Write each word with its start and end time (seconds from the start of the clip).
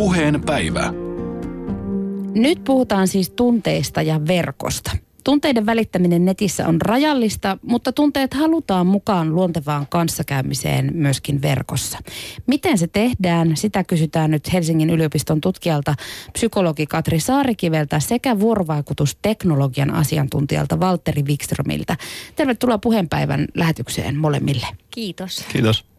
Puheen 0.00 0.40
päivä. 0.46 0.92
Nyt 2.34 2.64
puhutaan 2.64 3.08
siis 3.08 3.30
tunteista 3.30 4.02
ja 4.02 4.26
verkosta. 4.26 4.90
Tunteiden 5.24 5.66
välittäminen 5.66 6.24
netissä 6.24 6.68
on 6.68 6.80
rajallista, 6.80 7.58
mutta 7.62 7.92
tunteet 7.92 8.34
halutaan 8.34 8.86
mukaan 8.86 9.34
luontevaan 9.34 9.86
kanssakäymiseen 9.90 10.90
myöskin 10.94 11.42
verkossa. 11.42 11.98
Miten 12.46 12.78
se 12.78 12.86
tehdään, 12.86 13.56
sitä 13.56 13.84
kysytään 13.84 14.30
nyt 14.30 14.52
Helsingin 14.52 14.90
yliopiston 14.90 15.40
tutkijalta 15.40 15.94
psykologi 16.32 16.86
Katri 16.86 17.20
Saarikiveltä 17.20 18.00
sekä 18.00 18.40
vuorovaikutusteknologian 18.40 19.94
asiantuntijalta 19.94 20.80
Valtteri 20.80 21.22
Wikströmiltä. 21.22 21.96
Tervetuloa 22.36 22.78
puheenpäivän 22.78 23.46
lähetykseen 23.54 24.16
molemmille. 24.16 24.66
Kiitos. 24.90 25.44
Kiitos. 25.52 25.89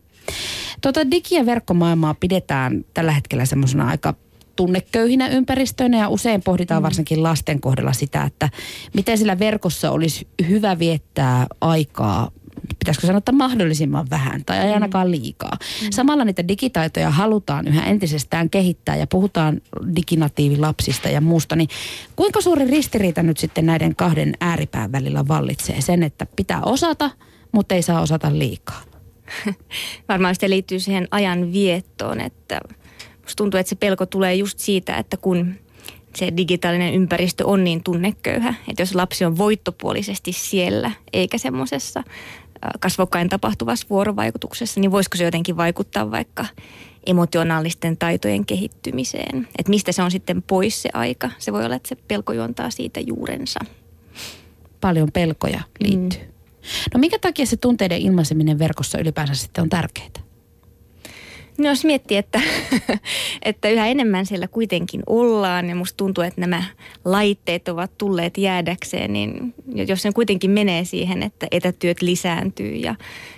Tuota 0.82 1.02
digi- 1.12 1.36
ja 1.36 1.46
verkkomaailmaa 1.46 2.16
pidetään 2.20 2.86
tällä 2.94 3.12
hetkellä 3.12 3.46
semmoisena 3.46 3.88
aika 3.88 4.14
tunneköyhinä 4.56 5.28
ympäristöinä 5.28 5.98
ja 5.98 6.10
usein 6.10 6.42
pohditaan 6.42 6.82
mm. 6.82 6.84
varsinkin 6.84 7.24
lasten 7.24 7.62
kohdalla 7.62 7.94
sitä, 7.94 8.24
että 8.24 8.50
miten 8.94 9.18
sillä 9.18 9.40
verkossa 9.40 9.92
olisi 9.92 10.28
hyvä 10.50 10.80
viettää 10.80 11.48
aikaa 11.62 12.32
pitäisikö 12.80 13.08
sanoa, 13.08 13.18
että 13.18 13.32
mahdollisimman 13.32 14.10
vähän 14.10 14.46
tai 14.46 14.58
ei 14.58 14.68
mm. 14.68 14.74
ainakaan 14.74 15.12
liikaa. 15.12 15.58
Mm. 15.82 15.88
Samalla 15.92 16.26
niitä 16.26 16.48
digitaitoja 16.48 17.10
halutaan 17.10 17.68
yhä 17.68 17.84
entisestään 17.86 18.50
kehittää 18.50 18.96
ja 18.96 19.08
puhutaan 19.08 19.62
diginatiivilapsista 19.96 21.10
ja 21.10 21.22
muusta, 21.22 21.56
niin 21.56 21.70
kuinka 22.16 22.42
suuri 22.42 22.68
ristiriita 22.68 23.24
nyt 23.24 23.38
sitten 23.38 23.66
näiden 23.66 23.96
kahden 23.96 24.34
ääripään 24.40 24.92
välillä 24.92 25.28
vallitsee 25.28 25.82
sen, 25.82 26.04
että 26.04 26.28
pitää 26.36 26.62
osata, 26.62 27.12
mutta 27.52 27.76
ei 27.76 27.82
saa 27.82 28.02
osata 28.02 28.40
liikaa? 28.40 28.91
Varmaan 30.10 30.36
se 30.40 30.50
liittyy 30.50 30.80
siihen 30.80 31.08
ajan 31.12 31.54
viettoon, 31.54 32.22
että 32.22 32.62
musta 33.22 33.36
tuntuu, 33.36 33.60
että 33.60 33.70
se 33.70 33.76
pelko 33.76 34.06
tulee 34.06 34.36
just 34.36 34.60
siitä, 34.60 34.98
että 34.98 35.18
kun 35.18 35.56
se 36.16 36.34
digitaalinen 36.38 36.94
ympäristö 36.94 37.48
on 37.48 37.64
niin 37.64 37.84
tunneköyhä, 37.84 38.54
että 38.68 38.82
jos 38.82 38.96
lapsi 38.96 39.26
on 39.26 39.38
voittopuolisesti 39.38 40.32
siellä 40.32 40.92
eikä 41.14 41.38
semmoisessa 41.38 42.04
kasvokkain 42.80 43.30
tapahtuvassa 43.30 43.88
vuorovaikutuksessa, 43.90 44.80
niin 44.80 44.92
voisiko 44.92 45.18
se 45.18 45.24
jotenkin 45.24 45.58
vaikuttaa 45.58 46.12
vaikka 46.12 46.46
emotionaalisten 47.06 47.98
taitojen 47.98 48.46
kehittymiseen? 48.46 49.48
Että 49.60 49.70
mistä 49.70 49.92
se 49.92 50.02
on 50.02 50.12
sitten 50.12 50.42
pois 50.42 50.82
se 50.82 50.90
aika? 50.94 51.30
Se 51.40 51.54
voi 51.54 51.66
olla, 51.66 51.76
että 51.76 51.90
se 51.90 51.96
pelko 52.08 52.34
juontaa 52.34 52.70
siitä 52.70 53.00
juurensa. 53.00 53.60
Paljon 54.82 55.12
pelkoja 55.12 55.62
liittyy. 55.80 56.20
Mm. 56.20 56.31
No 56.94 57.00
minkä 57.00 57.20
takia 57.20 57.46
se 57.46 57.58
tunteiden 57.58 58.02
ilmaiseminen 58.02 58.60
verkossa 58.60 59.00
ylipäänsä 59.00 59.36
sitten 59.36 59.62
on 59.62 59.70
tärkeää? 59.70 60.32
No 61.58 61.70
jos 61.70 61.86
miettii, 61.86 62.18
että, 62.18 62.42
että 63.42 63.70
yhä 63.70 63.88
enemmän 63.88 64.26
siellä 64.26 64.48
kuitenkin 64.48 65.04
ollaan 65.08 65.70
ja 65.70 65.76
musta 65.76 65.98
tuntuu, 65.98 66.24
että 66.24 66.42
nämä 66.42 66.64
laitteet 67.06 67.68
ovat 67.68 67.98
tulleet 67.98 68.38
jäädäkseen, 68.38 69.14
niin 69.14 69.54
jos 69.76 70.02
se 70.02 70.12
kuitenkin 70.12 70.52
menee 70.52 70.86
siihen, 70.86 71.24
että 71.24 71.48
etätyöt 71.52 72.02
lisääntyy 72.02 72.76
ja, 72.76 72.96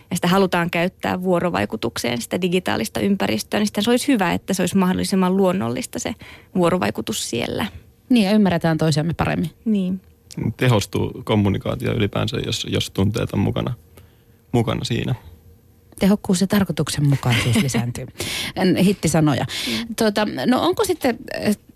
ja 0.09 0.15
sitä 0.15 0.27
halutaan 0.27 0.69
käyttää 0.69 1.23
vuorovaikutukseen 1.23 2.21
sitä 2.21 2.41
digitaalista 2.41 2.99
ympäristöä, 2.99 3.59
niin 3.59 3.67
se 3.79 3.89
olisi 3.89 4.07
hyvä, 4.07 4.33
että 4.33 4.53
se 4.53 4.61
olisi 4.61 4.77
mahdollisimman 4.77 5.37
luonnollista 5.37 5.99
se 5.99 6.15
vuorovaikutus 6.55 7.29
siellä. 7.29 7.65
Niin 8.09 8.25
ja 8.25 8.31
ymmärretään 8.31 8.77
toisiamme 8.77 9.13
paremmin. 9.13 9.49
Niin. 9.65 10.01
Tehostuu 10.57 11.21
kommunikaatio 11.23 11.93
ylipäänsä, 11.93 12.37
jos, 12.45 12.67
jos 12.69 12.89
tunteet 12.89 13.33
on 13.33 13.39
mukana, 13.39 13.73
mukana 14.51 14.83
siinä 14.83 15.15
tehokkuus 15.99 16.41
ja 16.41 16.47
tarkoituksenmukaisuus 16.47 17.55
lisääntyy. 17.55 18.07
Hittisanoja. 18.83 19.45
Mm. 19.67 19.95
Tuota, 19.95 20.27
no 20.45 20.65
onko 20.65 20.85
sitten, 20.85 21.17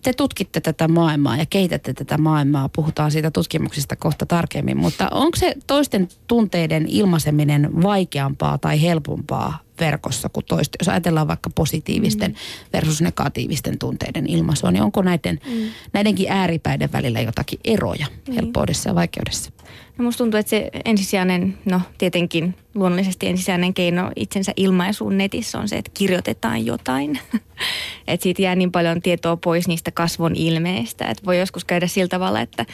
te 0.07 0.13
tutkitte 0.13 0.61
tätä 0.61 0.87
maailmaa 0.87 1.37
ja 1.37 1.45
kehitätte 1.45 1.93
tätä 1.93 2.17
maailmaa, 2.17 2.69
puhutaan 2.69 3.11
siitä 3.11 3.31
tutkimuksista 3.31 3.95
kohta 3.95 4.25
tarkemmin, 4.25 4.77
mutta 4.77 5.07
onko 5.11 5.35
se 5.35 5.53
toisten 5.67 6.07
tunteiden 6.27 6.85
ilmaiseminen 6.87 7.83
vaikeampaa 7.83 8.57
tai 8.57 8.81
helpompaa 8.81 9.59
verkossa 9.79 10.29
kuin 10.29 10.45
toista? 10.45 10.77
Jos 10.79 10.89
ajatellaan 10.89 11.27
vaikka 11.27 11.49
positiivisten 11.55 12.31
mm. 12.31 12.37
versus 12.73 13.01
negatiivisten 13.01 13.79
tunteiden 13.79 14.27
ilmaisua, 14.27 14.71
niin 14.71 14.83
onko 14.83 15.01
näiden, 15.01 15.39
mm. 15.45 15.69
näidenkin 15.93 16.31
ääripäiden 16.31 16.91
välillä 16.91 17.21
jotakin 17.21 17.59
eroja 17.65 18.05
mm. 18.27 18.33
helppoudessa 18.33 18.89
ja 18.89 18.95
vaikeudessa? 18.95 19.51
No 19.97 20.03
musta 20.03 20.17
tuntuu, 20.17 20.39
että 20.39 20.49
se 20.49 20.69
ensisijainen, 20.85 21.57
no 21.65 21.81
tietenkin 21.97 22.55
luonnollisesti 22.75 23.27
ensisijainen 23.27 23.73
keino 23.73 24.11
itsensä 24.15 24.53
ilmaisuun 24.55 25.17
netissä 25.17 25.59
on 25.59 25.67
se, 25.67 25.77
että 25.77 25.91
kirjoitetaan 25.93 26.65
jotain. 26.65 27.19
että 28.07 28.23
siitä 28.23 28.41
jää 28.41 28.55
niin 28.55 28.71
paljon 28.71 29.01
tietoa 29.01 29.37
pois 29.37 29.67
niistä 29.67 29.91
kasvon 29.97 30.35
ilmeistä, 30.35 31.05
että 31.05 31.25
voi 31.25 31.39
joskus 31.39 31.65
käydä 31.65 31.87
sillä 31.87 32.07
tavalla, 32.07 32.41
että 32.41 32.65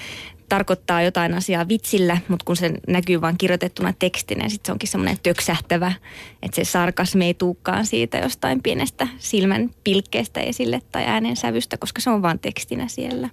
tarkoittaa 0.49 1.01
jotain 1.01 1.33
asiaa 1.33 1.67
vitsillä, 1.67 2.17
mutta 2.27 2.45
kun 2.45 2.55
se 2.55 2.73
näkyy 2.87 3.21
vain 3.21 3.37
kirjoitettuna 3.37 3.93
tekstinä, 3.99 4.49
sitten 4.49 4.65
se 4.65 4.71
onkin 4.71 4.89
semmoinen 4.89 5.17
töksähtävä, 5.23 5.93
että 6.41 6.55
se 6.55 6.63
sarkasmi 6.63 7.25
ei 7.25 7.33
tuukkaan 7.33 7.85
siitä 7.85 8.17
jostain 8.17 8.63
pienestä 8.63 9.07
silmän 9.17 9.69
pilkkeestä 9.83 10.39
esille 10.39 10.81
tai 10.91 11.05
äänensävystä, 11.05 11.77
koska 11.77 12.01
se 12.01 12.09
on 12.09 12.21
vain 12.21 12.39
tekstinä 12.39 12.87
siellä. 12.87 13.29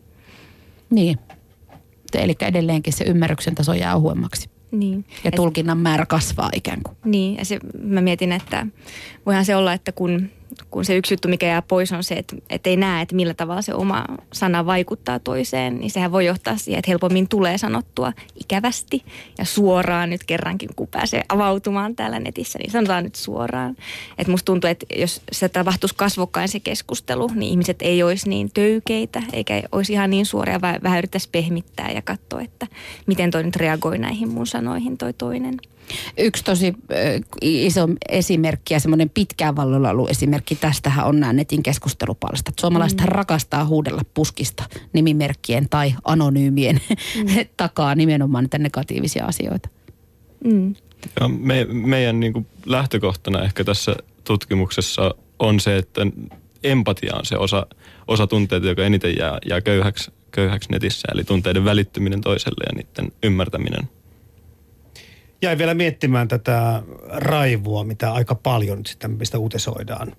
Niin, 0.90 1.18
eli 2.14 2.36
edelleenkin 2.40 2.92
se 2.92 3.04
ymmärryksen 3.04 3.54
taso 3.54 3.74
jää 3.74 3.96
ohuemmaksi. 3.96 4.50
Niin. 4.70 5.04
Ja 5.24 5.28
Et, 5.28 5.34
tulkinnan 5.34 5.78
määrä 5.78 6.06
kasvaa 6.06 6.50
ikään 6.54 6.80
kuin. 6.82 6.96
Niin, 7.04 7.36
ja 7.36 7.44
se, 7.44 7.58
mä 7.82 8.00
mietin, 8.00 8.32
että 8.32 8.66
voihan 9.26 9.44
se 9.44 9.56
olla, 9.56 9.72
että 9.72 9.92
kun 9.92 10.30
kun 10.70 10.84
se 10.84 10.96
yksi 10.96 11.14
juttu, 11.14 11.28
mikä 11.28 11.46
jää 11.46 11.62
pois, 11.62 11.92
on 11.92 12.04
se, 12.04 12.14
että, 12.14 12.36
että 12.50 12.70
ei 12.70 12.76
näe, 12.76 13.02
että 13.02 13.14
millä 13.14 13.34
tavalla 13.34 13.62
se 13.62 13.74
oma 13.74 14.04
sana 14.32 14.66
vaikuttaa 14.66 15.18
toiseen, 15.18 15.78
niin 15.78 15.90
sehän 15.90 16.12
voi 16.12 16.26
johtaa 16.26 16.56
siihen, 16.56 16.78
että 16.78 16.90
helpommin 16.90 17.28
tulee 17.28 17.58
sanottua 17.58 18.12
ikävästi 18.40 19.04
ja 19.38 19.44
suoraan 19.44 20.10
nyt 20.10 20.24
kerrankin, 20.24 20.68
kun 20.76 20.88
pääsee 20.88 21.22
avautumaan 21.28 21.96
täällä 21.96 22.20
netissä, 22.20 22.58
niin 22.58 22.70
sanotaan 22.70 23.04
nyt 23.04 23.14
suoraan. 23.14 23.76
Että 24.18 24.30
musta 24.30 24.44
tuntuu, 24.44 24.70
että 24.70 24.86
jos 24.96 25.22
se 25.32 25.48
tapahtuisi 25.48 25.94
kasvokkain 25.94 26.48
se 26.48 26.60
keskustelu, 26.60 27.30
niin 27.34 27.50
ihmiset 27.50 27.82
ei 27.82 28.02
olisi 28.02 28.28
niin 28.28 28.50
töykeitä, 28.54 29.22
eikä 29.32 29.62
olisi 29.72 29.92
ihan 29.92 30.10
niin 30.10 30.26
suoria, 30.26 30.60
vaan 30.60 30.80
vähän 30.82 30.98
yrittäisi 30.98 31.28
pehmittää 31.32 31.90
ja 31.90 32.02
katsoa, 32.02 32.40
että 32.40 32.66
miten 33.06 33.30
toi 33.30 33.42
nyt 33.42 33.56
reagoi 33.56 33.98
näihin 33.98 34.28
mun 34.28 34.46
sanoihin 34.46 34.98
toi 34.98 35.12
toinen. 35.12 35.56
Yksi 36.18 36.44
tosi 36.44 36.74
iso 37.42 37.88
esimerkki 38.08 38.74
ja 38.74 38.80
semmoinen 38.80 39.10
pitkään 39.10 39.56
vallolla 39.56 39.90
ollut 39.90 40.10
esimerkki 40.10 40.56
tästähän 40.56 41.06
on 41.06 41.20
nämä 41.20 41.32
netin 41.32 41.62
keskustelupalstat. 41.62 42.58
Suomalaiset 42.60 43.00
mm. 43.00 43.04
rakastaa 43.04 43.64
huudella 43.64 44.02
puskista 44.14 44.64
nimimerkkien 44.92 45.68
tai 45.68 45.94
anonyymien 46.04 46.80
mm. 47.16 47.26
takaa 47.56 47.94
nimenomaan 47.94 48.44
niitä 48.44 48.58
negatiivisia 48.58 49.24
asioita. 49.24 49.68
Mm. 50.44 50.74
Ja 51.20 51.28
me, 51.28 51.66
meidän 51.70 52.20
niin 52.20 52.32
kuin 52.32 52.46
lähtökohtana 52.66 53.42
ehkä 53.42 53.64
tässä 53.64 53.96
tutkimuksessa 54.24 55.14
on 55.38 55.60
se, 55.60 55.76
että 55.76 56.06
empatia 56.64 57.16
on 57.16 57.26
se 57.26 57.36
osa, 57.36 57.66
osa 58.08 58.26
tunteita, 58.26 58.66
joka 58.66 58.84
eniten 58.84 59.16
jää, 59.16 59.38
jää 59.48 59.60
köyhäksi, 59.60 60.10
köyhäksi 60.30 60.72
netissä. 60.72 61.08
Eli 61.12 61.24
tunteiden 61.24 61.64
välittyminen 61.64 62.20
toiselle 62.20 62.64
ja 62.66 62.82
niiden 62.82 63.12
ymmärtäminen– 63.22 63.88
jäin 65.42 65.58
vielä 65.58 65.74
miettimään 65.74 66.28
tätä 66.28 66.82
raivua, 67.08 67.84
mitä 67.84 68.12
aika 68.12 68.34
paljon 68.34 68.86
sitten, 68.86 69.10
mistä 69.10 69.38
uutisoidaan 69.38 70.12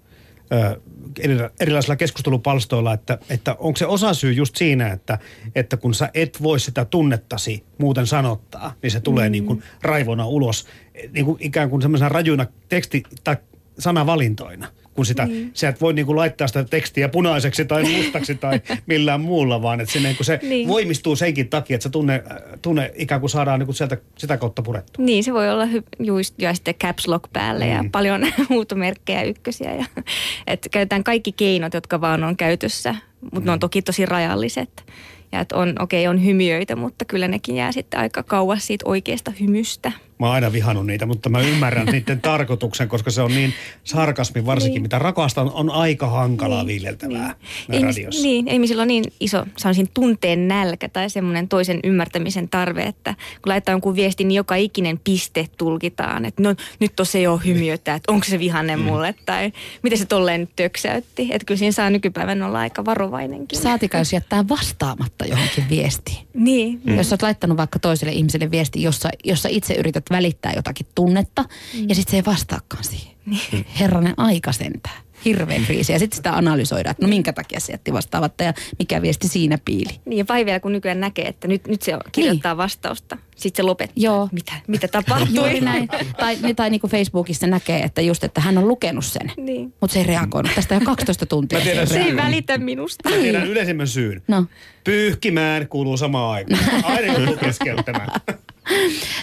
erilaisilla 1.59 1.95
keskustelupalstoilla, 1.95 2.93
että, 2.93 3.17
että 3.29 3.55
onko 3.59 3.77
se 3.77 3.85
osasyy 3.85 4.33
just 4.33 4.55
siinä, 4.55 4.87
että, 4.87 5.17
että 5.55 5.77
kun 5.77 5.93
sä 5.93 6.09
et 6.13 6.43
voi 6.43 6.59
sitä 6.59 6.85
tunnettasi 6.85 7.63
muuten 7.77 8.07
sanottaa, 8.07 8.73
niin 8.81 8.91
se 8.91 8.99
tulee 8.99 9.29
mm. 9.29 9.31
niin 9.31 9.45
kuin 9.45 9.63
raivona 9.81 10.27
ulos, 10.27 10.67
niin 11.11 11.25
kuin 11.25 11.37
ikään 11.39 11.69
kuin 11.69 11.81
semmoisena 11.81 12.09
rajuina 12.09 12.45
teksti- 12.69 13.03
tai 13.23 13.37
sanavalintoina 13.79 14.67
kun 14.93 15.05
sitä, 15.05 15.25
niin. 15.25 15.51
sä 15.53 15.69
et 15.69 15.81
voi 15.81 15.93
niinku 15.93 16.15
laittaa 16.15 16.47
sitä 16.47 16.63
tekstiä 16.63 17.09
punaiseksi 17.09 17.65
tai 17.65 17.83
mustaksi 17.97 18.35
tai 18.35 18.61
millään 18.85 19.21
muulla, 19.21 19.61
vaan 19.61 19.81
että 19.81 19.93
se, 19.93 19.99
niinku 19.99 20.23
se 20.23 20.39
niin. 20.43 20.67
voimistuu 20.67 21.15
senkin 21.15 21.49
takia, 21.49 21.75
että 21.75 21.83
se 21.83 21.89
tunne, 21.89 22.23
tunne 22.61 22.91
ikään 22.95 23.21
kuin 23.21 23.29
saadaan 23.29 23.59
niinku 23.59 23.73
sieltä 23.73 23.97
sitä 24.17 24.37
kautta 24.37 24.61
purettua. 24.61 25.05
Niin, 25.05 25.23
se 25.23 25.33
voi 25.33 25.49
olla 25.49 25.65
hy- 25.65 26.05
just, 26.05 26.35
ja 26.37 26.53
sitten 26.53 26.75
caps 26.75 27.07
lock 27.07 27.33
päälle 27.33 27.65
niin. 27.65 27.75
ja 27.75 27.85
paljon 27.91 28.21
huutomerkkejä 28.49 29.23
ykkösiä. 29.23 29.75
Ja, 29.75 29.85
että 30.47 30.69
käytetään 30.69 31.03
kaikki 31.03 31.31
keinot, 31.31 31.73
jotka 31.73 32.01
vaan 32.01 32.23
on 32.23 32.37
käytössä, 32.37 32.95
mutta 33.21 33.39
mm. 33.39 33.45
ne 33.45 33.51
on 33.51 33.57
mm. 33.57 33.59
toki 33.59 33.81
tosi 33.81 34.05
rajalliset. 34.05 34.85
Ja 35.31 35.39
että 35.39 35.55
on, 35.55 35.75
okei, 35.79 36.07
okay, 36.07 36.17
on 36.17 36.25
hymiöitä, 36.25 36.75
mutta 36.75 37.05
kyllä 37.05 37.27
nekin 37.27 37.55
jää 37.55 37.71
sitten 37.71 37.99
aika 37.99 38.23
kauas 38.23 38.67
siitä 38.67 38.85
oikeasta 38.87 39.31
hymystä. 39.39 39.91
Mä 40.21 40.25
oon 40.27 40.35
aina 40.35 40.51
vihannut 40.51 40.85
niitä, 40.87 41.05
mutta 41.05 41.29
mä 41.29 41.39
ymmärrän 41.39 41.85
niiden 41.91 42.21
tarkoituksen, 42.21 42.87
koska 42.87 43.11
se 43.11 43.21
on 43.21 43.31
niin 43.31 43.53
sarkasmi 43.83 44.45
varsinkin, 44.45 44.73
Niin. 44.73 44.81
mitä 44.81 44.99
rakasta 44.99 45.41
on, 45.41 45.69
aika 45.69 46.07
hankalaa 46.09 46.65
viljeltävää 46.65 47.35
Ihmis, 47.73 47.95
radiossa. 47.97 48.21
niin, 48.23 48.47
ihmisillä 48.47 48.81
on 48.81 48.87
niin 48.87 49.03
iso, 49.19 49.45
sanoisin, 49.57 49.89
tunteen 49.93 50.47
nälkä 50.47 50.89
tai 50.89 51.09
semmoinen 51.09 51.47
toisen 51.47 51.79
ymmärtämisen 51.83 52.49
tarve, 52.49 52.83
että 52.83 53.13
kun 53.41 53.49
laittaa 53.49 53.73
jonkun 53.73 53.95
viestin, 53.95 54.27
niin 54.27 54.35
joka 54.35 54.55
ikinen 54.55 54.99
piste 55.03 55.47
tulkitaan, 55.57 56.25
että 56.25 56.43
no 56.43 56.55
nyt 56.79 56.95
tossa 56.95 57.17
ei 57.17 57.27
ole 57.27 57.41
hymiötä, 57.45 57.95
että 57.95 58.11
onko 58.11 58.25
se 58.25 58.39
vihanne 58.39 58.75
mulle 58.75 59.15
tai 59.25 59.51
miten 59.83 59.99
se 59.99 60.05
tolleen 60.05 60.39
nyt 60.41 60.49
töksäytti. 60.55 61.27
Että 61.31 61.45
kyllä 61.45 61.57
siinä 61.59 61.71
saa 61.71 61.89
nykypäivän 61.89 62.43
olla 62.43 62.59
aika 62.59 62.85
varovainenkin. 62.85 63.59
Saatika, 63.59 63.97
jos 63.97 64.13
jättää 64.13 64.47
vastaamatta 64.49 65.25
johonkin 65.25 65.63
viestiin. 65.69 66.27
Niin, 66.33 66.81
Mm. 66.83 66.97
Jos 66.97 67.09
sä 67.09 67.13
oot 67.13 67.21
laittanut 67.21 67.57
vaikka 67.57 67.79
toiselle 67.79 68.13
ihmiselle 68.13 68.51
viesti, 68.51 68.81
jossa, 68.83 69.09
jossa 69.23 69.49
itse 69.51 69.73
yrität 69.73 70.05
välittää 70.11 70.53
jotakin 70.55 70.87
tunnetta, 70.95 71.41
mm. 71.41 71.89
ja 71.89 71.95
sitten 71.95 72.11
se 72.11 72.17
ei 72.17 72.25
vastaakaan 72.25 72.83
siihen. 72.83 73.15
Niin. 73.25 73.65
Herranen 73.79 74.13
aika 74.17 74.51
sentään. 74.51 75.01
Hirveän 75.25 75.65
kriisi. 75.65 75.93
Ja 75.93 75.99
sitten 75.99 76.17
sitä 76.17 76.33
analysoidaan, 76.33 76.91
että 76.91 77.05
no 77.05 77.09
minkä 77.09 77.33
takia 77.33 77.59
se 77.59 77.73
jätti 77.73 77.93
vastaamatta 77.93 78.43
ja 78.43 78.53
mikä 78.79 79.01
viesti 79.01 79.27
siinä 79.27 79.57
piili. 79.65 79.99
niin 80.05 80.17
ja 80.17 80.25
vai 80.29 80.45
vielä 80.45 80.59
kun 80.59 80.73
nykyään 80.73 80.99
näkee, 80.99 81.27
että 81.27 81.47
nyt, 81.47 81.67
nyt 81.67 81.81
se 81.81 81.93
kirjoittaa 82.11 82.57
vastausta, 82.57 83.17
sitten 83.35 83.63
se 83.63 83.67
lopettaa. 83.67 83.93
Niin. 83.95 84.03
Joo. 84.03 84.29
Mitä, 84.31 84.53
mitä 84.67 84.87
tapahtui? 84.87 85.35
Juuri 85.35 85.61
näin. 85.61 85.87
Tai, 86.17 86.37
tai 86.55 86.69
niin 86.69 86.81
kuin 86.81 86.91
Facebookissa 86.91 87.47
näkee, 87.47 87.79
että 87.79 88.01
just, 88.01 88.23
että 88.23 88.41
hän 88.41 88.57
on 88.57 88.67
lukenut 88.67 89.05
sen. 89.05 89.31
Niin. 89.37 89.73
Mutta 89.81 89.93
se 89.93 89.99
ei 89.99 90.05
reagoinut. 90.05 90.51
Tästä 90.55 90.75
jo 90.75 90.81
12 90.83 91.25
tuntia. 91.25 91.59
Mä 91.59 91.65
tiedän 91.65 91.87
se 91.87 91.99
ei 91.99 92.15
välitä 92.15 92.57
minusta. 92.57 93.09
Mä 93.09 93.15
tiedän 93.15 93.47
yleisimmän 93.47 93.87
syyn. 93.87 94.21
No. 94.27 94.45
Pyyhkimään 94.83 95.67
kuuluu 95.67 95.97
samaan 95.97 96.31
aikaan. 96.31 96.85
Aina 96.85 97.13
joutuu 97.13 97.37
keskeyttämään. 97.37 98.09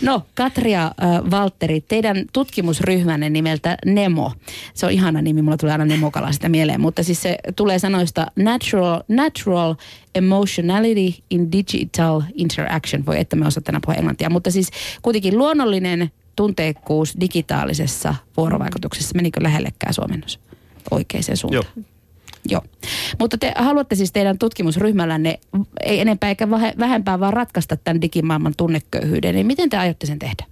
No, 0.03 0.23
Katria 0.35 0.85
äh, 0.85 1.31
Valtteri, 1.31 1.81
teidän 1.81 2.25
tutkimusryhmänne 2.33 3.31
nimeltä 3.31 3.77
Nemo. 3.87 4.33
Se 4.75 4.87
on 4.87 4.93
ihana 4.93 5.23
nimi, 5.23 5.43
mulla 5.43 5.57
tulee 5.57 5.73
aina 5.73 5.85
Nemokala 5.85 6.33
sitä 6.33 6.49
mieleen, 6.49 6.81
mutta 6.81 7.03
siis 7.03 7.23
se 7.23 7.39
tulee 7.57 7.79
sanoista 7.79 8.27
natural, 8.37 9.03
natural 9.09 9.75
emotionality 10.15 11.23
in 11.31 11.53
digital 11.53 12.23
interaction. 12.35 13.07
Voi 13.07 13.21
että 13.21 13.37
me 13.37 13.47
osaa 13.47 13.63
tänä 13.63 13.81
puhua 13.87 13.95
englantia, 13.95 14.31
mutta 14.31 14.51
siis 14.51 14.71
kuitenkin 15.03 15.39
luonnollinen 15.39 16.11
tunteikkuus 16.37 17.15
digitaalisessa 17.21 18.15
vuorovaikutuksessa. 18.37 19.17
Menikö 19.17 19.43
lähellekään 19.43 19.95
suomennos 19.95 20.41
oikeaan 20.91 21.37
suuntaan? 21.37 21.65
Joo. 21.77 21.85
Joo. 22.51 22.63
Mutta 23.19 23.39
te 23.39 23.53
haluatte 23.57 23.95
siis 23.95 24.13
teidän 24.13 24.39
tutkimusryhmällänne 24.39 25.41
ei 25.85 26.01
enempää 26.01 26.29
eikä 26.29 26.51
vähe- 26.51 26.75
vähempää 26.79 27.21
vaan 27.21 27.33
ratkaista 27.33 27.77
tämän 27.77 28.03
digimaailman 28.03 28.55
tunneköyhyyden. 28.57 29.35
Niin 29.35 29.47
miten 29.47 29.71
te 29.71 29.77
aiotte 29.77 30.07
sen 30.07 30.19
tehdä? 30.19 30.45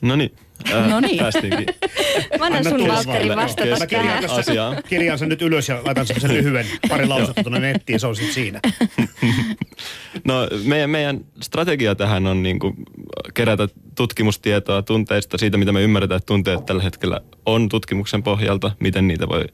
No 0.00 0.16
niin. 0.16 0.32
Ää, 0.72 0.88
No 0.88 1.00
niin. 1.00 1.18
Päästiinkin 1.18 1.66
Mä 2.38 2.46
annan 2.46 2.66
Anna 2.66 2.70
sun 2.70 2.88
Valtteri 2.88 3.36
vastata 3.36 3.78
Mä 3.78 3.86
kirjaan, 3.86 4.06
tähän. 4.06 4.22
tässä, 4.22 4.36
asiaan. 4.36 4.76
kirjaan 4.88 5.18
sen 5.18 5.28
nyt 5.28 5.42
ylös 5.42 5.68
ja 5.68 5.80
laitan 5.84 6.06
sen 6.06 6.32
lyhyen 6.34 6.66
pari 6.88 7.06
lausetta 7.06 7.42
tuonne 7.42 7.60
nettiin, 7.60 8.00
se 8.00 8.06
on 8.06 8.16
sitten 8.16 8.34
siinä. 8.34 8.60
No 10.24 10.48
meidän, 10.64 10.90
meidän 10.90 11.20
strategia 11.42 11.94
tähän 11.94 12.26
on 12.26 12.42
niin 12.42 12.58
kuin 12.58 12.74
kerätä 13.34 13.68
tutkimustietoa 13.94 14.82
tunteista, 14.82 15.38
siitä 15.38 15.56
mitä 15.56 15.72
me 15.72 15.82
ymmärretään, 15.82 16.16
että 16.16 16.26
tunteet 16.26 16.66
tällä 16.66 16.82
hetkellä 16.82 17.20
on 17.46 17.68
tutkimuksen 17.68 18.22
pohjalta, 18.22 18.70
miten 18.80 19.08
niitä 19.08 19.28
voi 19.28 19.44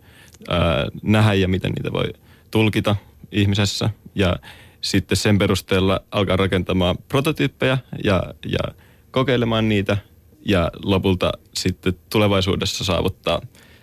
ää, 0.49 0.87
nähdä 1.03 1.35
ja 1.35 1.49
miten 1.49 1.73
niitä 1.73 1.93
voi 1.93 2.12
tulkita 2.50 2.97
ihmisessä. 3.33 3.91
Ja 4.15 4.37
sitten 4.81 5.17
sen 5.17 5.39
perusteella 5.39 6.00
alkaa 6.11 6.37
rakentamaan 6.37 6.97
prototyyppejä 7.09 7.79
ja, 8.05 8.23
ja 8.47 8.59
kokeilemaan 9.11 9.69
niitä 9.69 9.97
ja 10.46 10.70
lopulta 10.85 11.32
sitten 11.55 11.94
tulevaisuudessa 12.11 12.85
saavuttaa 12.85 13.41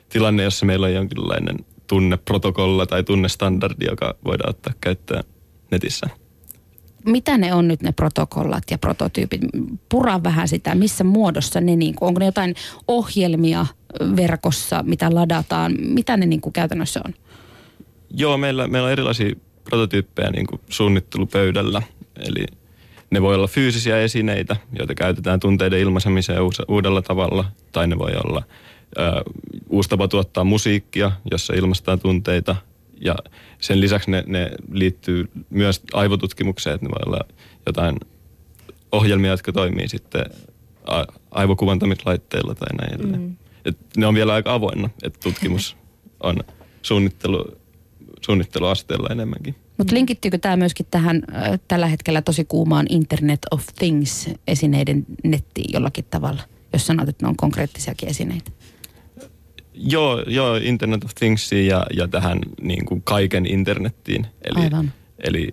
tilanne, 0.09 0.43
jossa 0.43 0.65
meillä 0.65 0.87
on 0.87 0.93
jonkinlainen 0.93 1.57
tunneprotokolla 1.87 2.85
tai 2.85 3.03
tunnestandardi, 3.03 3.85
joka 3.85 4.15
voidaan 4.25 4.49
ottaa 4.49 4.73
käyttöön 4.81 5.23
netissä. 5.71 6.07
Mitä 7.05 7.37
ne 7.37 7.53
on 7.53 7.67
nyt 7.67 7.81
ne 7.81 7.91
protokollat 7.91 8.63
ja 8.71 8.77
prototyypit? 8.77 9.41
Pura 9.89 10.23
vähän 10.23 10.47
sitä, 10.47 10.75
missä 10.75 11.03
muodossa 11.03 11.61
ne, 11.61 11.75
niin 11.75 11.95
kuin, 11.95 12.07
onko 12.07 12.19
ne 12.19 12.25
jotain 12.25 12.55
ohjelmia 12.87 13.65
verkossa, 14.15 14.83
mitä 14.83 15.15
ladataan? 15.15 15.75
Mitä 15.79 16.17
ne 16.17 16.25
niin 16.25 16.41
kuin 16.41 16.53
käytännössä 16.53 17.01
on? 17.05 17.13
Joo, 18.13 18.37
meillä, 18.37 18.67
meillä 18.67 18.85
on 18.85 18.91
erilaisia 18.91 19.35
prototyyppejä 19.63 20.31
niin 20.31 20.47
kuin 20.47 20.61
suunnittelupöydällä. 20.69 21.81
Eli 22.19 22.45
ne 23.11 23.21
voi 23.21 23.35
olla 23.35 23.47
fyysisiä 23.47 24.01
esineitä, 24.01 24.55
joita 24.77 24.95
käytetään 24.95 25.39
tunteiden 25.39 25.79
ilmaisemiseen 25.79 26.39
uudella 26.67 27.01
tavalla. 27.01 27.45
Tai 27.71 27.87
ne 27.87 27.97
voi 27.97 28.11
olla 28.25 28.43
ö, 28.97 29.01
uusi 29.69 29.89
tapa 29.89 30.07
tuottaa 30.07 30.43
musiikkia, 30.43 31.11
jossa 31.31 31.53
ilmaistaan 31.53 31.99
tunteita. 31.99 32.55
Ja 33.01 33.15
sen 33.59 33.81
lisäksi 33.81 34.11
ne, 34.11 34.23
ne 34.27 34.51
liittyy 34.71 35.29
myös 35.49 35.81
aivotutkimukseen, 35.93 36.73
että 36.73 36.85
ne 36.85 36.91
voi 36.91 37.01
olla 37.05 37.25
jotain 37.65 37.95
ohjelmia, 38.91 39.31
jotka 39.31 39.51
toimii 39.51 39.87
sitten 39.87 40.25
a- 40.85 41.05
aivokuvantamislaitteilla 41.31 42.55
tai 42.55 42.77
näin 42.77 42.93
edelleen. 42.93 43.21
Mm. 43.21 43.35
Et 43.65 43.77
ne 43.97 44.07
on 44.07 44.13
vielä 44.13 44.33
aika 44.33 44.53
avoinna, 44.53 44.89
että 45.03 45.19
tutkimus 45.23 45.77
on 46.19 46.37
suunnittelu, 46.81 47.45
suunnitteluasteella 48.25 49.07
enemmänkin. 49.11 49.55
Mutta 49.81 49.95
linkittyykö 49.95 50.37
tämä 50.37 50.57
myöskin 50.57 50.85
tähän 50.91 51.21
äh, 51.35 51.59
tällä 51.67 51.87
hetkellä 51.87 52.21
tosi 52.21 52.45
kuumaan 52.45 52.85
Internet 52.89 53.39
of 53.51 53.65
Things-esineiden 53.79 55.05
nettiin 55.23 55.73
jollakin 55.73 56.05
tavalla? 56.09 56.41
Jos 56.73 56.87
sanot, 56.87 57.09
että 57.09 57.25
ne 57.25 57.29
on 57.29 57.35
konkreettisiakin 57.35 58.09
esineitä. 58.09 58.51
Joo, 59.73 60.23
joo 60.27 60.55
Internet 60.55 61.03
of 61.03 61.11
Thingsiin 61.15 61.67
ja, 61.67 61.85
ja 61.97 62.07
tähän 62.07 62.39
niin 62.61 62.85
kuin 62.85 63.01
kaiken 63.03 63.45
internettiin. 63.45 64.27
Eli, 64.41 64.63
Aivan. 64.63 64.93
eli 65.19 65.51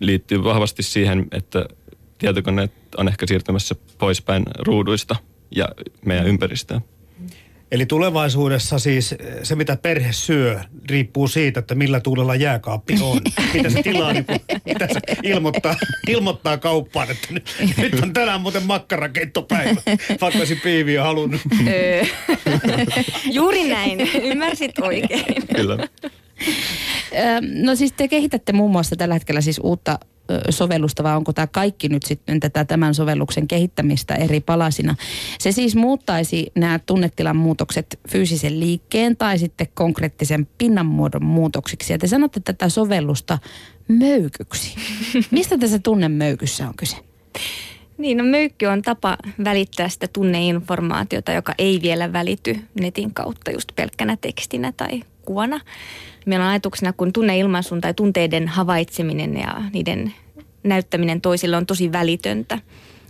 liittyy 0.00 0.44
vahvasti 0.44 0.82
siihen, 0.82 1.26
että 1.32 1.66
tietokoneet 2.18 2.72
on 2.96 3.08
ehkä 3.08 3.26
siirtymässä 3.26 3.74
poispäin 3.98 4.42
ruuduista 4.58 5.16
ja 5.56 5.68
meidän 6.04 6.26
ympäristöön. 6.26 6.80
Eli 7.72 7.86
tulevaisuudessa 7.86 8.78
siis 8.78 9.14
se, 9.42 9.56
mitä 9.56 9.76
perhe 9.76 10.12
syö, 10.12 10.60
riippuu 10.90 11.28
siitä, 11.28 11.60
että 11.60 11.74
millä 11.74 12.00
tuulella 12.00 12.34
jääkaappi 12.34 12.94
on. 13.00 13.20
Mitä 13.54 13.70
se 13.70 13.82
tilaa, 13.82 14.12
niin 14.12 14.24
kuin, 14.24 14.40
mitä 14.64 14.88
se 14.92 15.00
ilmoittaa, 15.22 15.74
ilmoittaa 16.08 16.56
kauppaan, 16.56 17.10
että 17.10 17.28
nyt, 17.30 17.56
nyt 17.78 18.02
on 18.02 18.12
tänään 18.12 18.40
muuten 18.40 18.62
makkarakeittopäivä, 18.62 19.82
vaikka 20.20 20.38
olisi 20.38 20.56
piiviä 20.56 21.02
halunnut. 21.02 21.40
Juuri 23.32 23.68
näin, 23.68 24.00
ymmärsit 24.22 24.78
oikein. 24.78 25.46
Kyllä. 25.56 25.88
No 27.62 27.74
siis 27.74 27.92
te 27.92 28.08
kehitätte 28.08 28.52
muun 28.52 28.70
muassa 28.70 28.96
tällä 28.96 29.14
hetkellä 29.14 29.40
siis 29.40 29.60
uutta 29.62 29.98
sovellusta, 30.50 31.02
vai 31.02 31.16
onko 31.16 31.32
tämä 31.32 31.46
kaikki 31.46 31.88
nyt 31.88 32.02
sitten 32.02 32.40
tätä 32.40 32.64
tämän 32.64 32.94
sovelluksen 32.94 33.48
kehittämistä 33.48 34.14
eri 34.14 34.40
palasina? 34.40 34.94
Se 35.38 35.52
siis 35.52 35.76
muuttaisi 35.76 36.52
nämä 36.54 36.80
tunnetilan 36.86 37.36
muutokset 37.36 38.00
fyysisen 38.08 38.60
liikkeen 38.60 39.16
tai 39.16 39.38
sitten 39.38 39.66
konkreettisen 39.74 40.48
pinnanmuodon 40.58 41.24
muutoksiksi. 41.24 41.92
Ja 41.92 41.98
te 41.98 42.06
sanotte 42.06 42.40
tätä 42.40 42.68
sovellusta 42.68 43.38
möykyksi. 43.88 44.74
Mistä 45.30 45.58
tässä 45.58 45.78
tunnemöykyssä 45.78 46.68
on 46.68 46.74
kyse? 46.76 46.96
Niin, 47.98 48.16
no 48.16 48.24
möykky 48.24 48.66
on 48.66 48.82
tapa 48.82 49.18
välittää 49.44 49.88
sitä 49.88 50.08
tunneinformaatiota, 50.12 51.32
joka 51.32 51.54
ei 51.58 51.78
vielä 51.82 52.12
välity 52.12 52.56
netin 52.80 53.14
kautta 53.14 53.50
just 53.50 53.72
pelkkänä 53.76 54.16
tekstinä 54.20 54.72
tai 54.76 55.02
kuvana. 55.26 55.60
Meillä 56.26 56.44
on 56.44 56.50
ajatuksena, 56.50 56.92
kun 56.92 57.12
tunneilmaisun 57.12 57.80
tai 57.80 57.94
tunteiden 57.94 58.48
havaitseminen 58.48 59.36
ja 59.36 59.62
niiden 59.72 60.14
näyttäminen 60.62 61.20
toisille 61.20 61.56
on 61.56 61.66
tosi 61.66 61.92
välitöntä. 61.92 62.58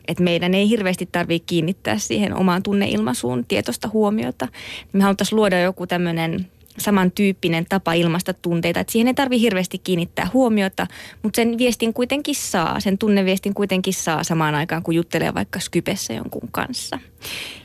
Että 0.08 0.22
meidän 0.22 0.54
ei 0.54 0.68
hirveästi 0.68 1.08
tarvitse 1.12 1.46
kiinnittää 1.46 1.98
siihen 1.98 2.34
omaan 2.34 2.62
tunneilmaisuun 2.62 3.44
tietoista 3.44 3.90
huomiota. 3.92 4.48
Me 4.92 5.02
haluttaisiin 5.02 5.36
luoda 5.36 5.60
joku 5.60 5.86
tämmöinen 5.86 6.46
samantyyppinen 6.78 7.66
tapa 7.68 7.92
ilmaista 7.92 8.34
tunteita. 8.34 8.80
Että 8.80 8.92
siihen 8.92 9.08
ei 9.08 9.14
tarvitse 9.14 9.42
hirveästi 9.42 9.78
kiinnittää 9.78 10.30
huomiota, 10.32 10.86
mutta 11.22 11.36
sen 11.36 11.58
viestin 11.58 11.94
kuitenkin 11.94 12.34
saa, 12.34 12.80
sen 12.80 12.98
tunneviestin 12.98 13.54
kuitenkin 13.54 13.94
saa 13.94 14.24
samaan 14.24 14.54
aikaan, 14.54 14.82
kun 14.82 14.94
juttelee 14.94 15.34
vaikka 15.34 15.60
Skypessä 15.60 16.12
jonkun 16.12 16.48
kanssa. 16.50 16.98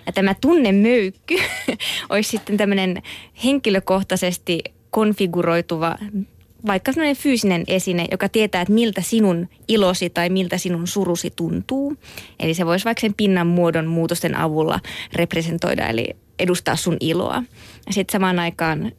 Ja 0.05 0.11
tämä 0.11 0.35
tunnemöykky 0.41 1.35
olisi 2.09 2.29
sitten 2.29 2.57
tämmöinen 2.57 3.01
henkilökohtaisesti 3.43 4.63
konfiguroituva 4.89 5.95
vaikka 6.65 6.91
sellainen 6.91 7.15
fyysinen 7.15 7.63
esine, 7.67 8.05
joka 8.11 8.29
tietää, 8.29 8.61
että 8.61 8.73
miltä 8.73 9.01
sinun 9.01 9.49
ilosi 9.67 10.09
tai 10.09 10.29
miltä 10.29 10.57
sinun 10.57 10.87
surusi 10.87 11.33
tuntuu. 11.35 11.97
Eli 12.39 12.53
se 12.53 12.65
voisi 12.65 12.85
vaikka 12.85 13.01
sen 13.01 13.13
pinnan 13.13 13.47
muodon 13.47 13.87
muutosten 13.87 14.35
avulla 14.35 14.79
representoida, 15.13 15.87
eli 15.87 16.15
edustaa 16.39 16.75
sun 16.75 16.97
iloa. 16.99 17.43
Ja 17.87 17.93
sitten 17.93 18.11
samaan 18.11 18.39
aikaan 18.39 18.91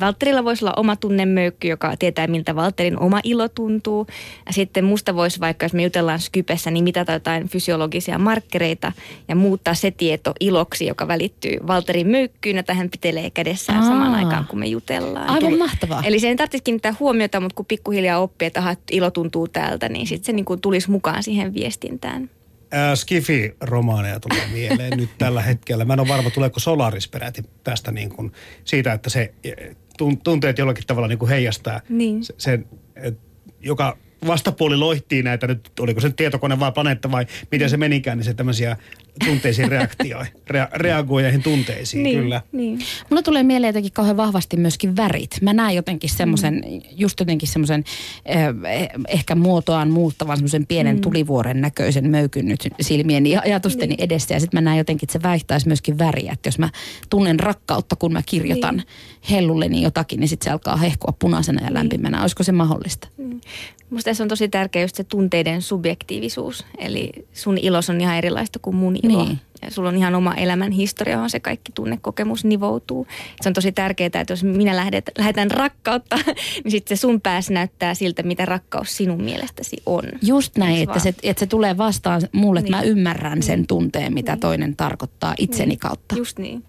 Valterilla 0.00 0.44
voisi 0.44 0.64
olla 0.64 0.74
oma 0.76 0.96
tunnemöykky, 0.96 1.68
joka 1.68 1.96
tietää, 1.96 2.26
miltä 2.26 2.56
Valterin 2.56 2.98
oma 2.98 3.20
ilo 3.24 3.48
tuntuu. 3.48 4.06
Ja 4.46 4.52
sitten 4.52 4.84
musta 4.84 5.14
voisi 5.14 5.40
vaikka, 5.40 5.64
jos 5.64 5.72
me 5.72 5.82
jutellaan 5.82 6.18
Skypessä, 6.18 6.70
niin 6.70 6.84
mitata 6.84 7.12
jotain 7.12 7.48
fysiologisia 7.48 8.18
markkereita 8.18 8.92
ja 9.28 9.36
muuttaa 9.36 9.74
se 9.74 9.90
tieto 9.90 10.34
iloksi, 10.40 10.86
joka 10.86 11.08
välittyy 11.08 11.58
Valterin 11.66 12.06
möykkyyn, 12.06 12.56
jota 12.56 12.74
hän 12.74 12.90
pitelee 12.90 13.30
kädessään 13.30 13.82
Aa. 13.82 13.88
samaan 13.88 14.14
aikaan, 14.14 14.46
kun 14.46 14.58
me 14.58 14.66
jutellaan. 14.66 15.30
Aivan 15.30 15.58
mahtavaa. 15.58 16.02
Eli 16.04 16.20
sen 16.20 16.36
tarvitsisi 16.36 16.64
kiinnittää 16.64 16.94
huomiota, 17.00 17.40
mutta 17.40 17.54
kun 17.54 17.66
pikkuhiljaa 17.66 18.18
oppii, 18.18 18.46
että 18.46 18.60
aha, 18.60 18.76
ilo 18.90 19.10
tuntuu 19.10 19.48
täältä, 19.48 19.88
niin 19.88 20.06
sitten 20.06 20.26
se 20.26 20.32
niin 20.32 20.44
kuin 20.44 20.60
tulisi 20.60 20.90
mukaan 20.90 21.22
siihen 21.22 21.54
viestintään. 21.54 22.30
Ää, 22.72 22.96
Skifi-romaaneja 22.96 24.20
tulee 24.20 24.46
mieleen 24.52 24.98
nyt 24.98 25.10
tällä 25.18 25.42
hetkellä. 25.42 25.84
Mä 25.84 25.92
en 25.92 26.00
ole 26.00 26.08
varma, 26.08 26.30
tuleeko 26.30 26.60
Solaris 26.60 27.08
peräti 27.08 27.42
tästä 27.64 27.90
niin 27.92 28.08
kuin 28.10 28.32
siitä, 28.64 28.92
että 28.92 29.10
se 29.10 29.34
eh, 29.44 29.76
tun- 30.02 30.20
tunteet 30.24 30.58
jollakin 30.58 30.86
tavalla 30.86 31.08
niin 31.08 31.18
kuin 31.18 31.28
heijastaa 31.28 31.80
Niin. 31.88 32.24
se- 32.24 32.34
sen, 32.38 32.66
et, 32.96 33.18
joka 33.60 33.98
vastapuoli 34.26 34.76
loihtii 34.76 35.22
näitä 35.22 35.46
nyt, 35.46 35.70
oliko 35.80 36.00
se 36.00 36.10
tietokone 36.10 36.60
vai 36.60 36.72
planeetta 36.72 37.10
vai 37.10 37.26
miten 37.50 37.70
se 37.70 37.76
menikään, 37.76 38.18
niin 38.18 38.24
se 38.24 38.34
tämmöisiä 38.34 38.76
tunteisiin 39.24 39.68
reaktioi, 39.68 40.24
rea- 40.46 40.70
reagoi 40.74 41.22
näihin 41.22 41.42
tunteisiin, 41.42 42.02
niin, 42.02 42.18
kyllä. 42.18 42.42
Niin. 42.52 42.78
Mulla 43.10 43.22
tulee 43.22 43.42
mieleen 43.42 43.68
jotenkin 43.68 43.92
kauhean 43.92 44.16
vahvasti 44.16 44.56
myöskin 44.56 44.96
värit. 44.96 45.38
Mä 45.42 45.52
näen 45.52 45.74
jotenkin 45.74 46.10
semmoisen, 46.10 46.54
mm. 46.54 46.80
just 46.90 47.20
jotenkin 47.20 47.48
semmoisen 47.48 47.84
eh, 48.26 48.38
ehkä 49.08 49.34
muotoaan 49.34 49.90
muuttavan 49.90 50.36
semmoisen 50.36 50.66
pienen 50.66 50.96
mm. 50.96 51.00
tulivuoren 51.00 51.60
näköisen 51.60 52.10
möykyn 52.10 52.46
nyt 52.46 52.68
silmieni 52.80 53.30
ja 53.30 53.40
ajatusteni 53.44 53.86
niin. 53.86 54.04
edessä. 54.04 54.34
Ja 54.34 54.40
sitten 54.40 54.58
mä 54.58 54.70
näen 54.70 54.78
jotenkin, 54.78 55.06
että 55.06 55.12
se 55.12 55.22
vaihtaisi 55.22 55.66
myöskin 55.66 55.98
väriä. 55.98 56.32
Että 56.32 56.48
jos 56.48 56.58
mä 56.58 56.70
tunnen 57.10 57.40
rakkautta, 57.40 57.96
kun 57.96 58.12
mä 58.12 58.22
kirjoitan 58.26 58.76
niin. 58.76 58.86
hellulleni 59.30 59.82
jotakin, 59.82 60.20
niin 60.20 60.28
sitten 60.28 60.44
se 60.44 60.50
alkaa 60.50 60.76
hehkua 60.76 61.14
punaisena 61.18 61.66
ja 61.66 61.74
lämpimänä. 61.74 62.20
Olisiko 62.20 62.42
se 62.42 62.52
mahdollista? 62.52 63.08
Musta 63.90 64.10
tässä 64.10 64.24
on 64.24 64.28
tosi 64.28 64.48
tärkeä 64.48 64.82
just 64.82 64.96
se 64.96 65.04
tunteiden 65.04 65.62
subjektiivisuus. 65.62 66.64
Eli 66.78 67.10
sun 67.32 67.58
ilos 67.58 67.90
on 67.90 68.00
ihan 68.00 68.16
erilaista 68.16 68.58
kuin 68.58 68.76
mun 68.76 68.96
ilo. 69.02 69.09
Niin. 69.18 69.40
Ja 69.62 69.70
sulla 69.70 69.88
on 69.88 69.96
ihan 69.96 70.14
oma 70.14 70.34
elämän 70.34 70.72
historia, 70.72 71.12
johon 71.14 71.30
se 71.30 71.40
kaikki 71.40 71.72
tunnekokemus 71.74 72.44
nivoutuu. 72.44 73.06
Se 73.40 73.48
on 73.48 73.52
tosi 73.52 73.72
tärkeää, 73.72 74.06
että 74.06 74.32
jos 74.32 74.44
minä 74.44 74.76
lähdet, 74.76 75.10
lähetän 75.18 75.50
rakkautta, 75.50 76.16
niin 76.64 76.70
sitten 76.70 76.96
se 76.96 77.00
sun 77.00 77.20
päässä 77.20 77.52
näyttää 77.54 77.94
siltä, 77.94 78.22
mitä 78.22 78.44
rakkaus 78.46 78.96
sinun 78.96 79.22
mielestäsi 79.22 79.76
on. 79.86 80.02
Just 80.22 80.56
näin, 80.56 80.70
Eiks 80.72 80.82
että 80.82 80.90
vaan? 80.90 81.00
se, 81.00 81.14
että 81.22 81.40
se 81.40 81.46
tulee 81.46 81.76
vastaan 81.78 82.22
mulle, 82.32 82.60
että 82.60 82.70
mä 82.70 82.80
Niin. 82.80 82.90
ymmärrän 82.90 83.42
sen 83.42 83.66
tunteen, 83.66 84.14
mitä 84.14 84.36
toinen 84.36 84.76
tarkoittaa 84.76 85.34
itseni 85.38 85.76
kautta. 85.76 86.16
Just 86.16 86.38
niin. 86.38 86.64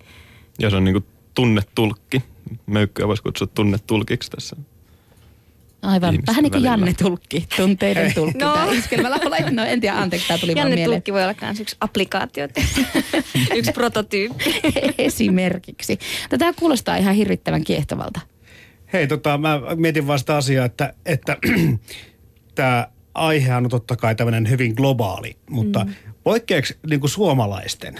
Ja 0.59 0.69
se 0.69 0.75
on 0.75 0.83
niin 0.83 0.93
kuin 0.93 1.05
tunnetulkki. 1.35 2.21
Möykkyä 2.65 3.07
voisi 3.07 3.23
kutsua 3.23 3.47
tunnetulkiksi 3.47 4.31
tässä. 4.31 4.55
Aivan. 5.81 6.13
ihmisten 6.13 6.27
Vähän 6.27 6.43
niin 6.43 6.51
kuin 6.51 6.63
välillä. 6.63 6.85
Janne 6.85 6.93
Tulkki, 6.93 7.47
tunteiden 7.57 8.13
tulkki. 8.13 8.37
No. 8.37 8.47
No. 8.47 8.53
Tämä 8.53 8.71
iskelmälaula. 8.71 9.37
No 9.51 9.63
en 9.63 9.81
tiedä, 9.81 9.97
anteeksi, 9.97 10.27
tämä 10.27 10.37
tuli 10.37 10.55
vaan 10.55 10.61
Janne 10.61 10.75
mieleen. 10.75 10.97
Tulkki 10.97 11.13
voi 11.13 11.23
olla 11.23 11.35
myös 11.41 11.59
yksi 11.59 11.75
applikaatio, 11.79 12.47
yksi 13.57 13.71
prototyyppi. 13.71 14.61
Esimerkiksi. 14.97 15.99
No, 16.31 16.37
tämä 16.37 16.53
kuulostaa 16.53 16.97
ihan 16.97 17.15
hirvittävän 17.15 17.63
kiehtovalta. 17.63 18.19
Hei, 18.93 19.07
tota, 19.07 19.37
mä 19.37 19.61
mietin 19.75 20.07
vasta 20.07 20.37
asiaa, 20.37 20.65
että, 20.65 20.93
että 21.05 21.37
tämä 22.55 22.87
aihehan 23.13 23.63
on 23.63 23.69
totta 23.69 23.95
kai 23.95 24.15
tämmöinen 24.15 24.49
hyvin 24.49 24.73
globaali, 24.73 25.37
mutta 25.49 25.83
mm. 25.83 25.93
poikkeaks 26.23 26.73
niin 26.89 26.99
kuin 26.99 27.09
suomalaisten, 27.09 27.99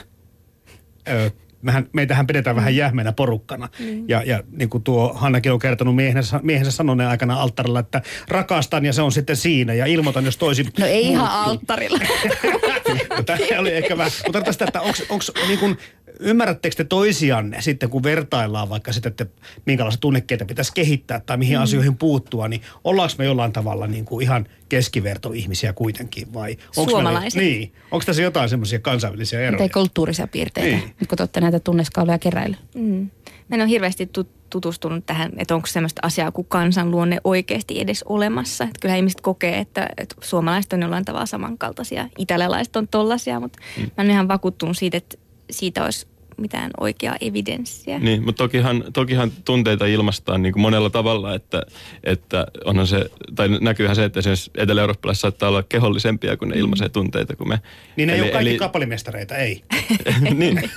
ö, 1.10 1.32
mehän, 1.62 1.88
meitähän 1.94 2.28
pidetään 2.28 2.56
mm. 2.56 2.58
vähän 2.58 2.76
jähmeenä 2.76 3.12
porukkana. 3.12 3.70
Mm. 3.80 4.04
Ja, 4.08 4.24
ja 4.26 4.44
niin 4.52 4.70
kuin 4.70 4.84
tuo 4.84 5.14
Hannakin 5.14 5.52
on 5.52 5.60
kertonut 5.60 5.96
miehensä, 5.96 6.40
miehensä 6.44 6.72
sanoneen 6.72 7.10
aikana 7.10 7.42
alttarilla, 7.42 7.80
että 7.80 8.02
rakastan 8.28 8.86
ja 8.86 8.94
se 8.94 9.02
on 9.02 9.12
sitten 9.12 9.36
siinä 9.36 9.74
ja 9.74 9.86
ilmoitan, 9.86 10.26
jos 10.26 10.38
toisin. 10.38 10.68
No 10.80 10.86
ei 10.86 11.08
ihan 11.08 11.32
alttarilla. 11.32 12.00
No, 13.18 13.24
Tämä 13.24 13.40
oli 13.60 13.72
ehkä 13.72 13.98
vähän, 13.98 14.12
mutta 14.12 14.32
tarkoitan 14.32 14.54
sitä, 14.54 14.66
että 14.66 14.82
onko 14.82 15.24
niin 15.48 15.60
kuin, 15.60 15.78
ymmärrättekö 16.20 16.76
te 16.76 16.84
toisianne 16.84 17.62
sitten, 17.62 17.90
kun 17.90 18.04
vertaillaan 18.04 18.70
vaikka 18.70 18.94
sitä, 18.94 19.10
että 19.10 19.26
minkälaisia 19.66 20.00
tunnekkeita 20.00 20.46
pitäisi 20.46 20.72
kehittää 20.74 21.20
tai 21.20 21.38
mihin 21.38 21.58
mm. 21.58 21.64
asioihin 21.64 21.98
puuttua, 21.98 22.48
niin 22.48 22.62
ollaanko 22.84 23.16
me 23.18 23.26
jollain 23.26 23.54
tavalla 23.54 23.88
niin 23.88 24.06
kuin 24.06 24.24
ihan 24.24 24.46
keskivertoihmisiä 24.70 25.74
kuitenkin 25.74 26.34
vai? 26.34 26.52
onks 26.52 26.76
meillä- 26.78 26.92
Suomalaiset. 26.92 27.42
niin. 27.42 27.74
Onko 27.92 28.06
tässä 28.06 28.22
jotain 28.22 28.50
semmoisia 28.50 28.80
kansainvälisiä 28.80 29.40
eroja? 29.42 29.58
Tai 29.58 29.70
kulttuurisia 29.70 30.28
piirteitä, 30.28 30.70
Niin. 30.78 30.94
nyt 31.00 31.10
kun 31.10 31.18
te 31.18 31.24
olette 31.24 31.42
näitä 31.42 31.60
tunneskauloja 31.60 32.20
keräily. 32.20 32.56
Mm. 32.76 33.10
Mä 33.48 33.56
en 33.56 33.62
ole 33.62 33.70
hirveästi 33.70 34.06
tut- 34.06 34.41
tutustunut 34.52 35.06
tähän, 35.06 35.32
että 35.38 35.56
onko 35.56 35.68
semmoista 35.68 36.02
asiaa 36.04 36.32
kuin 36.32 36.48
kansanluonne 36.48 37.18
oikeasti 37.24 37.82
edes 37.82 38.04
olemassa. 38.04 38.64
Että 38.64 38.80
kyllä 38.82 38.96
ihmiset 38.96 39.22
kokee, 39.22 39.58
että, 39.58 39.90
että 39.98 40.16
suomalaiset 40.22 40.74
on 40.74 40.82
jollain 40.82 41.06
tavalla 41.06 41.26
samankaltaisia, 41.26 42.10
italialaiset 42.18 42.76
on 42.76 42.88
tollasia, 42.88 43.40
mutta 43.40 43.60
mm. 43.78 43.84
mä 43.98 44.04
en 44.04 44.12
ihan 44.12 44.28
vakuuttunut 44.28 44.78
siitä, 44.78 44.98
että 44.98 45.18
siitä 45.52 45.86
olisi 45.86 46.08
mitään 46.42 46.72
oikeaa 46.80 47.16
evidenssiä. 47.22 48.00
Niin, 48.00 48.24
mutta 48.26 48.44
tokihan, 48.44 48.84
tokihan 48.94 49.32
tunteita 49.46 49.86
ilmaistaan 49.86 50.42
niin 50.42 50.54
kuin 50.54 50.62
monella 50.62 50.90
tavalla, 50.90 51.36
että, 51.36 51.62
että 52.04 52.48
onhan 52.66 52.88
se, 52.88 53.06
tai 53.36 53.50
näkyyhän 53.62 53.96
se, 53.96 54.04
että 54.06 54.20
esimerkiksi 54.20 54.52
etelä-eurooppalaiset 54.58 55.22
saattaa 55.22 55.50
olla 55.50 55.64
kehollisempia, 55.64 56.38
kun 56.38 56.50
ne 56.50 56.56
ilmaisee 56.56 56.90
tunteita 56.90 57.36
kuin 57.36 57.48
me. 57.50 57.60
Niin 57.96 58.08
ne 58.08 58.14
ei 58.14 58.20
Eli- 58.20 58.26
ole 58.28 58.32
kaikki 58.32 58.50
eli- 58.50 58.58
kapellimestareita, 58.58 59.36
ei. 59.38 59.62
niin, 60.40 60.70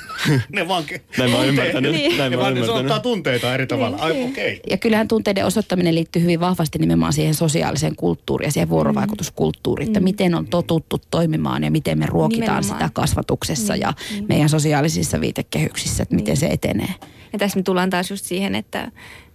ne 0.53 0.69
vaan... 0.69 0.85
ke- 0.93 1.01
näin 1.19 1.31
mä 1.31 1.37
oon 1.37 1.47
ymmärtänyt. 1.47 1.93
Niin. 1.93 2.19
Näin 2.19 2.31
Ne 2.31 2.37
mä 2.37 2.43
oon 2.43 2.55
vaan 2.55 2.57
ymmärtänyt. 2.57 2.81
ottaa 2.91 3.01
tunteita 3.01 3.55
eri 3.55 3.67
tavalla. 3.67 3.97
Ai 4.01 4.11
okei. 4.11 4.25
Okay. 4.29 4.57
Ja 4.71 4.77
kyllähän 4.77 5.09
tunteiden 5.09 5.47
osoittaminen 5.47 5.95
liittyy 5.95 6.23
hyvin 6.23 6.41
vahvasti 6.41 6.79
nimenomaan 6.79 7.13
siihen 7.13 7.35
sosiaaliseen 7.35 7.97
kulttuuriin 7.97 8.47
ja 8.49 8.53
siihen 8.53 8.69
vuorovaikutuskulttuuriin, 8.69 9.87
että 9.89 10.01
miten 10.01 10.35
on 10.35 10.47
totuttu 10.47 11.01
toimimaan 11.11 11.65
ja 11.65 11.71
miten 11.71 11.99
me 11.99 12.07
ruokitaan 12.07 12.41
Nimenomaan. 12.41 12.65
sitä 12.65 12.91
kasvatuksessa 12.93 13.77
ja 13.77 13.93
meidän 14.29 14.49
sosiaalisissa 14.49 15.21
viitekehyksissä, 15.55 16.03
että 16.03 16.15
miten 16.15 16.37
se 16.37 16.47
etenee. 16.47 16.95
Ja 17.33 17.39
tässä 17.39 17.59
me 17.59 17.63
tullaan 17.63 17.91
taas 17.91 18.11
just 18.11 18.25
siihen, 18.25 18.55
että, 18.55 18.91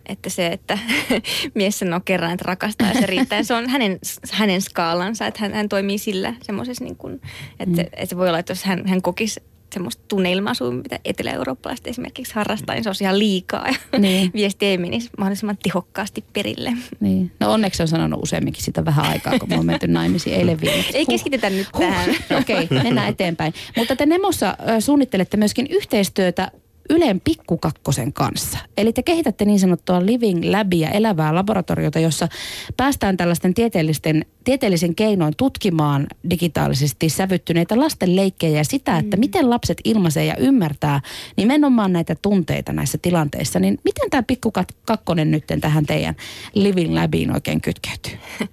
että 0.05 0.29
se, 0.29 0.47
että 0.47 0.79
mies 1.55 1.79
sanoo 1.79 1.99
kerran, 2.05 2.31
että 2.31 2.45
rakastaa 2.47 2.87
ja 2.87 2.99
se 2.99 3.05
riittää. 3.05 3.43
Se 3.43 3.53
on 3.53 3.69
hänen, 3.69 3.99
hänen 4.31 4.61
skaalansa, 4.61 5.27
että 5.27 5.39
hän, 5.39 5.53
hän 5.53 5.69
toimii 5.69 5.97
sillä 5.97 6.33
semmoisessa 6.41 6.83
niin 6.83 6.95
kuin, 6.95 7.21
että, 7.59 7.81
mm. 7.81 7.89
että 7.93 8.05
se 8.05 8.17
voi 8.17 8.27
olla, 8.27 8.39
että 8.39 8.51
jos 8.51 8.63
hän, 8.63 8.87
hän 8.87 9.01
kokisi 9.01 9.39
semmoista 9.73 10.03
tunneilmaisua, 10.07 10.71
mitä 10.71 10.99
etelä-eurooppalaiset 11.05 11.87
esimerkiksi 11.87 12.35
harrastaa, 12.35 12.75
niin 12.75 12.83
se 12.83 12.89
olisi 12.89 13.03
ihan 13.03 13.19
liikaa 13.19 13.67
ja 13.67 13.75
Niin. 13.99 14.31
viesti 14.33 14.65
ei 14.65 14.77
menisi 14.77 15.09
mahdollisimman 15.17 15.57
tehokkaasti 15.63 16.23
perille. 16.33 16.73
Niin. 16.99 17.31
No 17.39 17.53
onneksi 17.53 17.81
on 17.81 17.87
sanonut 17.87 18.23
useamminkin 18.23 18.63
sitä 18.63 18.85
vähän 18.85 19.05
aikaa, 19.05 19.39
kun 19.39 19.49
me 19.49 19.59
on 19.59 19.65
menty 19.65 19.87
naimisiin 19.87 20.35
eilen 20.35 20.61
viimeksi. 20.61 20.97
Ei 20.97 21.05
keskitytä 21.05 21.49
nyt 21.49 21.67
tähän. 21.79 22.09
Okei, 22.41 22.63
okay, 22.63 22.83
mennään 22.83 23.09
eteenpäin. 23.09 23.53
Mutta 23.77 23.95
te 23.95 24.05
Nemossa 24.05 24.57
suunnittelette 24.79 25.37
myöskin 25.37 25.67
yhteistyötä 25.69 26.51
Ylen 26.89 27.21
pikkukakkosen 27.21 28.13
kanssa. 28.13 28.57
Eli 28.77 28.93
te 28.93 29.03
kehitätte 29.03 29.45
niin 29.45 29.59
sanottua 29.59 30.05
Living 30.05 30.43
Labia, 30.51 30.89
elävää 30.89 31.35
laboratoriota, 31.35 31.99
jossa 31.99 32.27
päästään 32.77 33.17
tällaisten 33.17 33.53
tieteellisten, 33.53 34.25
tieteellisen 34.43 34.95
keinoin 34.95 35.33
tutkimaan 35.37 36.07
digitaalisesti 36.29 37.09
sävyttyneitä 37.09 37.79
lasten 37.79 38.15
leikkejä 38.15 38.57
ja 38.57 38.63
sitä, 38.63 38.97
että 38.97 39.17
miten 39.17 39.49
lapset 39.49 39.81
ilmaisee 39.83 40.25
ja 40.25 40.35
ymmärtää 40.35 41.01
nimenomaan 41.37 41.93
näitä 41.93 42.15
tunteita 42.21 42.73
näissä 42.73 42.97
tilanteissa. 43.01 43.59
Niin 43.59 43.79
miten 43.83 44.09
tämä 44.09 44.23
pikkukakkonen 44.23 45.31
nyt 45.31 45.43
tähän 45.61 45.85
teidän 45.85 46.15
Living 46.53 46.93
Labiin 46.93 47.31
oikein 47.31 47.61
kytkeytyy? 47.61 48.17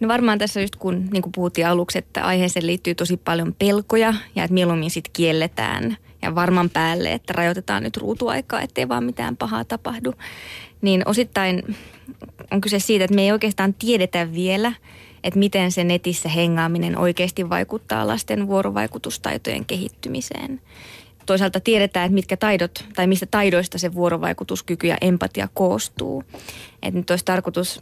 No 0.00 0.08
varmaan 0.08 0.38
tässä 0.38 0.60
just 0.60 0.76
kun, 0.76 1.08
niin 1.12 1.22
kuin 1.22 1.32
puhuttiin 1.32 1.66
aluksi, 1.66 1.98
että 1.98 2.24
aiheeseen 2.24 2.66
liittyy 2.66 2.94
tosi 2.94 3.16
paljon 3.16 3.54
pelkoja 3.58 4.14
ja 4.34 4.44
että 4.44 4.54
mieluummin 4.54 4.90
sitten 4.90 5.12
kielletään 5.12 5.96
ja 6.22 6.34
varman 6.34 6.70
päälle, 6.70 7.12
että 7.12 7.32
rajoitetaan 7.32 7.82
nyt 7.82 7.96
ruutuaikaa, 7.96 8.62
ettei 8.62 8.88
vaan 8.88 9.04
mitään 9.04 9.36
pahaa 9.36 9.64
tapahdu. 9.64 10.14
Niin 10.82 11.02
osittain 11.08 11.76
on 12.50 12.60
kyse 12.60 12.78
siitä, 12.78 13.04
että 13.04 13.14
me 13.14 13.22
ei 13.22 13.32
oikeastaan 13.32 13.74
tiedetä 13.74 14.32
vielä, 14.32 14.72
että 15.24 15.38
miten 15.38 15.72
se 15.72 15.84
netissä 15.84 16.28
hengaaminen 16.28 16.98
oikeasti 16.98 17.50
vaikuttaa 17.50 18.06
lasten 18.06 18.46
vuorovaikutustaitojen 18.46 19.64
kehittymiseen. 19.64 20.60
Toisaalta 21.26 21.60
tiedetään, 21.60 22.06
että 22.06 22.14
mitkä 22.14 22.36
taidot 22.36 22.84
tai 22.96 23.06
mistä 23.06 23.26
taidoista 23.30 23.78
se 23.78 23.94
vuorovaikutuskyky 23.94 24.86
ja 24.86 24.96
empatia 25.00 25.48
koostuu. 25.54 26.24
Että 26.82 27.00
nyt 27.00 27.10
olisi 27.10 27.24
tarkoitus 27.24 27.80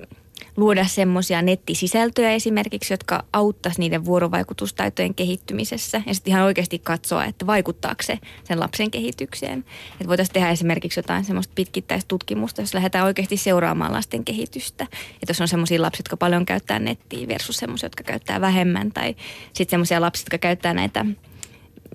luoda 0.56 0.84
semmoisia 0.84 1.42
nettisisältöjä 1.42 2.30
esimerkiksi, 2.30 2.92
jotka 2.92 3.24
auttaisi 3.32 3.80
niiden 3.80 4.04
vuorovaikutustaitojen 4.04 5.14
kehittymisessä 5.14 6.02
ja 6.06 6.14
sitten 6.14 6.30
ihan 6.30 6.44
oikeasti 6.44 6.78
katsoa, 6.78 7.24
että 7.24 7.46
vaikuttaako 7.46 8.02
se 8.02 8.18
sen 8.44 8.60
lapsen 8.60 8.90
kehitykseen. 8.90 9.64
Että 9.92 10.08
voitaisiin 10.08 10.34
tehdä 10.34 10.50
esimerkiksi 10.50 10.98
jotain 10.98 11.24
semmoista 11.24 11.52
pitkittäistutkimusta, 11.54 12.62
jos 12.62 12.74
lähdetään 12.74 13.04
oikeasti 13.04 13.36
seuraamaan 13.36 13.92
lasten 13.92 14.24
kehitystä. 14.24 14.84
Että 15.14 15.30
jos 15.30 15.40
on 15.40 15.48
semmoisia 15.48 15.82
lapsia, 15.82 16.00
jotka 16.00 16.16
paljon 16.16 16.46
käyttää 16.46 16.78
nettiä 16.78 17.28
versus 17.28 17.56
semmoisia, 17.56 17.86
jotka 17.86 18.04
käyttää 18.04 18.40
vähemmän 18.40 18.92
tai 18.92 19.16
sitten 19.52 19.70
semmoisia 19.70 20.00
lapsia, 20.00 20.22
jotka 20.22 20.38
käyttää 20.38 20.74
näitä 20.74 21.06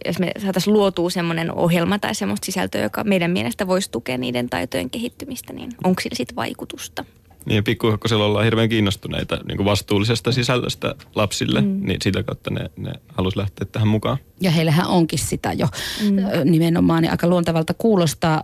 jos 0.05 0.19
me 0.19 0.31
saataisiin 0.37 0.73
luotua 0.73 1.09
semmoinen 1.09 1.51
ohjelma 1.53 1.99
tai 1.99 2.15
semmoista 2.15 2.45
sisältöä, 2.45 2.81
joka 2.81 3.03
meidän 3.03 3.31
mielestä 3.31 3.67
voisi 3.67 3.91
tukea 3.91 4.17
niiden 4.17 4.49
taitojen 4.49 4.89
kehittymistä, 4.89 5.53
niin 5.53 5.71
onko 5.83 6.01
sillä 6.01 6.15
sitten 6.15 6.35
vaikutusta? 6.35 7.05
Niin 7.45 7.55
ja 7.55 7.63
pikkuhokkosella 7.63 8.25
ollaan 8.25 8.45
hirveän 8.45 8.69
kiinnostuneita 8.69 9.39
niin 9.47 9.57
kuin 9.57 9.65
vastuullisesta 9.65 10.31
sisällöstä 10.31 10.95
lapsille, 11.15 11.61
mm. 11.61 11.79
niin 11.81 11.97
sitä 12.03 12.23
kautta 12.23 12.51
ne, 12.51 12.69
ne 12.77 12.91
halusi 13.07 13.37
lähteä 13.37 13.67
tähän 13.71 13.87
mukaan. 13.87 14.17
Ja 14.41 14.51
heillähän 14.51 14.87
onkin 14.87 15.19
sitä 15.19 15.53
jo 15.53 15.67
mm. 16.01 16.51
nimenomaan, 16.51 17.01
niin 17.01 17.11
aika 17.11 17.27
luontevalta 17.27 17.73
kuulostaa. 17.73 18.43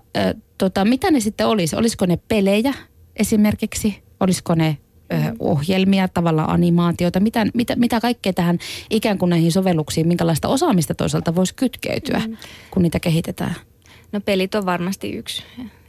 Tota, 0.58 0.86
mitä 0.86 1.12
ne 1.12 1.20
sitten 1.20 1.48
olisi? 1.48 1.76
Olisiko 1.76 2.06
ne 2.06 2.20
pelejä 2.28 2.74
esimerkiksi? 3.16 4.04
Olisiko 4.20 4.56
ne 4.56 4.78
mm. 5.14 5.36
ohjelmia, 5.40 6.08
tavallaan 6.08 6.50
animaatioita, 6.50 7.20
mitä, 7.20 7.46
mitä, 7.54 7.76
mitä 7.76 8.00
kaikkea 8.00 8.34
tähän 8.34 8.60
ikään 8.90 9.18
kuin 9.18 9.30
näihin 9.30 9.52
sovelluksiin, 9.52 10.08
minkälaista 10.08 10.48
osaamista 10.48 10.96
toisaalta 10.96 11.36
voisi 11.36 11.56
kytkeytyä, 11.56 12.22
mm. 12.28 12.38
kun 12.72 12.84
niitä 12.84 13.00
kehitetään? 13.00 13.56
No 14.12 14.22
pelit 14.22 14.56
on 14.56 14.66
varmasti 14.66 15.12
yksi. 15.12 15.44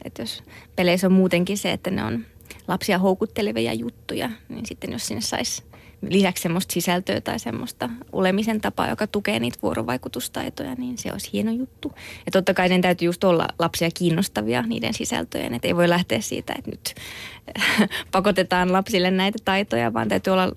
Että 0.05 0.23
jos 0.23 0.43
peleissä 0.77 1.07
on 1.07 1.13
muutenkin 1.13 1.59
se, 1.59 1.73
että 1.73 1.91
ne 1.91 2.05
on 2.05 2.25
lapsia 2.69 2.99
houkuttelevia 2.99 3.73
juttuja, 3.73 4.31
niin 4.49 4.67
sitten 4.67 4.93
jos 4.93 5.07
sinne 5.07 5.21
saisi 5.21 5.63
lisäksi 6.03 6.43
semmoista 6.43 6.73
sisältöä 6.73 7.21
tai 7.21 7.39
semmoista 7.39 7.91
olemisen 8.13 8.61
tapaa, 8.61 8.89
joka 8.89 9.07
tukee 9.07 9.41
niitä 9.41 9.59
vuorovaikutustaitoja, 9.63 10.75
niin 10.75 10.99
se 10.99 11.13
olisi 11.13 11.31
hieno 11.33 11.53
juttu. 11.53 11.93
Ja 12.27 12.33
totta 12.33 12.55
kai 12.55 12.69
ne 12.69 12.79
täytyy 12.79 13.07
just 13.07 13.25
olla 13.25 13.49
lapsia 13.59 13.89
kiinnostavia 13.95 14.63
niiden 14.63 14.95
sisältöjen, 14.95 15.55
että 15.55 15.69
ei 15.69 15.77
voi 15.77 15.89
lähteä 15.89 16.21
siitä, 16.21 16.55
että 16.59 16.71
nyt 16.71 16.95
pakotetaan 18.13 18.73
lapsille 18.73 19.11
näitä 19.11 19.39
taitoja, 19.45 19.93
vaan 19.93 20.09
täytyy 20.09 20.33
olla 20.33 20.53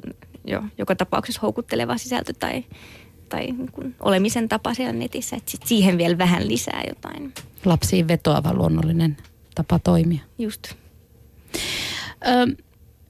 jo 0.47 0.63
joka 0.77 0.95
tapauksessa 0.95 1.41
houkutteleva 1.41 1.97
sisältö 1.97 2.33
tai, 2.39 2.63
tai 3.29 3.45
niin 3.45 3.71
kuin 3.71 3.95
olemisen 3.99 4.49
tapa 4.49 4.73
siellä 4.73 4.93
netissä, 4.93 5.35
että 5.35 5.51
sit 5.51 5.63
siihen 5.65 5.97
vielä 5.97 6.17
vähän 6.17 6.47
lisää 6.47 6.83
jotain. 6.87 7.33
Lapsiin 7.65 8.07
vetoava 8.07 8.53
luonnollinen 8.53 9.17
tapa 9.55 9.79
toimia. 9.79 10.21
Just. 10.39 10.80
Ö, 12.27 12.55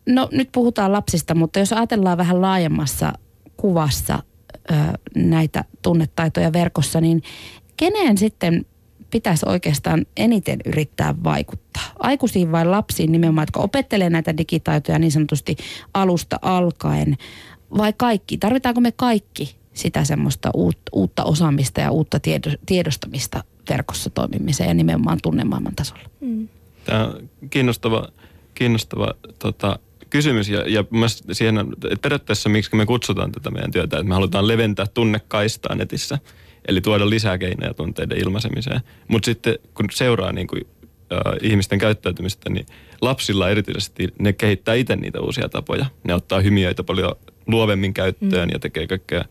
no 0.05 0.29
nyt 0.31 0.49
puhutaan 0.51 0.91
lapsista, 0.91 1.35
mutta 1.35 1.59
jos 1.59 1.73
ajatellaan 1.73 2.17
vähän 2.17 2.41
laajemmassa 2.41 3.13
kuvassa 3.57 4.23
ö, 4.71 4.73
näitä 5.15 5.65
tunnetaitoja 5.81 6.53
verkossa, 6.53 7.01
niin 7.01 7.23
keneen 7.77 8.17
sitten 8.17 8.65
pitäisi 9.11 9.45
oikeastaan 9.49 10.05
eniten 10.17 10.59
yrittää 10.65 11.15
vaikuttaa? 11.23 11.83
Aikuisiin 11.99 12.51
vai 12.51 12.65
lapsiin 12.65 13.11
nimenomaan, 13.11 13.43
jotka 13.43 13.59
opettelee 13.59 14.09
näitä 14.09 14.37
digitaitoja 14.37 14.99
niin 14.99 15.11
sanotusti 15.11 15.55
alusta 15.93 16.39
alkaen, 16.41 17.17
vai 17.77 17.93
kaikki? 17.97 18.37
Tarvitaanko 18.37 18.81
me 18.81 18.91
kaikki 18.91 19.55
sitä 19.73 20.03
semmoista 20.03 20.51
uutta 20.91 21.23
osaamista 21.23 21.81
ja 21.81 21.91
uutta 21.91 22.17
tiedostamista 22.65 23.43
verkossa 23.69 24.09
toimimiseen 24.09 24.67
ja 24.67 24.73
nimenomaan 24.73 25.19
tunnemaailman 25.23 25.75
tasolla? 25.75 26.03
Mm. 26.19 26.47
Tämä 26.85 27.07
on 27.07 27.29
kiinnostava, 27.49 28.07
kiinnostava 28.53 29.13
tota, 29.39 29.79
kysymys 30.11 30.49
ja, 30.49 30.63
ja 30.67 30.83
siihen, 31.31 31.57
että 31.57 32.01
periaatteessa 32.01 32.49
miksi 32.49 32.75
me 32.75 32.85
kutsutaan 32.85 33.31
tätä 33.31 33.51
meidän 33.51 33.71
työtä, 33.71 33.97
että 33.97 34.09
me 34.09 34.13
halutaan 34.13 34.47
leventää 34.47 34.85
tunnekaistaa 34.93 35.75
netissä, 35.75 36.19
eli 36.67 36.81
tuoda 36.81 37.09
lisää 37.09 37.37
keinoja 37.37 37.73
tunteiden 37.73 38.17
ilmaisemiseen. 38.17 38.81
Mutta 39.07 39.25
sitten 39.25 39.59
kun 39.73 39.85
seuraa 39.91 40.31
niin 40.31 40.47
kuin, 40.47 40.67
äh, 41.11 41.19
ihmisten 41.41 41.79
käyttäytymistä, 41.79 42.49
niin 42.49 42.65
lapsilla 43.01 43.49
erityisesti 43.49 44.07
ne 44.19 44.33
kehittää 44.33 44.75
itse 44.75 44.95
niitä 44.95 45.21
uusia 45.21 45.49
tapoja. 45.49 45.85
Ne 46.03 46.13
ottaa 46.13 46.41
hymiöitä 46.41 46.83
paljon 46.83 47.15
luovemmin 47.47 47.93
käyttöön 47.93 48.49
mm. 48.49 48.53
ja 48.53 48.59
tekee 48.59 48.87
kaikkea, 48.87 49.25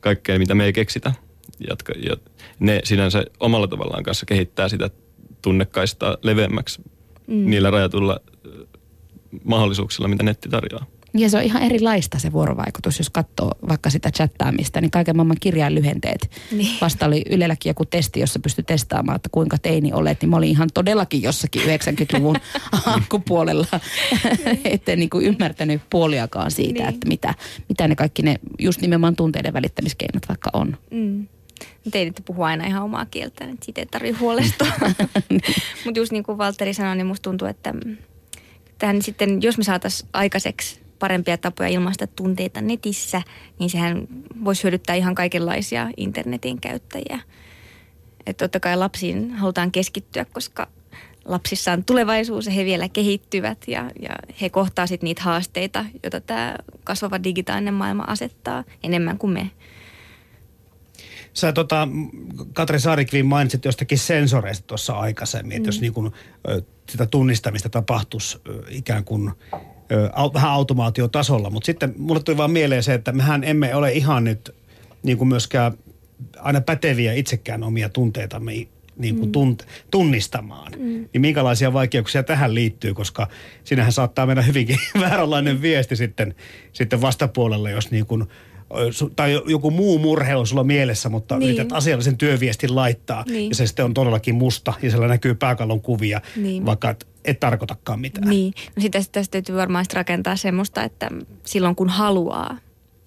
kaikkea, 0.00 0.38
mitä 0.38 0.54
me 0.54 0.64
ei 0.64 0.72
keksitä. 0.72 1.12
Jatka, 1.68 1.92
ja 2.08 2.16
ne 2.58 2.80
sinänsä 2.84 3.24
omalla 3.40 3.68
tavallaan 3.68 4.02
kanssa 4.02 4.26
kehittää 4.26 4.68
sitä 4.68 4.90
tunnekaistaa 5.42 6.16
leveämmäksi 6.22 6.82
mm. 7.30 7.50
niillä 7.50 7.70
rajatulla 7.70 8.20
mahdollisuuksilla, 9.44 10.08
mitä 10.08 10.22
netti 10.22 10.48
tarjoaa. 10.48 10.86
Ja 11.14 11.30
se 11.30 11.36
on 11.36 11.42
ihan 11.42 11.62
erilaista 11.62 12.18
se 12.18 12.32
vuorovaikutus, 12.32 12.98
jos 12.98 13.10
katsoo 13.10 13.52
vaikka 13.68 13.90
sitä 13.90 14.10
chattaamista, 14.10 14.80
niin 14.80 14.90
kaiken 14.90 15.16
maailman 15.16 15.36
kirjainlyhenteet. 15.40 16.30
Niin. 16.52 16.76
Vasta 16.80 17.06
oli 17.06 17.22
Ylelläkin 17.30 17.70
joku 17.70 17.84
testi, 17.84 18.20
jossa 18.20 18.38
pystyi 18.38 18.64
testaamaan, 18.64 19.16
että 19.16 19.28
kuinka 19.32 19.58
teini 19.58 19.92
olet, 19.92 20.20
niin 20.20 20.30
mä 20.30 20.36
olin 20.36 20.48
ihan 20.48 20.68
todellakin 20.74 21.22
jossakin 21.22 21.62
90-luvun 21.62 22.36
alkupuolella, 22.86 23.66
ettei 24.64 24.96
niin 24.96 25.10
kuin 25.10 25.26
ymmärtänyt 25.26 25.82
puoliakaan 25.90 26.50
siitä, 26.50 26.82
niin. 26.82 26.94
että 26.94 27.08
mitä, 27.08 27.34
mitä 27.68 27.88
ne 27.88 27.96
kaikki 27.96 28.22
ne 28.22 28.36
just 28.58 28.80
nimenomaan 28.80 29.16
tunteiden 29.16 29.52
välittämiskeinot 29.52 30.28
vaikka 30.28 30.50
on. 30.52 30.76
Mm. 30.90 31.26
Teidät 31.90 32.22
puhua 32.24 32.46
aina 32.46 32.66
ihan 32.66 32.82
omaa 32.82 33.06
kieltä, 33.06 33.46
niin 33.46 33.58
siitä 33.62 33.80
ei 33.80 33.86
tarvitse 33.86 34.18
huolestua. 34.18 34.66
Mutta 35.84 36.00
just 36.00 36.12
niin 36.12 36.22
kuin 36.22 36.38
Valtteri 36.38 36.74
sanoi, 36.74 36.96
niin 36.96 37.06
musta 37.06 37.30
tuntuu, 37.30 37.48
että 37.48 37.74
tähän 38.78 39.02
sitten, 39.02 39.42
jos 39.42 39.58
me 39.58 39.64
saataisiin 39.64 40.08
aikaiseksi 40.12 40.80
parempia 40.98 41.38
tapoja 41.38 41.68
ilmaista 41.68 42.06
tunteita 42.06 42.60
netissä, 42.60 43.22
niin 43.58 43.70
sehän 43.70 44.08
voisi 44.44 44.62
hyödyttää 44.62 44.96
ihan 44.96 45.14
kaikenlaisia 45.14 45.90
internetin 45.96 46.60
käyttäjiä. 46.60 47.20
Että 48.26 48.44
totta 48.44 48.60
kai 48.60 48.76
lapsiin 48.76 49.30
halutaan 49.30 49.72
keskittyä, 49.72 50.24
koska 50.24 50.68
lapsissa 51.24 51.72
on 51.72 51.84
tulevaisuus 51.84 52.46
ja 52.46 52.52
he 52.52 52.64
vielä 52.64 52.88
kehittyvät 52.88 53.58
ja, 53.68 53.90
ja 54.02 54.10
he 54.40 54.50
kohtaa 54.50 54.86
sitten 54.86 55.06
niitä 55.06 55.22
haasteita, 55.22 55.84
joita 56.02 56.20
tämä 56.20 56.56
kasvava 56.84 57.22
digitaalinen 57.24 57.74
maailma 57.74 58.04
asettaa 58.06 58.64
enemmän 58.82 59.18
kuin 59.18 59.32
me. 59.32 59.50
Sä 61.34 61.52
tota, 61.52 61.88
Katri 62.52 62.80
Saarikvin 62.80 63.26
mainitsit 63.26 63.64
jostakin 63.64 63.98
sensoreista 63.98 64.66
tuossa 64.66 64.92
aikaisemmin, 64.92 65.52
mm. 65.52 65.56
että 65.56 65.68
jos 65.68 65.76
mm. 65.76 65.80
niin 65.80 65.92
kun, 65.92 66.12
sitä 66.88 67.06
tunnistamista 67.06 67.68
tapahtuisi 67.68 68.38
ikään 68.68 69.04
kuin 69.04 69.30
vähän 70.34 70.50
automaatiotasolla. 70.50 71.50
Mutta 71.50 71.66
sitten 71.66 71.94
mulle 71.98 72.22
tuli 72.22 72.36
vaan 72.36 72.50
mieleen 72.50 72.82
se, 72.82 72.94
että 72.94 73.12
mehän 73.12 73.44
emme 73.44 73.74
ole 73.74 73.92
ihan 73.92 74.24
nyt 74.24 74.54
niin 75.02 75.18
kuin 75.18 75.28
myöskään 75.28 75.72
aina 76.38 76.60
päteviä 76.60 77.12
itsekään 77.12 77.62
omia 77.62 77.88
tunteitamme 77.88 78.52
niin 78.96 79.16
kuin 79.16 79.28
mm. 79.28 79.32
tunt, 79.32 79.66
tunnistamaan. 79.90 80.72
Mm. 80.72 81.08
Niin 81.12 81.20
minkälaisia 81.20 81.72
vaikeuksia 81.72 82.22
tähän 82.22 82.54
liittyy, 82.54 82.94
koska 82.94 83.26
sinähän 83.64 83.92
saattaa 83.92 84.26
mennä 84.26 84.42
hyvinkin 84.42 84.78
vääränlainen 85.00 85.62
viesti 85.62 85.96
sitten, 85.96 86.34
sitten 86.72 87.00
vastapuolelle, 87.00 87.70
jos 87.70 87.90
niin 87.90 88.06
kuin– 88.06 88.24
tai 89.16 89.42
joku 89.46 89.70
muu 89.70 89.98
murhe 89.98 90.36
on 90.36 90.46
sulla 90.46 90.64
mielessä, 90.64 91.08
mutta 91.08 91.38
niin. 91.38 91.48
yrität 91.48 91.72
asiallisen 91.72 92.16
työviestin 92.16 92.76
laittaa. 92.76 93.24
Niin. 93.26 93.48
Ja 93.48 93.54
se 93.54 93.66
sitten 93.66 93.84
on 93.84 93.94
todellakin 93.94 94.34
musta 94.34 94.74
ja 94.82 94.90
siellä 94.90 95.08
näkyy 95.08 95.34
pääkallon 95.34 95.80
kuvia, 95.80 96.20
niin. 96.36 96.66
vaikka 96.66 96.90
et, 96.90 97.08
et 97.24 97.40
tarkoitakaan 97.40 98.00
mitään. 98.00 98.28
Niin. 98.28 98.52
No 98.76 98.82
sitä, 98.82 99.02
tästä 99.12 99.32
täytyy 99.32 99.56
varmaan 99.56 99.84
rakentaa 99.94 100.36
semmoista, 100.36 100.82
että 100.82 101.10
silloin 101.44 101.76
kun 101.76 101.88
haluaa, 101.88 102.58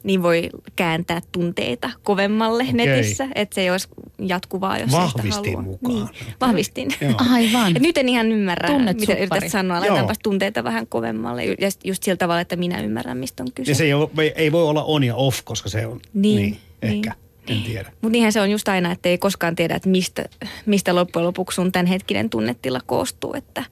niin 0.03 0.23
voi 0.23 0.49
kääntää 0.75 1.21
tunteita 1.31 1.91
kovemmalle 2.03 2.63
okay. 2.63 2.75
netissä, 2.75 3.27
että 3.35 3.55
se 3.55 3.61
ei 3.61 3.69
olisi 3.69 3.87
jatkuvaa, 4.29 4.77
jos 4.77 4.91
Vahvistin 4.91 5.33
sitä 5.33 5.47
haluaa. 5.47 5.61
mukaan. 5.61 5.95
Niin. 5.95 6.33
Vahvistin. 6.41 6.89
Aivan. 7.33 7.75
Et 7.75 7.81
nyt 7.81 7.97
en 7.97 8.09
ihan 8.09 8.31
ymmärrä, 8.31 8.69
Tunnet 8.69 8.99
mitä 8.99 9.13
suppari. 9.13 9.23
yrität 9.23 9.51
sanoa. 9.51 9.79
Laitetaanpas 9.79 10.19
tunteita 10.23 10.63
vähän 10.63 10.87
kovemmalle. 10.87 11.45
Ja 11.45 11.69
just 11.83 12.03
sillä 12.03 12.17
tavalla, 12.17 12.41
että 12.41 12.55
minä 12.55 12.81
ymmärrän, 12.81 13.17
mistä 13.17 13.43
on 13.43 13.49
kyse. 13.55 13.71
Ja 13.71 13.75
se 13.75 13.83
ei, 13.83 13.93
ole, 13.93 14.09
ei 14.35 14.51
voi 14.51 14.63
olla 14.63 14.83
on 14.83 15.03
ja 15.03 15.15
off, 15.15 15.39
koska 15.43 15.69
se 15.69 15.85
on 15.85 15.99
niin, 16.13 16.35
niin, 16.37 16.57
niin. 16.81 16.93
ehkä. 16.93 17.13
En 17.47 17.63
tiedä. 17.63 17.91
Mutta 18.01 18.09
niinhän 18.09 18.31
se 18.33 18.41
on 18.41 18.51
just 18.51 18.67
aina, 18.67 18.91
että 18.91 19.09
ei 19.09 19.17
koskaan 19.17 19.55
tiedä, 19.55 19.75
että 19.75 19.89
mistä, 19.89 20.25
mistä 20.65 20.95
loppujen 20.95 21.25
lopuksi 21.25 21.55
sun 21.55 21.71
tämänhetkinen 21.71 22.29
tunnetila 22.29 22.79
koostuu. 22.85 23.33
Että 23.33 23.63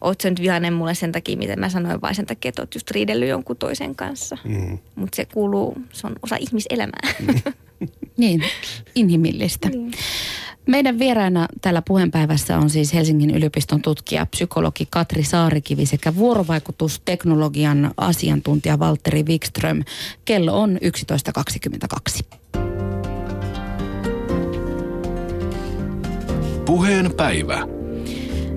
oot 0.00 0.20
sä 0.20 0.30
nyt 0.30 0.40
vihainen 0.42 0.72
mulle 0.72 0.94
sen 0.94 1.12
takia, 1.12 1.36
mitä 1.36 1.56
mä 1.56 1.68
sanoin, 1.68 2.00
vai 2.00 2.14
sen 2.14 2.26
takia, 2.26 2.48
että 2.48 2.62
oot 2.62 2.74
just 2.74 2.90
riidellyt 2.90 3.28
jonkun 3.28 3.56
toisen 3.56 3.94
kanssa. 3.94 4.38
Mm. 4.44 4.78
Mutta 4.94 5.16
se 5.16 5.24
kuuluu, 5.24 5.76
se 5.92 6.06
on 6.06 6.16
osa 6.22 6.36
ihmiselämää. 6.36 7.14
Mm. 7.20 7.52
niin, 8.16 8.42
inhimillistä. 8.94 9.68
Niin. 9.68 9.92
Meidän 10.66 10.98
vieraana 10.98 11.46
tällä 11.60 11.82
puheenpäivässä 11.82 12.58
on 12.58 12.70
siis 12.70 12.94
Helsingin 12.94 13.30
yliopiston 13.30 13.82
tutkija, 13.82 14.26
psykologi 14.26 14.86
Katri 14.90 15.24
Saarikivi 15.24 15.86
sekä 15.86 16.16
vuorovaikutusteknologian 16.16 17.94
asiantuntija 17.96 18.78
Valtteri 18.78 19.22
Wikström. 19.22 19.82
Kello 20.24 20.60
on 20.60 20.78
11.22. 20.82 22.38
Puheen 26.66 27.14
päivä. 27.14 27.77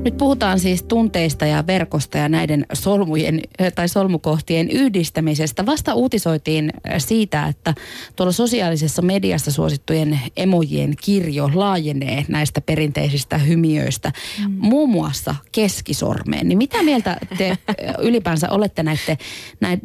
Nyt 0.03 0.17
puhutaan 0.17 0.59
siis 0.59 0.83
tunteista 0.83 1.45
ja 1.45 1.67
verkosta 1.67 2.17
ja 2.17 2.29
näiden 2.29 2.65
solmujen 2.73 3.41
tai 3.75 3.89
solmukohtien 3.89 4.69
yhdistämisestä. 4.69 5.65
Vasta 5.65 5.93
uutisoitiin 5.93 6.73
siitä, 6.97 7.47
että 7.47 7.73
tuolla 8.15 8.31
sosiaalisessa 8.31 9.01
mediassa 9.01 9.51
suosittujen 9.51 10.19
emojien 10.37 10.93
kirjo 11.03 11.51
laajenee 11.53 12.25
näistä 12.27 12.61
perinteisistä 12.61 13.37
hymiöistä, 13.37 14.11
mm. 14.39 14.55
muun 14.57 14.89
muassa 14.89 15.35
keskisormeen. 15.51 16.47
Niin 16.47 16.57
mitä 16.57 16.83
mieltä 16.83 17.17
te 17.37 17.57
ylipäänsä 17.99 18.49
olette 18.49 18.83
näiden, 18.83 19.17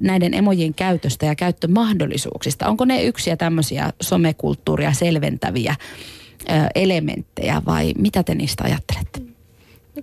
näiden 0.01 0.35
emojien 0.35 0.75
käytöstä 0.75 1.27
ja 1.27 1.35
käyttömahdollisuuksista? 1.35 2.69
Onko 2.69 2.85
ne 2.85 3.03
yksiä 3.03 3.37
tämmöisiä 3.37 3.93
somekulttuuria 4.03 4.93
selventäviä 4.93 5.75
elementtejä 6.75 7.63
vai 7.67 7.93
mitä 7.99 8.23
te 8.23 8.35
niistä 8.35 8.65
ajattelette? 8.65 9.26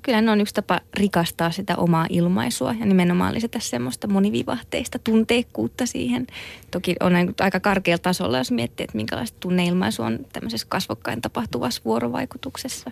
Kyllä 0.01 0.21
ne 0.21 0.31
on 0.31 0.41
yksi 0.41 0.53
tapa 0.53 0.81
rikastaa 0.93 1.51
sitä 1.51 1.75
omaa 1.75 2.07
ilmaisua 2.09 2.75
ja 2.79 2.85
nimenomaan 2.85 3.33
lisätä 3.33 3.59
semmoista 3.59 4.07
monivivahteista 4.07 4.99
tunteikkuutta 4.99 5.85
siihen. 5.85 6.27
Toki 6.71 6.95
on 6.99 7.13
aika 7.39 7.59
karkealla 7.59 8.01
tasolla, 8.01 8.37
jos 8.37 8.51
miettii, 8.51 8.83
että 8.83 8.97
minkälaista 8.97 9.37
tunneilmaisu 9.39 10.03
on 10.03 10.19
tämmöisessä 10.33 10.67
kasvokkain 10.69 11.21
tapahtuvassa 11.21 11.81
vuorovaikutuksessa. 11.85 12.91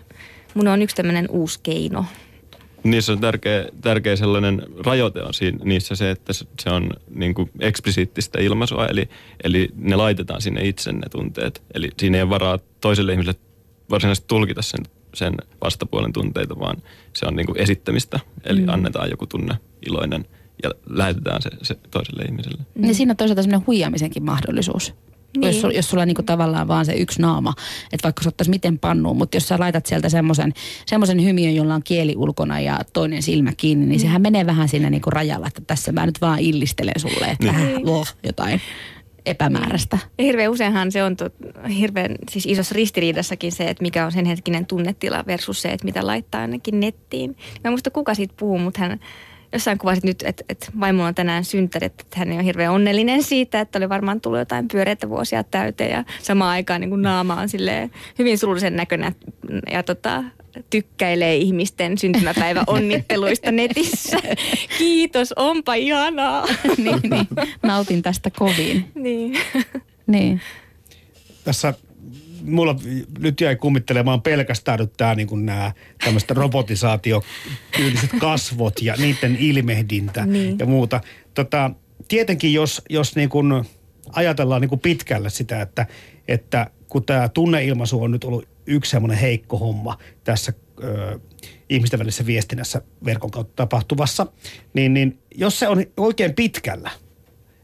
Mun 0.53 0.67
on 0.67 0.81
yksi 0.81 0.95
tämmöinen 0.95 1.25
uusi 1.29 1.59
keino. 1.63 2.05
Niissä 2.83 3.11
on 3.13 3.19
tärkeä, 3.19 3.65
tärkeä 3.81 4.15
sellainen 4.15 4.61
rajoite 4.85 5.23
on 5.23 5.33
siinä, 5.33 5.57
niissä 5.63 5.95
se, 5.95 6.11
että 6.11 6.33
se 6.33 6.69
on 6.69 6.89
niin 7.15 7.33
kuin 7.33 7.51
eksplisiittistä 7.59 8.41
ilmaisua, 8.41 8.87
eli, 8.87 9.09
eli 9.43 9.69
ne 9.75 9.95
laitetaan 9.95 10.41
sinne 10.41 10.67
itse 10.67 10.91
ne 10.91 11.09
tunteet. 11.11 11.63
Eli 11.73 11.89
siinä 11.99 12.17
ei 12.17 12.29
varaa 12.29 12.59
toiselle 12.81 13.11
ihmiselle 13.11 13.39
varsinaisesti 13.89 14.27
tulkita 14.27 14.61
sen 14.61 14.85
sen 15.13 15.33
vastapuolen 15.63 16.13
tunteita, 16.13 16.59
vaan 16.59 16.77
se 17.13 17.25
on 17.25 17.35
niin 17.35 17.45
kuin 17.45 17.57
esittämistä. 17.57 18.19
Eli 18.43 18.61
mm. 18.61 18.69
annetaan 18.69 19.09
joku 19.09 19.27
tunne 19.27 19.55
iloinen 19.87 20.25
ja 20.63 20.71
lähetetään 20.89 21.41
se, 21.41 21.49
se 21.61 21.75
toiselle 21.91 22.23
ihmiselle. 22.23 22.61
Mm. 22.75 22.87
Ja 22.87 22.93
siinä 22.93 23.11
on 23.11 23.17
toisaalta 23.17 23.41
semmoinen 23.41 23.67
huijaamisenkin 23.67 24.23
mahdollisuus. 24.23 24.93
Niin. 25.37 25.55
Jos, 25.55 25.75
jos 25.75 25.89
sulla 25.89 26.01
on 26.01 26.07
niinku 26.07 26.23
tavallaan 26.23 26.67
vaan 26.67 26.85
se 26.85 26.93
yksi 26.93 27.21
naama, 27.21 27.53
että 27.93 28.03
vaikka 28.03 28.23
se 28.43 28.49
miten 28.49 28.79
pannuun, 28.79 29.17
mutta 29.17 29.37
jos 29.37 29.47
sä 29.47 29.59
laitat 29.59 29.85
sieltä 29.85 30.09
semmoisen 30.09 31.23
hymiön, 31.23 31.55
jolla 31.55 31.75
on 31.75 31.83
kieli 31.83 32.15
ulkona 32.17 32.59
ja 32.59 32.79
toinen 32.93 33.23
silmä 33.23 33.51
kiinni, 33.57 33.85
niin 33.85 33.99
mm. 33.99 34.01
sehän 34.01 34.21
menee 34.21 34.45
vähän 34.45 34.69
siinä 34.69 34.89
niinku 34.89 35.09
rajalla, 35.09 35.47
että 35.47 35.61
tässä 35.67 35.91
mä 35.91 36.05
nyt 36.05 36.21
vaan 36.21 36.39
illistelen 36.39 36.99
sulle, 36.99 37.25
että 37.25 37.51
niin. 37.51 37.55
vähän 37.55 37.81
oh, 37.85 38.07
jotain 38.23 38.61
epämääräistä. 39.25 39.97
Ja 40.17 40.23
hirveän 40.23 40.51
useinhan 40.51 40.91
se 40.91 41.03
on 41.03 41.15
tot, 41.15 41.33
hirveän 41.79 42.15
siis 42.31 42.45
isossa 42.45 42.75
ristiriidassakin 42.75 43.51
se, 43.51 43.63
että 43.63 43.81
mikä 43.81 44.05
on 44.05 44.11
sen 44.11 44.25
hetkinen 44.25 44.65
tunnetila 44.65 45.23
versus 45.27 45.61
se, 45.61 45.71
että 45.71 45.85
mitä 45.85 46.07
laittaa 46.07 46.41
ainakin 46.41 46.79
nettiin. 46.79 47.29
Mä 47.29 47.61
en 47.65 47.71
muista 47.71 47.91
kuka 47.91 48.15
siitä 48.15 48.33
puhuu, 48.37 48.57
mutta 48.57 48.79
hän 48.79 48.99
jossain 49.53 49.77
kuvasit 49.77 50.03
nyt, 50.03 50.23
että, 50.25 50.43
että 50.49 50.67
vaimo 50.79 51.03
on 51.03 51.15
tänään 51.15 51.45
synttärit, 51.45 52.01
että 52.01 52.19
hän 52.19 52.31
on 52.31 52.43
hirveän 52.43 52.73
onnellinen 52.73 53.23
siitä, 53.23 53.59
että 53.59 53.79
oli 53.79 53.89
varmaan 53.89 54.21
tullut 54.21 54.39
jotain 54.39 54.67
pyöreitä 54.67 55.09
vuosia 55.09 55.43
täyteen 55.43 55.91
ja 55.91 56.03
samaan 56.21 56.51
aikaan 56.51 56.81
niin 56.81 56.89
kuin 56.89 57.01
naama 57.01 57.33
on 57.33 57.47
hyvin 58.19 58.37
surullisen 58.37 58.75
näköinen 58.75 59.15
ja 59.71 59.83
tota, 59.83 60.23
tykkäilee 60.69 61.35
ihmisten 61.35 61.97
syntymäpäiväonnitteluista 61.97 63.51
netissä. 63.51 64.17
Kiitos, 64.77 65.33
onpa 65.35 65.73
ihanaa. 65.73 66.47
niin, 66.77 66.99
niin. 67.03 67.27
Nautin 67.63 68.01
tästä 68.01 68.29
kovin. 68.29 68.91
Niin. 68.95 69.37
niin. 70.07 70.41
Tässä 71.43 71.73
mulla 72.43 72.75
nyt 73.19 73.41
jäi 73.41 73.55
kummittelemaan 73.55 74.21
pelkästään 74.21 74.79
nyt 74.79 74.93
tää 74.97 75.15
niin 75.15 75.45
nämä 75.45 75.71
tämmöistä 76.05 76.33
robotisaatiotyyliset 76.33 78.09
kasvot 78.19 78.81
ja 78.81 78.95
niiden 78.97 79.37
ilmehdintä 79.39 80.25
niin. 80.25 80.59
ja 80.59 80.65
muuta. 80.65 81.01
Tota, 81.33 81.71
tietenkin 82.07 82.53
jos, 82.53 82.81
jos 82.89 83.15
niin 83.15 83.29
kuin 83.29 83.65
ajatellaan 84.11 84.61
niin 84.61 84.69
kuin 84.69 84.79
pitkälle 84.79 85.29
sitä, 85.29 85.61
että, 85.61 85.85
että 86.27 86.67
kun 86.87 87.05
tämä 87.05 87.29
tunneilmaisu 87.29 88.03
on 88.03 88.11
nyt 88.11 88.23
ollut 88.23 88.47
yksi 88.65 88.91
semmoinen 88.91 89.17
heikko 89.17 89.57
homma 89.57 89.97
tässä 90.23 90.53
ö, 90.83 91.19
ihmisten 91.69 91.99
välisessä 91.99 92.25
viestinnässä 92.25 92.81
verkon 93.05 93.31
kautta 93.31 93.53
tapahtuvassa, 93.55 94.27
niin, 94.73 94.93
niin 94.93 95.19
jos 95.35 95.59
se 95.59 95.67
on 95.67 95.85
oikein 95.97 96.33
pitkällä 96.33 96.91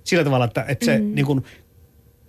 sillä 0.04 0.24
tavalla, 0.24 0.46
että, 0.46 0.66
että 0.68 0.86
se 0.86 0.98
mm. 0.98 1.16
niin 1.16 1.26
kuin, 1.26 1.44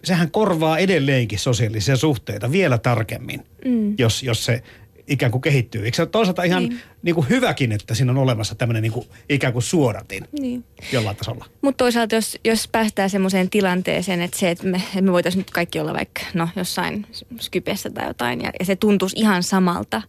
sehän 0.04 0.30
korvaa 0.30 0.78
edelleenkin 0.78 1.38
sosiaalisia 1.38 1.96
suhteita 1.96 2.52
vielä 2.52 2.78
tarkemmin, 2.78 3.42
mm. 3.64 3.94
jos, 3.98 4.22
jos 4.22 4.44
se 4.44 4.62
ikään 5.08 5.32
kuin 5.32 5.42
kehittyy. 5.42 5.84
Eikö 5.84 5.96
se 5.96 6.02
ole 6.02 6.08
toisaalta 6.08 6.42
ihan 6.42 6.62
niin. 6.62 6.80
Niin 7.02 7.14
kuin 7.14 7.28
hyväkin, 7.28 7.72
että 7.72 7.94
siinä 7.94 8.12
on 8.12 8.18
olemassa 8.18 8.54
tämmöinen 8.54 8.82
niin 8.82 8.92
kuin 8.92 9.06
ikään 9.28 9.52
kuin 9.52 9.62
suodatin 9.62 10.24
niin. 10.40 10.64
jollain 10.92 11.16
tasolla? 11.16 11.44
Mutta 11.62 11.84
toisaalta 11.84 12.14
jos, 12.14 12.38
jos 12.44 12.68
päästään 12.68 13.11
semmoiseen 13.11 13.50
tilanteeseen, 13.50 14.20
että 14.20 14.38
se, 14.38 14.50
että 14.50 14.66
me, 14.66 14.76
että 14.76 15.00
me 15.00 15.12
voitaisiin 15.12 15.40
nyt 15.40 15.50
kaikki 15.50 15.80
olla 15.80 15.94
vaikka 15.94 16.22
no, 16.34 16.48
jossain 16.56 17.06
Skypessä 17.40 17.90
tai 17.90 18.06
jotain, 18.06 18.40
ja, 18.40 18.50
ja 18.58 18.64
se 18.64 18.76
tuntuisi 18.76 19.16
ihan 19.18 19.42
samalta, 19.42 20.02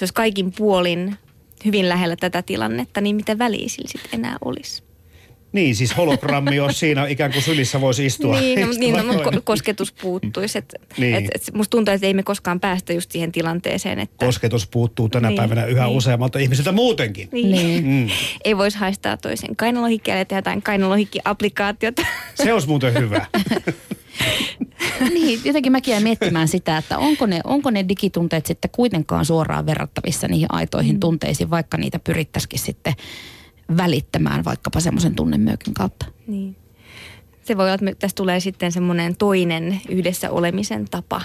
jos 0.00 0.12
kaikin 0.12 0.52
puolin 0.52 1.16
hyvin 1.64 1.88
lähellä 1.88 2.16
tätä 2.16 2.42
tilannetta, 2.42 3.00
niin 3.00 3.16
mitä 3.16 3.38
väliä 3.38 3.68
sillä 3.68 3.88
sitten 3.88 4.20
enää 4.20 4.36
olisi? 4.44 4.82
Niin, 5.52 5.76
siis 5.76 5.96
hologrammi 5.96 6.60
on 6.60 6.74
siinä 6.74 7.06
ikään 7.06 7.32
kuin 7.32 7.42
sylissä 7.42 7.80
voisi 7.80 8.06
istua. 8.06 8.40
niin, 8.40 8.60
no, 8.60 8.66
niin 8.78 8.96
no, 8.96 9.04
mutta 9.04 9.40
kosketus 9.44 9.92
puuttuisi. 9.92 10.58
Et, 10.58 10.74
niin. 10.98 11.14
et, 11.14 11.24
et, 11.34 11.54
musta 11.54 11.70
tuntuu, 11.70 11.94
että 11.94 12.06
ei 12.06 12.14
me 12.14 12.22
koskaan 12.22 12.60
päästä 12.60 12.92
just 12.92 13.10
siihen 13.10 13.32
tilanteeseen. 13.32 13.98
Että... 13.98 14.26
Kosketus 14.26 14.66
puuttuu 14.66 15.08
tänä 15.08 15.28
niin, 15.28 15.36
päivänä 15.36 15.64
yhä 15.64 15.86
niin. 15.86 15.96
useammalta 15.96 16.38
ihmiseltä 16.38 16.72
muutenkin. 16.72 17.28
Niin. 17.32 17.50
niin. 17.50 17.86
Mm. 17.86 18.08
Ei 18.44 18.56
voisi 18.56 18.78
haistaa 18.78 19.16
toisen 19.16 19.56
kainalohikkia 19.56 20.18
ja 20.18 20.24
tehdä 20.24 20.38
jotain 20.38 20.62
kainalohikki-applikaatiota. 20.62 22.02
Se 22.34 22.52
olisi 22.52 22.68
muuten 22.68 22.94
hyvä. 22.94 23.26
niin, 25.14 25.40
jotenkin 25.44 25.72
mäkin 25.72 25.92
jäin 25.92 26.02
miettimään 26.02 26.48
sitä, 26.48 26.76
että 26.76 26.98
onko 26.98 27.26
ne, 27.26 27.40
onko 27.44 27.70
ne 27.70 27.88
digitunteet 27.88 28.46
sitten 28.46 28.70
kuitenkaan 28.70 29.24
suoraan 29.24 29.66
verrattavissa 29.66 30.28
niihin 30.28 30.46
aitoihin 30.52 30.96
mm. 30.96 31.00
tunteisiin, 31.00 31.50
vaikka 31.50 31.76
niitä 31.76 31.98
pyrittäisikin 31.98 32.58
sitten 32.58 32.94
välittämään 33.76 34.44
vaikkapa 34.44 34.80
semmoisen 34.80 35.14
tunnemyökin 35.14 35.74
kautta. 35.74 36.06
Niin. 36.26 36.56
Se 37.44 37.56
voi 37.56 37.64
olla, 37.64 37.74
että 37.74 37.94
tässä 38.00 38.14
tulee 38.14 38.40
sitten 38.40 38.72
semmoinen 38.72 39.16
toinen 39.16 39.80
yhdessä 39.88 40.30
olemisen 40.30 40.84
tapa 40.90 41.22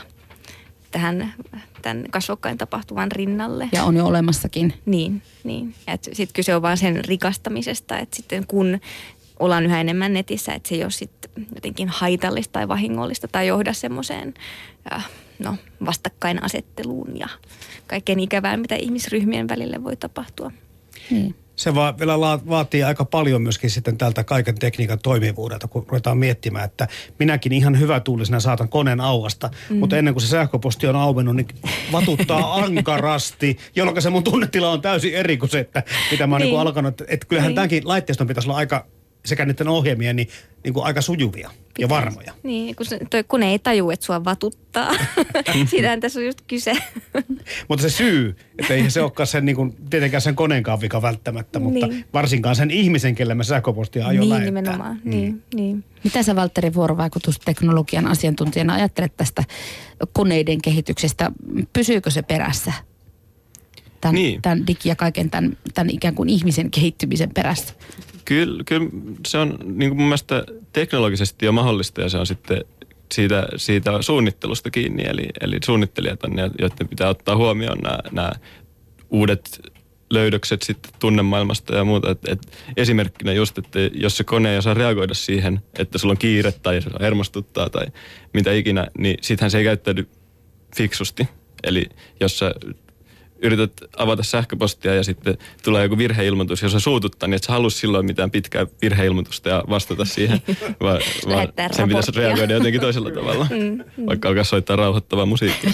tähän 0.91 1.33
tämän 1.81 2.05
kasvokkain 2.09 2.57
tapahtuvan 2.57 3.11
rinnalle. 3.11 3.69
Ja 3.71 3.83
on 3.83 3.95
jo 3.95 4.05
olemassakin. 4.05 4.73
Niin, 4.85 5.21
niin. 5.43 5.75
Sitten 6.01 6.33
kyse 6.33 6.55
on 6.55 6.61
vaan 6.61 6.77
sen 6.77 7.05
rikastamisesta, 7.05 7.99
että 7.99 8.15
sitten 8.15 8.47
kun 8.47 8.79
ollaan 9.39 9.65
yhä 9.65 9.81
enemmän 9.81 10.13
netissä, 10.13 10.53
että 10.53 10.69
se 10.69 10.75
ei 10.75 10.83
ole 10.83 10.91
sitten 10.91 11.31
jotenkin 11.55 11.89
haitallista 11.89 12.53
tai 12.53 12.67
vahingollista 12.67 13.27
tai 13.27 13.47
johda 13.47 13.73
semmoiseen 13.73 14.33
äh, 14.93 15.09
no, 15.39 15.55
vastakkainasetteluun 15.85 17.17
ja 17.17 17.27
kaikkeen 17.87 18.19
ikävään, 18.19 18.59
mitä 18.59 18.75
ihmisryhmien 18.75 19.47
välille 19.47 19.83
voi 19.83 19.95
tapahtua. 19.95 20.51
Niin 21.09 21.35
se 21.57 21.75
va- 21.75 21.93
vielä 21.99 22.19
vaatii 22.49 22.83
aika 22.83 23.05
paljon 23.05 23.41
myöskin 23.41 23.69
sitten 23.69 23.97
tältä 23.97 24.23
kaiken 24.23 24.55
tekniikan 24.55 24.99
toimivuudelta, 24.99 25.67
kun 25.67 25.85
ruvetaan 25.87 26.17
miettimään, 26.17 26.65
että 26.65 26.87
minäkin 27.19 27.53
ihan 27.53 27.79
hyvä 27.79 27.99
tuulisena 27.99 28.39
saatan 28.39 28.69
koneen 28.69 29.01
auasta, 29.01 29.49
mm. 29.69 29.77
mutta 29.77 29.97
ennen 29.97 30.13
kuin 30.13 30.21
se 30.21 30.27
sähköposti 30.27 30.87
on 30.87 30.95
auennut, 30.95 31.35
niin 31.35 31.47
vatuttaa 31.91 32.53
ankarasti, 32.63 33.57
jolloin 33.75 34.01
se 34.01 34.09
mun 34.09 34.23
tunnetila 34.23 34.71
on 34.71 34.81
täysin 34.81 35.13
eri 35.13 35.37
kuin 35.37 35.49
se, 35.49 35.59
että 35.59 35.83
mitä 36.11 36.27
mä 36.27 36.35
oon 36.35 36.41
niin. 36.41 36.51
niin 36.51 36.59
alkanut. 36.59 37.01
Että 37.07 37.27
kyllähän 37.27 37.49
niin. 37.49 37.55
tämänkin 37.55 37.87
laitteiston 37.87 38.27
pitäisi 38.27 38.49
olla 38.49 38.57
aika 38.57 38.85
sekä 39.25 39.45
niiden 39.45 39.67
ohjelmien 39.67 40.15
niin, 40.15 40.27
niin 40.63 40.73
kuin 40.73 40.85
aika 40.85 41.01
sujuvia 41.01 41.49
Pitäis. 41.49 41.73
ja 41.79 41.89
varmoja. 41.89 42.33
Niin, 42.43 42.75
kun, 42.75 42.85
se, 42.85 42.99
toi 43.09 43.23
kone 43.23 43.51
ei 43.51 43.59
taju, 43.59 43.89
että 43.89 44.05
sua 44.05 44.23
vatuttaa. 44.25 44.91
Siitähän 45.69 45.99
tässä 45.99 46.19
on 46.19 46.25
just 46.25 46.41
kyse. 46.47 46.73
mutta 47.69 47.81
se 47.81 47.89
syy, 47.89 48.35
että 48.59 48.73
ei 48.73 48.89
se 48.89 49.01
olekaan 49.01 49.27
sen, 49.27 49.45
niin 49.45 49.55
kuin, 49.55 49.75
tietenkään 49.89 50.21
sen 50.21 50.35
koneenkaan 50.35 50.81
vika 50.81 51.01
välttämättä, 51.01 51.59
mutta 51.59 51.87
niin. 51.87 52.05
varsinkaan 52.13 52.55
sen 52.55 52.71
ihmisen, 52.71 53.15
kelle 53.15 53.35
me 53.35 53.43
sähköpostia 53.43 54.07
aio 54.07 54.19
niin, 54.19 54.29
lähettää. 54.29 54.45
Nimenomaan. 54.45 55.01
Mm. 55.03 55.09
Niin, 55.09 55.43
niin. 55.53 55.83
Mitä 56.03 56.23
sä 56.23 56.35
Valtteri 56.35 56.73
vuorovaikutusteknologian 56.73 58.07
asiantuntijana 58.07 58.73
ajattelet 58.73 59.17
tästä 59.17 59.43
koneiden 60.13 60.61
kehityksestä? 60.61 61.31
Pysyykö 61.73 62.11
se 62.11 62.21
perässä? 62.21 62.73
Tämän, 64.01 64.15
niin. 64.15 64.41
tämän 64.41 64.63
digi- 64.67 64.89
ja 64.89 64.95
kaiken 64.95 65.29
tämän, 65.29 65.57
tämän 65.73 65.89
ikään 65.89 66.15
kuin 66.15 66.29
ihmisen 66.29 66.71
kehittymisen 66.71 67.29
perässä? 67.33 67.73
Kyllä, 68.27 68.63
kyllä 68.65 68.89
se 69.27 69.37
on 69.37 69.57
niin 69.63 69.89
kuin 69.89 69.97
mun 69.97 70.07
mielestä 70.07 70.43
teknologisesti 70.73 71.45
jo 71.45 71.51
mahdollista 71.51 72.01
ja 72.01 72.09
se 72.09 72.17
on 72.17 72.27
sitten 72.27 72.65
siitä, 73.13 73.47
siitä 73.55 74.01
suunnittelusta 74.01 74.71
kiinni. 74.71 75.03
Eli, 75.07 75.27
eli 75.41 75.57
suunnittelijat 75.65 76.23
on 76.23 76.31
ne, 76.31 76.51
joiden 76.59 76.87
pitää 76.87 77.09
ottaa 77.09 77.35
huomioon 77.35 77.77
nämä, 77.77 77.99
nämä 78.11 78.31
uudet 79.09 79.61
löydökset 80.09 80.61
sitten 80.61 80.91
tunnemaailmasta 80.99 81.75
ja 81.75 81.83
muuta. 81.83 82.11
Et, 82.11 82.19
et 82.27 82.39
esimerkkinä 82.77 83.33
just, 83.33 83.57
että 83.57 83.79
jos 83.93 84.17
se 84.17 84.23
kone 84.23 84.51
ei 84.51 84.57
osaa 84.57 84.73
reagoida 84.73 85.13
siihen, 85.13 85.61
että 85.79 85.97
sulla 85.97 86.11
on 86.11 86.17
kiire 86.17 86.51
tai 86.51 86.81
se 86.81 86.89
hermostuttaa 86.99 87.69
tai 87.69 87.85
mitä 88.33 88.51
ikinä, 88.51 88.87
niin 88.97 89.17
sittenhän 89.21 89.51
se 89.51 89.57
ei 89.57 89.63
käyttäydy 89.63 90.07
fiksusti. 90.77 91.27
Eli 91.63 91.85
jos 92.19 92.39
sä 92.39 92.51
yrität 93.41 93.71
avata 93.97 94.23
sähköpostia 94.23 94.95
ja 94.95 95.03
sitten 95.03 95.37
tulee 95.63 95.83
joku 95.83 95.97
virheilmoitus, 95.97 96.61
jos 96.61 96.71
se 96.71 96.79
suututtaa, 96.79 97.27
niin 97.27 97.35
et 97.35 97.43
sä 97.43 97.51
halua 97.51 97.69
silloin 97.69 98.05
mitään 98.05 98.31
pitkää 98.31 98.65
virheilmoitusta 98.81 99.49
ja 99.49 99.63
vastata 99.69 100.05
siihen, 100.05 100.41
vaan, 100.81 101.01
vaan 101.27 101.47
sen 101.71 101.87
pitäisi 101.87 102.11
reagoida 102.15 102.53
jotenkin 102.53 102.81
toisella 102.81 103.11
tavalla, 103.11 103.47
mm, 103.49 103.83
mm. 103.97 104.05
vaikka 104.05 104.29
alkaa 104.29 104.43
soittaa 104.43 104.75
rauhoittavaa 104.75 105.25
musiikkia. 105.25 105.71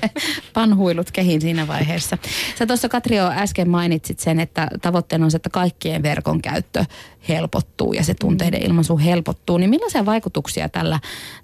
Panhuilut 0.54 1.10
kehin 1.10 1.40
siinä 1.40 1.66
vaiheessa. 1.66 2.18
Sä 2.58 2.66
tuossa 2.66 2.88
Katrio 2.88 3.30
äsken 3.30 3.68
mainitsit 3.68 4.20
sen, 4.20 4.40
että 4.40 4.68
tavoitteena 4.82 5.24
on 5.24 5.30
se, 5.30 5.36
että 5.36 5.50
kaikkien 5.50 6.02
verkon 6.02 6.42
käyttö 6.42 6.84
helpottuu 7.28 7.92
ja 7.92 8.04
se 8.04 8.14
tunteiden 8.14 8.66
ilmaisu 8.66 8.98
helpottuu, 8.98 9.58
niin 9.58 9.70
millaisia 9.70 10.06
vaikutuksia 10.06 10.68
tällä, 10.68 11.00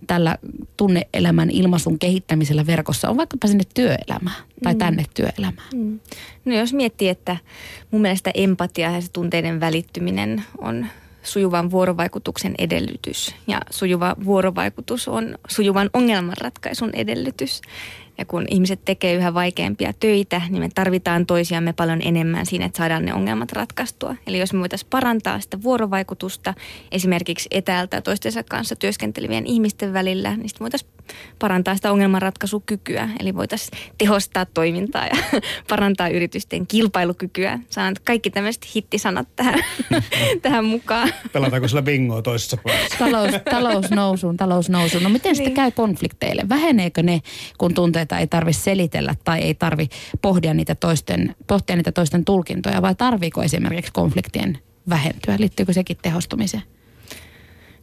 tällä 0.07 0.39
tunneelämän 0.77 1.51
ilmaisun 1.51 1.99
kehittämisellä 1.99 2.67
verkossa 2.67 3.11
on 3.11 3.17
vaikkapa 3.17 3.47
sinne 3.47 3.65
työelämään 3.75 4.52
tai 4.63 4.73
mm. 4.75 4.79
tänne 4.79 5.05
työelämään? 5.15 5.69
Mm. 5.75 6.01
No 6.45 6.55
jos 6.55 6.73
miettii, 6.73 7.09
että 7.09 7.37
mun 7.91 8.03
mielestä 8.03 8.31
empatia 8.35 8.91
ja 8.91 9.01
se 9.01 9.13
tunteiden 9.13 9.61
välittyminen 9.61 10.45
on 10.59 10.87
sujuvan 11.23 11.71
vuorovaikutuksen 11.71 12.55
edellytys 12.59 13.35
ja 13.47 13.61
sujuva 13.71 14.17
vuorovaikutus 14.25 15.09
on 15.09 15.39
sujuvan 15.49 15.91
ongelmanratkaisun 15.93 16.91
edellytys. 16.95 17.61
Ja 18.23 18.27
kun 18.27 18.47
ihmiset 18.51 18.85
tekee 18.85 19.15
yhä 19.15 19.35
vaikeampia 19.35 19.93
töitä, 20.01 20.43
niin 20.49 20.63
me 20.63 20.69
tarvitaan 20.75 21.27
toisiamme 21.27 21.73
paljon 21.73 22.01
enemmän 22.05 22.47
siinä, 22.47 22.65
että 22.67 22.77
saadaan 22.77 23.05
ne 23.05 23.15
ongelmat 23.15 23.53
ratkaistua. 23.53 24.17
Eli 24.27 24.39
jos 24.39 24.53
me 24.53 24.61
voitaisiin 24.61 24.91
parantaa 24.91 25.41
sitä 25.41 25.63
vuorovaikutusta 25.63 26.55
esimerkiksi 26.93 27.49
etäältä 27.51 28.01
toistensa 28.01 28.43
kanssa 28.43 28.77
työskentelevien 28.77 29.47
ihmisten 29.47 29.93
välillä, 29.93 30.37
niin 30.37 30.49
sitten 30.49 30.65
voitaisiin 30.65 30.93
parantaa 31.39 31.77
sitä 31.77 31.93
ongelmanratkaisukykyä. 31.93 33.09
Eli 33.21 33.35
voitaisiin 33.35 33.79
tehostaa 33.99 34.47
toimintaa 34.47 35.07
ja 35.07 35.17
parantaa 35.71 36.09
yritysten 36.09 36.67
kilpailukykyä. 36.67 37.59
Saan 37.71 37.95
kaikki 38.05 38.31
tämmöiset 38.31 38.75
hittisanat 38.77 39.29
tähän, 39.37 39.65
tähän 40.43 40.65
mukaan. 40.65 41.13
Pelataanko 41.33 41.69
sillä 41.69 41.83
bingoa 41.83 42.23
toisessa 42.23 42.57
päässä? 42.65 42.99
Talous, 42.99 43.33
talous 43.51 43.91
nousuun, 43.91 44.37
talous 44.37 44.69
nousuun. 44.69 45.03
No 45.03 45.09
miten 45.09 45.31
niin. 45.31 45.37
sitten 45.37 45.55
käy 45.55 45.71
konflikteille? 45.71 46.49
Väheneekö 46.49 47.03
ne, 47.03 47.21
kun 47.59 47.75
tunteita 48.13 48.19
ei 48.19 48.27
tarvi 48.27 48.53
selitellä 48.53 49.15
tai 49.25 49.41
ei 49.41 49.55
tarvi 49.55 49.89
pohdia 50.23 50.55
niitä 50.55 50.75
toisten, 50.75 51.35
pohtia 51.47 51.77
niitä 51.77 51.93
toisten 51.93 52.25
tulkintoja 52.25 52.83
vai 52.83 52.95
tarviiko 52.95 53.43
esimerkiksi 53.43 53.93
konfliktien 53.93 54.59
vähentyä? 54.89 55.37
Liittyykö 55.39 55.73
sekin 55.73 55.97
tehostumiseen? 56.03 56.63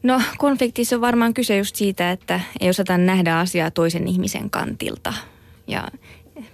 No 0.04 0.22
konfliktissa 0.38 0.96
on 0.96 1.02
varmaan 1.02 1.34
kyse 1.34 1.58
just 1.58 1.76
siitä, 1.76 2.12
että 2.12 2.40
ei 2.60 2.70
osata 2.70 2.98
nähdä 2.98 3.40
asiaa 3.40 3.72
toisen 3.72 4.08
ihmisen 4.08 4.50
kantilta. 4.50 5.14
Ja 5.68 5.88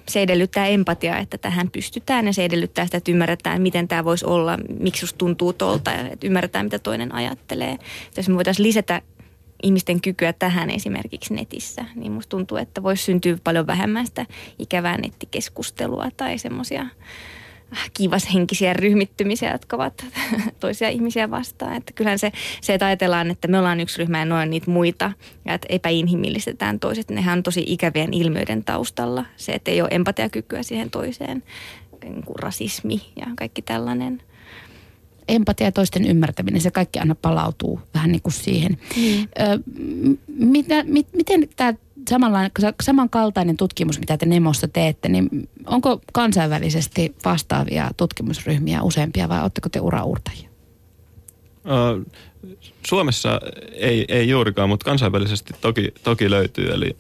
se 0.09 0.21
edellyttää 0.21 0.67
empatiaa, 0.67 1.19
että 1.19 1.37
tähän 1.37 1.69
pystytään 1.69 2.25
ja 2.25 2.33
se 2.33 2.45
edellyttää 2.45 2.85
sitä, 2.85 2.97
että 2.97 3.11
ymmärretään, 3.11 3.61
miten 3.61 3.87
tämä 3.87 4.03
voisi 4.03 4.25
olla, 4.25 4.57
miksi 4.79 4.99
susta 4.99 5.17
tuntuu 5.17 5.53
tolta 5.53 5.91
ja 5.91 6.09
että 6.09 6.27
ymmärretään, 6.27 6.65
mitä 6.65 6.79
toinen 6.79 7.15
ajattelee. 7.15 7.77
Jos 8.17 8.29
me 8.29 8.35
voitaisiin 8.35 8.67
lisätä 8.67 9.01
ihmisten 9.65 10.01
kykyä 10.01 10.33
tähän 10.33 10.69
esimerkiksi 10.69 11.33
netissä, 11.33 11.85
niin 11.95 12.11
musta 12.11 12.29
tuntuu, 12.29 12.57
että 12.57 12.83
voisi 12.83 13.03
syntyä 13.03 13.37
paljon 13.43 13.67
vähemmän 13.67 14.05
sitä 14.05 14.25
ikävää 14.59 14.97
nettikeskustelua 14.97 16.09
tai 16.17 16.37
semmoisia 16.37 16.85
kivashenkisiä 17.93 18.73
ryhmittymisiä, 18.73 19.51
jotka 19.51 19.75
ovat 19.75 20.05
toisia 20.59 20.89
ihmisiä 20.89 21.31
vastaan. 21.31 21.75
Että 21.75 21.93
kyllähän 21.93 22.19
se, 22.19 22.31
se, 22.61 22.73
että 22.73 22.85
ajatellaan, 22.85 23.31
että 23.31 23.47
me 23.47 23.59
ollaan 23.59 23.79
yksi 23.79 23.97
ryhmä 23.97 24.19
ja 24.19 24.25
noin 24.25 24.49
niitä 24.49 24.71
muita 24.71 25.11
ja 25.45 25.53
että 25.53 25.67
epäinhimillistetään 25.69 26.79
toiset, 26.79 27.09
nehän 27.09 27.37
on 27.37 27.43
tosi 27.43 27.63
ikävien 27.67 28.13
ilmiöiden 28.13 28.63
taustalla. 28.63 29.25
Se, 29.35 29.51
että 29.51 29.71
ei 29.71 29.81
ole 29.81 29.89
empatiakykyä 29.91 30.63
siihen 30.63 30.89
toiseen, 30.89 31.43
niin 32.03 32.23
kuin 32.25 32.39
rasismi 32.39 33.01
ja 33.15 33.25
kaikki 33.35 33.61
tällainen– 33.61 34.21
empatia 35.27 35.67
ja 35.67 35.71
toisten 35.71 36.05
ymmärtäminen, 36.05 36.61
se 36.61 36.71
kaikki 36.71 36.99
aina 36.99 37.15
palautuu 37.15 37.79
vähän 37.93 38.11
niin 38.11 38.21
kuin 38.21 38.33
siihen. 38.33 38.77
Mm. 38.97 39.21
Ö, 39.21 39.59
mitä, 40.27 40.83
mit, 40.83 41.07
miten 41.13 41.49
tämä 41.55 41.73
samankaltainen 42.81 43.57
tutkimus, 43.57 43.99
mitä 43.99 44.17
te 44.17 44.25
Nemossa 44.25 44.67
teette, 44.67 45.09
niin 45.09 45.49
onko 45.65 46.01
kansainvälisesti 46.13 47.15
vastaavia 47.25 47.91
tutkimusryhmiä 47.97 48.81
useampia 48.81 49.29
vai 49.29 49.41
oletteko 49.41 49.69
te 49.69 49.79
uraurtajia? 49.79 50.49
Suomessa 52.87 53.41
ei, 53.73 54.05
ei 54.07 54.29
juurikaan, 54.29 54.69
mutta 54.69 54.85
kansainvälisesti 54.85 55.53
toki, 55.61 55.93
toki 56.03 56.29
löytyy. 56.29 56.71
Eli 56.73 56.97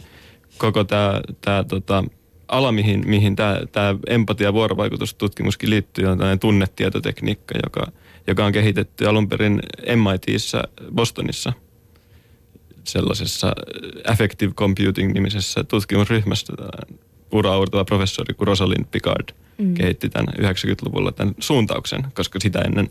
koko 0.57 0.83
tämä 0.83 1.21
tää, 1.41 1.63
tota, 1.63 2.03
ala, 2.47 2.71
mihin, 2.71 3.03
mihin 3.09 3.35
tämä 3.35 3.95
empatia- 4.07 4.47
ja 4.47 4.53
vuorovaikutustutkimuskin 4.53 5.69
liittyy, 5.69 6.05
on 6.05 6.17
tämmöinen 6.17 6.39
tunnetietotekniikka, 6.39 7.55
joka, 7.63 7.91
joka 8.27 8.45
on 8.45 8.51
kehitetty 8.51 9.07
alun 9.07 9.29
perin 9.29 9.61
MITissä 9.95 10.63
Bostonissa– 10.95 11.53
sellaisessa 12.87 13.53
Affective 14.07 14.53
Computing-nimisessä 14.53 15.63
tutkimusryhmässä 15.63 16.53
ura 17.31 17.85
professori 17.85 18.33
kuin 18.33 18.47
Rosalind 18.47 18.85
Picard 18.91 19.29
mm. 19.57 19.73
kehitti 19.73 20.09
tämän 20.09 20.27
90-luvulla 20.39 21.11
tämän 21.11 21.35
suuntauksen, 21.39 22.03
koska 22.13 22.39
sitä 22.39 22.59
ennen 22.59 22.89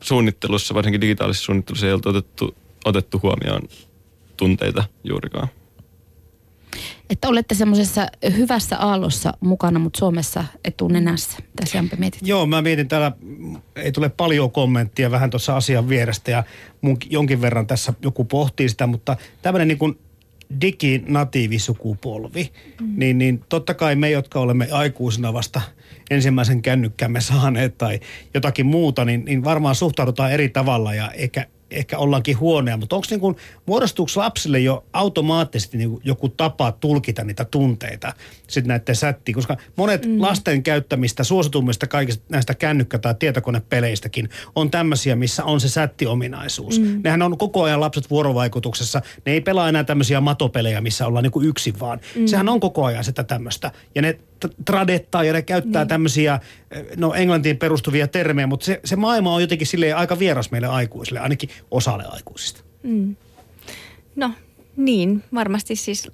suunnittelussa, 0.00 0.74
varsinkin 0.74 1.00
digitaalisessa 1.00 1.44
suunnittelussa 1.44 1.86
ei 1.86 1.92
oltu 1.92 2.08
otettu, 2.08 2.54
otettu 2.84 3.20
huomioon 3.22 3.62
tunteita 4.36 4.84
juurikaan 5.04 5.48
että 7.10 7.28
olette 7.28 7.54
semmoisessa 7.54 8.06
hyvässä 8.36 8.78
aallossa 8.78 9.32
mukana, 9.40 9.78
mutta 9.78 9.98
Suomessa 9.98 10.44
etunenässä. 10.64 11.38
Tässä 11.56 11.78
Jampe 11.78 11.96
mietit? 11.96 12.20
Joo, 12.22 12.46
mä 12.46 12.62
mietin 12.62 12.88
täällä, 12.88 13.12
ei 13.76 13.92
tule 13.92 14.08
paljon 14.08 14.50
kommenttia 14.50 15.10
vähän 15.10 15.30
tuossa 15.30 15.56
asian 15.56 15.88
vierestä 15.88 16.30
ja 16.30 16.44
mun 16.80 16.96
jonkin 17.10 17.40
verran 17.40 17.66
tässä 17.66 17.92
joku 18.02 18.24
pohtii 18.24 18.68
sitä, 18.68 18.86
mutta 18.86 19.16
tämmöinen 19.42 19.68
niin 19.68 19.78
kuin 19.78 19.98
diginatiivisukupolvi, 20.60 22.52
mm. 22.80 22.92
niin, 22.96 23.18
niin 23.18 23.44
totta 23.48 23.74
kai 23.74 23.96
me, 23.96 24.10
jotka 24.10 24.40
olemme 24.40 24.68
aikuisina 24.70 25.32
vasta 25.32 25.60
ensimmäisen 26.10 26.62
kännykkämme 26.62 27.20
saaneet 27.20 27.78
tai 27.78 28.00
jotakin 28.34 28.66
muuta, 28.66 29.04
niin, 29.04 29.24
niin 29.24 29.44
varmaan 29.44 29.74
suhtaudutaan 29.74 30.32
eri 30.32 30.48
tavalla 30.48 30.94
ja 30.94 31.10
eikä 31.10 31.46
ehkä 31.70 31.98
ollaankin 31.98 32.40
huoneja, 32.40 32.76
mutta 32.76 32.96
onko 32.96 33.06
niin 33.10 33.20
kuin, 33.20 33.36
muodostuuko 33.66 34.12
lapsille 34.16 34.58
jo 34.58 34.84
automaattisesti 34.92 35.78
niin 35.78 36.00
joku 36.04 36.28
tapa 36.28 36.72
tulkita 36.72 37.24
niitä 37.24 37.44
tunteita 37.44 38.12
sitten 38.48 38.68
näiden 38.68 38.96
sättiin? 38.96 39.34
Koska 39.34 39.56
monet 39.76 40.06
mm. 40.06 40.20
lasten 40.20 40.62
käyttämistä 40.62 41.24
suositummista 41.24 41.86
kaikista 41.86 42.24
näistä 42.28 42.54
kännykkä- 42.54 42.98
tai 42.98 43.14
tietokonepeleistäkin 43.18 44.28
on 44.54 44.70
tämmöisiä, 44.70 45.16
missä 45.16 45.44
on 45.44 45.60
se 45.60 45.68
sättiominaisuus. 45.68 46.80
Mm. 46.80 47.00
Nehän 47.04 47.22
on 47.22 47.38
koko 47.38 47.62
ajan 47.62 47.80
lapset 47.80 48.10
vuorovaikutuksessa. 48.10 49.02
Ne 49.26 49.32
ei 49.32 49.40
pelaa 49.40 49.68
enää 49.68 49.84
tämmöisiä 49.84 50.20
matopelejä, 50.20 50.80
missä 50.80 51.06
ollaan 51.06 51.22
niin 51.22 51.32
kuin 51.32 51.46
yksin 51.46 51.80
vaan. 51.80 52.00
Mm. 52.14 52.26
Sehän 52.26 52.48
on 52.48 52.60
koko 52.60 52.84
ajan 52.84 53.04
sitä 53.04 53.24
tämmöistä. 53.24 53.72
Ja 53.94 54.02
ne 54.02 54.18
tradettaa 54.64 55.24
ja 55.24 55.32
ne 55.32 55.42
käyttää 55.42 55.82
niin. 55.82 55.88
tämmöisiä, 55.88 56.40
no 56.96 57.14
englantiin 57.14 57.58
perustuvia 57.58 58.08
termejä, 58.08 58.46
mutta 58.46 58.66
se, 58.66 58.80
se 58.84 58.96
maailma 58.96 59.34
on 59.34 59.40
jotenkin 59.40 59.66
silleen 59.66 59.96
aika 59.96 60.18
vieras 60.18 60.50
meille 60.50 60.66
aikuisille, 60.66 61.20
ainakin 61.20 61.50
osalle 61.70 62.04
aikuisista. 62.08 62.60
Mm. 62.82 63.16
No 64.16 64.32
niin, 64.76 65.24
varmasti 65.34 65.76
siis 65.76 66.08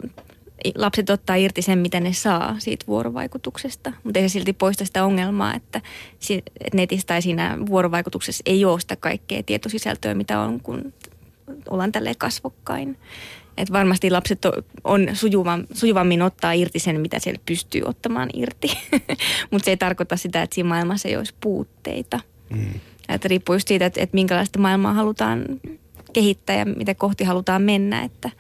lapset 0.75 1.11
ottaa 1.11 1.37
irti 1.37 1.63
sen, 1.63 1.79
mitä 1.79 2.01
ne 2.01 2.13
saa 2.13 2.57
siitä 2.59 2.87
vuorovaikutuksesta, 2.87 3.93
mutta 4.05 4.21
ei 4.21 4.29
se 4.29 4.33
silti 4.33 4.53
poista 4.53 4.85
sitä 4.85 5.05
ongelmaa, 5.05 5.55
että 5.55 5.81
netissä 6.75 7.07
tai 7.07 7.23
siinä 7.23 7.59
vuorovaikutuksessa 7.67 8.43
ei 8.47 8.65
ole 8.65 8.81
sitä 8.81 8.97
kaikkea 8.97 9.43
tietosisältöä, 9.43 10.15
mitä 10.15 10.41
on, 10.41 10.61
kun 10.61 10.93
ollaan 11.71 11.93
tälleen 11.93 12.19
kasvokkain. 12.19 12.99
Et 13.57 13.73
varmasti 13.73 14.11
lapset 14.11 14.39
on 14.85 15.09
sujuvam, 15.13 15.67
sujuvammin 15.73 16.23
ottaa 16.23 16.53
irti 16.53 16.79
sen, 16.79 17.01
mitä 17.01 17.19
siellä 17.19 17.41
pystyy 17.47 17.83
ottamaan 17.85 18.29
irti. 18.35 18.79
Mutta 19.51 19.65
se 19.65 19.71
ei 19.71 19.77
tarkoita 19.77 20.17
sitä, 20.17 20.43
että 20.43 20.55
siinä 20.55 20.69
maailmassa 20.69 21.09
ei 21.09 21.17
olisi 21.17 21.35
puutteita. 21.41 22.21
Mm. 22.51 22.67
Että 23.09 23.29
riippuu 23.29 23.55
just 23.55 23.69
siitä, 23.69 23.87
että, 23.87 24.01
että 24.01 24.15
minkälaista 24.15 24.59
maailmaa 24.59 24.93
halutaan 24.93 25.45
kehittää 26.13 26.57
ja 26.57 26.65
mitä 26.65 26.95
kohti 26.95 27.25
halutaan 27.25 27.63
mennä. 27.63 28.03
Että, 28.03 28.31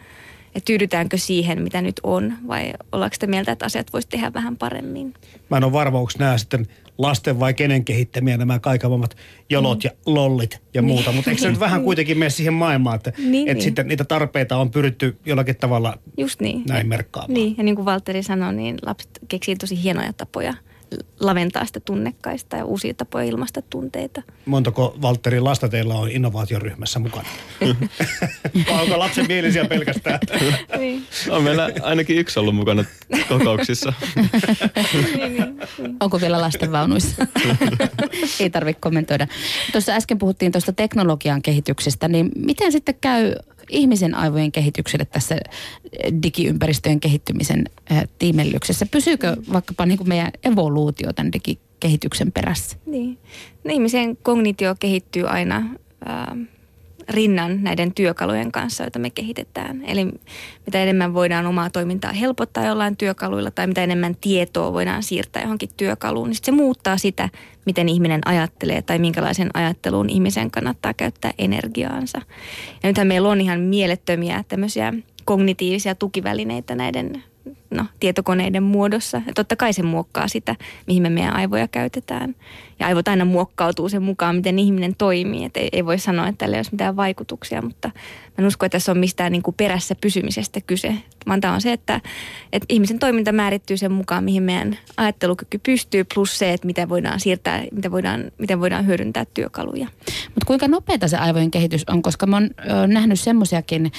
että 0.47 0.65
tyydytäänkö 0.65 1.19
siihen, 1.19 1.63
mitä 1.63 1.83
nyt 1.83 2.01
on 2.03 2.35
vai 2.49 2.73
ollaanko 2.93 3.15
sitä 3.15 3.27
mieltä, 3.27 3.53
että 3.53 3.65
asiat 3.65 3.93
voisi 3.93 4.09
tehdä 4.09 4.33
vähän 4.33 4.57
paremmin. 4.57 5.15
Mä 5.51 5.57
en 5.57 5.65
ole 5.65 5.73
varma, 5.73 5.99
onko 5.99 6.13
nämä 6.19 6.39
sitten 6.39 6.67
lasten 6.99 7.41
vai 7.41 7.55
kenen 7.55 7.85
kehittämiä 7.85 8.37
nämä 8.37 8.59
kaikavammat 8.59 9.17
jolot 9.51 9.79
mm. 9.79 9.85
ja 9.85 9.91
lollit 10.07 10.63
ja 10.75 10.83
niin. 10.83 10.89
muuta. 10.89 11.13
Mutta 11.13 11.31
eikö 11.31 11.43
se 11.43 11.51
nyt 11.51 11.61
vähän 11.69 11.83
kuitenkin 11.83 12.19
mene 12.19 12.31
siihen 12.31 12.55
maailmaan, 12.55 12.97
että, 12.97 13.13
niin, 13.19 13.49
että 13.49 13.55
niin. 13.55 13.63
sitten 13.63 13.89
niitä 13.89 14.05
tarpeita 14.05 14.57
on 14.57 14.71
pyritty 14.71 15.17
jollakin 15.25 15.57
tavalla 15.57 15.99
Just 16.19 16.41
niin. 16.41 16.63
näin 16.69 16.89
merkkaamaan. 16.89 17.35
Niin, 17.35 17.55
ja 17.59 17.65
niin 17.65 17.77
kuin 17.77 17.85
Valtteri 17.85 18.23
sanoi, 18.23 18.55
niin 18.55 18.77
lapset 18.83 19.11
keksii 19.29 19.57
tosi 19.57 19.83
hienoja 19.83 20.13
tapoja 20.13 20.55
laventaa 21.21 21.67
sitä 21.67 21.81
tunnekkaista 21.81 22.57
ja 22.57 22.65
uusia 22.65 22.95
tapoja 22.95 23.25
ilmaista 23.25 23.63
tunteita. 23.63 24.23
Montako 24.47 24.97
Valtteri 25.03 25.41
lasta 25.41 25.69
teillä 25.69 25.95
on 25.95 26.11
innovaatioryhmässä 26.11 26.99
mukana? 26.99 27.29
Vai 28.71 28.81
onko 28.83 28.99
lapsen 28.99 29.27
mielisiä 29.29 29.65
pelkästään? 29.65 30.19
niin. 30.79 31.07
On 31.31 31.43
meillä 31.43 31.71
ainakin 31.83 32.19
yksi 32.19 32.39
ollut 32.39 32.55
mukana 32.55 32.85
kokouksissa. 33.29 33.93
niin, 35.19 35.33
niin. 35.33 35.57
Onko 36.01 36.21
vielä 36.21 36.41
lastenvaunuissa? 36.41 37.27
Ei 38.41 38.51
tarvitse 38.51 38.81
kommentoida. 38.81 39.27
Tuossa 39.73 39.93
äsken 39.93 40.19
puhuttiin 40.19 40.53
tuosta 40.53 40.73
teknologian 40.73 41.43
kehityksestä, 41.43 42.09
niin 42.09 42.31
miten 42.37 42.73
sitten 42.73 42.95
käy 43.01 43.35
ihmisen 43.69 44.15
aivojen 44.15 44.53
kehitykselle 44.53 45.05
tässä 45.05 45.37
digiympäristöjen 46.23 47.01
kehittymisen 47.01 47.65
tiimellyksessä? 48.19 48.87
Pysyykö 48.87 49.37
vaikkapa 49.53 49.87
niin 49.87 49.99
kuin 49.99 50.09
meidän 50.09 50.33
evoluutio 50.45 51.13
tämän 51.13 51.33
digikehityksen 51.33 52.33
perässä? 52.33 52.77
Niin. 52.87 53.19
No, 53.65 53.75
ihmisen 53.75 54.17
kognitio 54.17 54.75
kehittyy 54.81 55.29
aina 55.29 55.57
äh, 55.57 56.39
rinnan 57.09 57.63
näiden 57.63 57.95
työkalujen 57.95 58.53
kanssa, 58.53 58.85
joita 58.85 58.99
me 58.99 59.11
kehitetään. 59.11 59.85
Eli 59.85 60.05
mitä 60.67 60.83
enemmän 60.83 61.15
voidaan 61.15 61.47
omaa 61.47 61.71
toimintaa 61.71 62.13
helpottaa 62.13 62.67
jollain 62.67 62.97
työkaluilla 62.97 63.51
tai 63.51 63.67
mitä 63.67 63.85
enemmän 63.85 64.17
tietoa 64.21 64.73
voidaan 64.73 65.03
siirtää 65.03 65.43
johonkin 65.43 65.69
työkaluun, 65.77 66.29
niin 66.29 66.39
se 66.43 66.53
muuttaa 66.53 66.99
sitä, 66.99 67.29
miten 67.67 67.89
ihminen 67.89 68.21
ajattelee 68.25 68.83
tai 68.83 68.99
minkälaisen 68.99 69.51
ajatteluun 69.55 70.11
ihmisen 70.11 70.51
kannattaa 70.51 70.95
käyttää 70.95 71.33
energiaansa. 71.39 72.21
Ja 72.83 72.89
nythän 72.89 73.07
meillä 73.07 73.29
on 73.29 73.41
ihan 73.41 73.61
mielettömiä 73.61 74.45
tämmöisiä 74.49 74.93
kognitiivisia 75.25 75.95
tukivälineitä 75.95 76.75
näiden 76.75 77.23
no, 77.75 77.87
tietokoneiden 78.01 78.63
muodossa. 78.63 79.23
Ja 79.27 79.33
totta 79.35 79.57
kai 79.57 79.73
se 79.73 79.83
muokkaa 79.83 80.29
sitä, 80.29 80.57
mihin 80.87 81.03
me 81.03 81.11
meidän 81.11 81.37
aivoja 81.37 81.69
käytetään. 81.69 82.35
Ja 82.79 82.87
aivot 82.87 83.09
aina 83.09 83.25
muokkautuu 83.25 83.89
sen 83.89 84.03
mukaan, 84.03 84.37
miten 84.37 84.59
ihminen 84.59 84.95
toimii. 84.97 85.45
Et 85.45 85.57
ei, 85.57 85.69
ei 85.73 85.85
voi 85.85 85.99
sanoa, 85.99 86.29
että 86.29 86.39
tällä 86.39 86.57
ei 86.57 86.59
olisi 86.59 86.73
mitään 86.73 86.97
vaikutuksia, 86.97 87.63
mutta 87.63 87.89
mä 87.89 88.33
en 88.39 88.47
usko, 88.47 88.67
että 88.67 88.75
tässä 88.79 88.93
on 88.93 88.99
mistään 88.99 89.33
niin 89.33 89.43
kuin 89.43 89.55
perässä 89.55 89.95
pysymisestä 90.01 90.61
kyse. 90.61 90.95
Vaan 91.27 91.41
tämä 91.41 91.55
on 91.55 91.61
se, 91.61 91.73
että, 91.73 92.01
että 92.53 92.67
ihmisen 92.69 92.99
toiminta 92.99 93.33
määrittyy 93.33 93.77
sen 93.77 93.93
mukaan, 93.93 94.25
mihin 94.25 94.43
meidän 94.43 94.79
ajattelukyky 94.97 95.59
pystyy, 95.59 96.05
plus 96.15 96.39
se, 96.39 96.53
että 96.53 96.67
miten 96.67 96.89
voidaan 96.89 97.21
siirtää, 97.21 97.65
miten 97.73 97.93
voidaan, 97.93 98.25
miten 98.39 98.61
voidaan 98.61 98.87
hyödyntää 98.87 99.25
työkaluja. 99.35 99.89
Mutta 100.07 100.47
kuinka 100.47 100.69
nopeata 100.69 101.09
se 101.09 101.17
aivojen 101.17 101.51
kehitys 101.51 101.85
on, 101.89 102.03
koska 102.03 102.27
mä 102.27 102.37
oon 102.37 102.51
nähnyt 102.87 103.21
semmoisiakin 103.21 103.93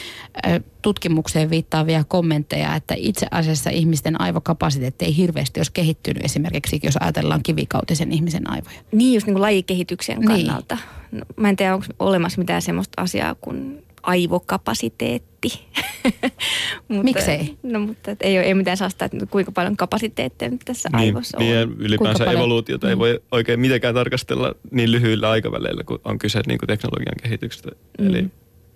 tutkimukseen 0.82 1.50
viittaavia 1.50 2.04
kommentteja, 2.04 2.76
että 2.76 2.94
itse 2.98 3.28
asiassa 3.32 3.65
ihmisten 3.70 4.22
aivokapasiteetti 4.22 5.06
ei 5.06 5.18
hirveästi 5.18 5.60
olisi 5.60 5.72
kehittynyt 5.74 6.26
esimerkiksi, 6.26 6.80
jos 6.84 6.98
ajatellaan 7.00 7.44
kivikautisen 7.44 8.12
ihmisen 8.12 8.50
aivoja. 8.50 8.80
Niin, 8.92 9.14
just 9.14 9.28
niin 9.28 9.34
kuin 9.34 9.42
lajikehityksen 9.42 10.20
niin. 10.20 10.28
kannalta. 10.28 10.76
Niin. 11.12 11.20
No, 11.20 11.26
mä 11.36 11.50
en 11.50 11.56
tiedä, 11.56 11.74
onko 11.74 11.86
olemassa 12.00 12.40
mitään 12.40 12.62
semmoista 12.62 13.02
asiaa 13.02 13.36
kuin 13.36 13.86
aivokapasiteetti. 14.06 15.50
mutta, 16.88 17.04
Miksei? 17.04 17.58
No 17.64 17.80
mutta 17.80 18.16
ei 18.22 18.38
ole 18.38 18.46
ei 18.46 18.54
mitään 18.54 18.78
saasta, 18.78 19.06
että 19.06 19.26
kuinka 19.26 19.52
paljon 19.52 19.78
kapasiteettia 19.78 20.50
nyt 20.50 20.62
tässä 20.66 20.90
niin, 20.90 21.00
aivossa 21.00 21.38
niin, 21.38 21.58
on. 21.58 21.76
ylipäänsä 21.80 22.32
evoluutiota 22.32 22.88
mm. 22.88 22.90
ei 22.90 22.98
voi 22.98 23.20
oikein 23.32 23.60
mitenkään 23.60 23.96
tarkastella 23.96 24.56
niin 24.72 24.92
lyhyillä 24.92 25.30
aikaväleillä, 25.30 25.84
kun 25.84 26.00
on 26.06 26.20
kyse 26.20 26.42
niin 26.48 26.58
kuin 26.60 26.68
teknologian 26.68 27.16
kehityksestä. 27.24 27.72
Mm. 28.00 28.08
Eli 28.08 28.26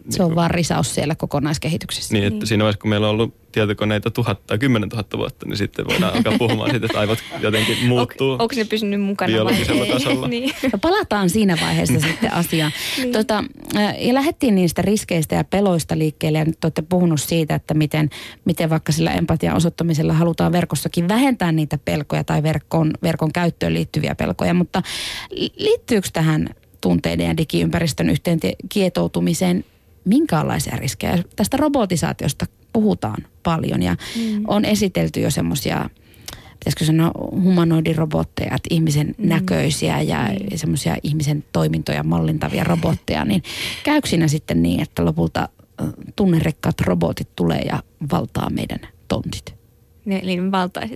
se 0.09 0.23
on 0.23 0.35
vaan 0.35 0.51
risaus 0.51 0.95
siellä 0.95 1.15
kokonaiskehityksessä. 1.15 2.13
Niin, 2.13 2.23
että 2.23 2.39
niin. 2.39 2.47
siinä 2.47 2.63
vaiheessa, 2.63 2.81
kun 2.81 2.89
meillä 2.89 3.07
on 3.07 3.11
ollut 3.11 3.33
tietokoneita 3.51 4.11
tuhat 4.11 4.47
tai 4.47 4.57
kymmenen 4.57 4.89
tuhatta 4.89 5.17
vuotta, 5.17 5.45
niin 5.45 5.57
sitten 5.57 5.87
voidaan 5.87 6.15
alkaa 6.15 6.37
puhumaan 6.37 6.69
siitä, 6.69 6.85
että 6.85 6.99
aivot 6.99 7.19
jotenkin 7.39 7.77
muuttuu. 7.87 8.31
Onko 8.31 8.47
ne 8.55 8.65
pysynyt 8.65 9.01
mukana 9.01 9.31
biologisella 9.31 9.79
vai 9.79 9.87
tasolla? 9.87 10.27
niin. 10.27 10.51
no 10.73 10.79
palataan 10.81 11.29
siinä 11.29 11.57
vaiheessa 11.61 11.99
sitten 11.99 12.33
asiaan. 12.33 12.71
niin. 12.97 13.11
tota, 13.11 13.43
ja 13.99 14.13
lähdettiin 14.13 14.55
niistä 14.55 14.81
riskeistä 14.81 15.35
ja 15.35 15.43
peloista 15.43 15.97
liikkeelle 15.97 16.37
ja 16.37 16.45
nyt 16.45 16.63
olette 16.63 16.81
puhunut 16.81 17.21
siitä, 17.21 17.55
että 17.55 17.73
miten, 17.73 18.09
miten 18.45 18.69
vaikka 18.69 18.91
sillä 18.91 19.11
empatian 19.11 19.55
osoittamisella 19.55 20.13
halutaan 20.13 20.51
verkossakin 20.51 21.07
vähentää 21.07 21.51
niitä 21.51 21.77
pelkoja 21.85 22.23
tai 22.23 22.43
verkon, 22.43 22.93
verkon 23.03 23.33
käyttöön 23.33 23.73
liittyviä 23.73 24.15
pelkoja, 24.15 24.53
mutta 24.53 24.81
liittyykö 25.57 26.09
tähän 26.13 26.49
tunteiden 26.81 27.27
ja 27.27 27.37
digiympäristön 27.37 28.09
yhteen 28.09 28.39
kietoutumiseen 28.69 29.65
minkäänlaisia 30.05 30.77
riskejä. 30.77 31.23
Tästä 31.35 31.57
robotisaatiosta 31.57 32.45
puhutaan 32.73 33.23
paljon 33.43 33.83
ja 33.83 33.95
mm. 34.15 34.43
on 34.47 34.65
esitelty 34.65 35.19
jo 35.19 35.31
semmoisia 35.31 35.89
pitäisikö 36.59 36.85
sanoa 36.85 37.11
humanoidirobotteja, 37.31 38.55
että 38.55 38.67
ihmisen 38.69 39.15
mm. 39.17 39.29
näköisiä 39.29 40.01
ja 40.01 40.17
mm. 40.17 40.57
semmoisia 40.57 40.95
ihmisen 41.03 41.43
toimintoja 41.51 42.03
mallintavia 42.03 42.63
robotteja, 42.63 43.25
niin 43.25 43.43
käykö 43.83 44.07
siinä 44.07 44.27
sitten 44.27 44.61
niin, 44.61 44.81
että 44.81 45.05
lopulta 45.05 45.49
tunnerikkaat 46.15 46.81
robotit 46.81 47.35
tulee 47.35 47.61
ja 47.61 47.83
valtaa 48.11 48.49
meidän 48.49 48.79
tontit? 49.07 49.55
Ne, 50.05 50.21
niin 50.23 50.51
valtaisi, 50.51 50.95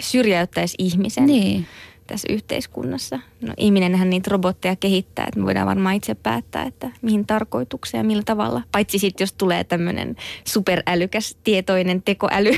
syrjäyttäisi 0.00 0.74
ihmisen. 0.78 1.26
Niin 1.26 1.66
tässä 2.14 2.32
yhteiskunnassa. 2.32 3.18
No, 3.40 3.54
ihminenhän 3.56 4.10
niitä 4.10 4.30
robotteja 4.30 4.76
kehittää, 4.76 5.24
että 5.28 5.40
me 5.40 5.46
voidaan 5.46 5.66
varmaan 5.66 5.94
itse 5.94 6.14
päättää, 6.14 6.62
että 6.62 6.90
mihin 7.02 7.26
tarkoitukseen 7.26 7.98
ja 7.98 8.04
millä 8.04 8.22
tavalla. 8.26 8.62
Paitsi 8.72 8.98
sitten, 8.98 9.24
jos 9.24 9.32
tulee 9.32 9.64
tämmöinen 9.64 10.16
superälykäs 10.44 11.36
tietoinen 11.44 12.02
tekoäly, 12.02 12.50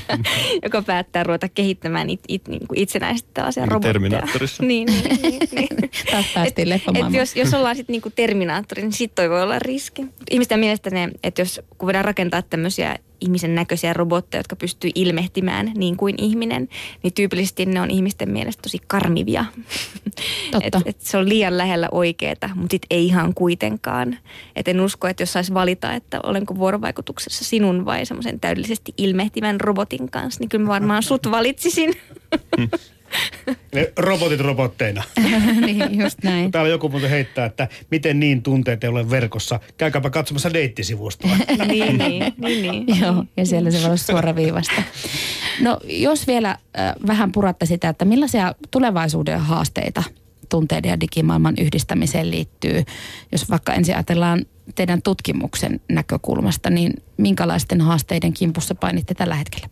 joka 0.64 0.82
päättää 0.82 1.22
ruveta 1.22 1.48
kehittämään 1.48 2.10
it, 2.10 2.20
it, 2.28 2.48
niin 2.48 2.66
kuin 2.66 2.78
itsenäisesti 2.78 3.30
tällaisia 3.34 3.62
niin 3.62 3.72
robotteja. 3.72 3.92
Terminaattorissa. 3.92 4.62
niin, 4.70 4.86
niin, 4.86 5.22
niin, 5.22 5.40
niin. 5.52 5.90
Taas 6.10 6.26
päästiin 6.34 6.72
et, 6.72 6.82
et 6.94 7.12
jos, 7.12 7.36
jos 7.36 7.54
ollaan 7.54 7.76
sitten 7.76 7.92
niin 7.92 8.12
Terminaattori, 8.14 8.82
niin 8.82 8.92
sitten 8.92 9.16
toi 9.16 9.30
voi 9.30 9.42
olla 9.42 9.58
riski. 9.58 10.06
Ihmisten 10.30 10.60
mielestä 10.60 10.90
ne, 10.90 11.08
että 11.24 11.42
jos 11.42 11.60
kun 11.78 11.86
voidaan 11.86 12.04
rakentaa 12.04 12.42
tämmöisiä 12.42 12.96
ihmisen 13.20 13.54
näköisiä 13.54 13.92
robotteja, 13.92 14.40
jotka 14.40 14.56
pystyy 14.56 14.90
ilmehtimään 14.94 15.72
niin 15.76 15.96
kuin 15.96 16.14
ihminen, 16.18 16.68
niin 17.02 17.14
tyypillisesti 17.14 17.66
ne 17.66 17.80
on 17.80 17.90
ihmisten 17.90 18.30
mielestä 18.30 18.62
tosi 18.62 18.78
karmivia. 18.86 19.44
et, 20.62 20.74
et 20.84 21.00
se 21.00 21.16
on 21.16 21.28
liian 21.28 21.58
lähellä 21.58 21.88
oikeeta, 21.92 22.50
mutta 22.54 22.74
sit 22.74 22.86
ei 22.90 23.06
ihan 23.06 23.34
kuitenkaan. 23.34 24.18
Et 24.56 24.68
en 24.68 24.80
usko, 24.80 25.08
että 25.08 25.22
jos 25.22 25.32
saisi 25.32 25.54
valita, 25.54 25.94
että 25.94 26.20
olenko 26.22 26.56
vuorovaikutuksessa 26.56 27.44
sinun 27.44 27.84
vai 27.84 28.06
semmoisen 28.06 28.40
täydellisesti 28.40 28.94
ilmehtivän 28.98 29.60
robotin 29.60 30.10
kanssa, 30.10 30.40
niin 30.40 30.48
kyllä 30.48 30.64
mä 30.64 30.68
varmaan 30.68 31.02
sut 31.02 31.30
valitsisin. 31.30 31.92
Ne 33.74 33.92
robotit 33.96 34.40
robotteina. 34.40 35.02
niin, 35.66 36.00
just 36.00 36.18
näin. 36.24 36.50
Täällä 36.50 36.70
joku 36.70 36.88
muuten 36.88 37.10
heittää, 37.10 37.46
että 37.46 37.68
miten 37.90 38.20
niin 38.20 38.42
tunteet 38.42 38.84
ei 38.84 38.90
ole 38.90 39.10
verkossa. 39.10 39.60
Käykääpä 39.76 40.10
katsomassa 40.10 40.52
deittisivustoa. 40.52 41.30
niin, 41.68 41.98
niin, 41.98 42.34
niin, 42.38 42.86
niin. 42.86 43.00
Joo, 43.00 43.24
ja 43.36 43.46
siellä 43.46 43.70
se 43.70 43.78
voi 43.78 43.86
olla 43.86 43.96
suoraviivasta. 43.96 44.82
No, 45.60 45.80
jos 45.84 46.26
vielä 46.26 46.50
äh, 46.50 46.94
vähän 47.06 47.32
puratte 47.32 47.66
sitä, 47.66 47.88
että 47.88 48.04
millaisia 48.04 48.54
tulevaisuuden 48.70 49.40
haasteita 49.40 50.02
tunteiden 50.48 50.88
ja 50.88 51.00
digimaailman 51.00 51.54
yhdistämiseen 51.58 52.30
liittyy, 52.30 52.84
jos 53.32 53.50
vaikka 53.50 53.74
ensin 53.74 53.94
ajatellaan 53.94 54.46
teidän 54.74 55.02
tutkimuksen 55.02 55.80
näkökulmasta, 55.88 56.70
niin 56.70 56.92
minkälaisten 57.16 57.80
haasteiden 57.80 58.32
kimpussa 58.32 58.74
painitte 58.74 59.14
tällä 59.14 59.34
hetkellä? 59.34 59.68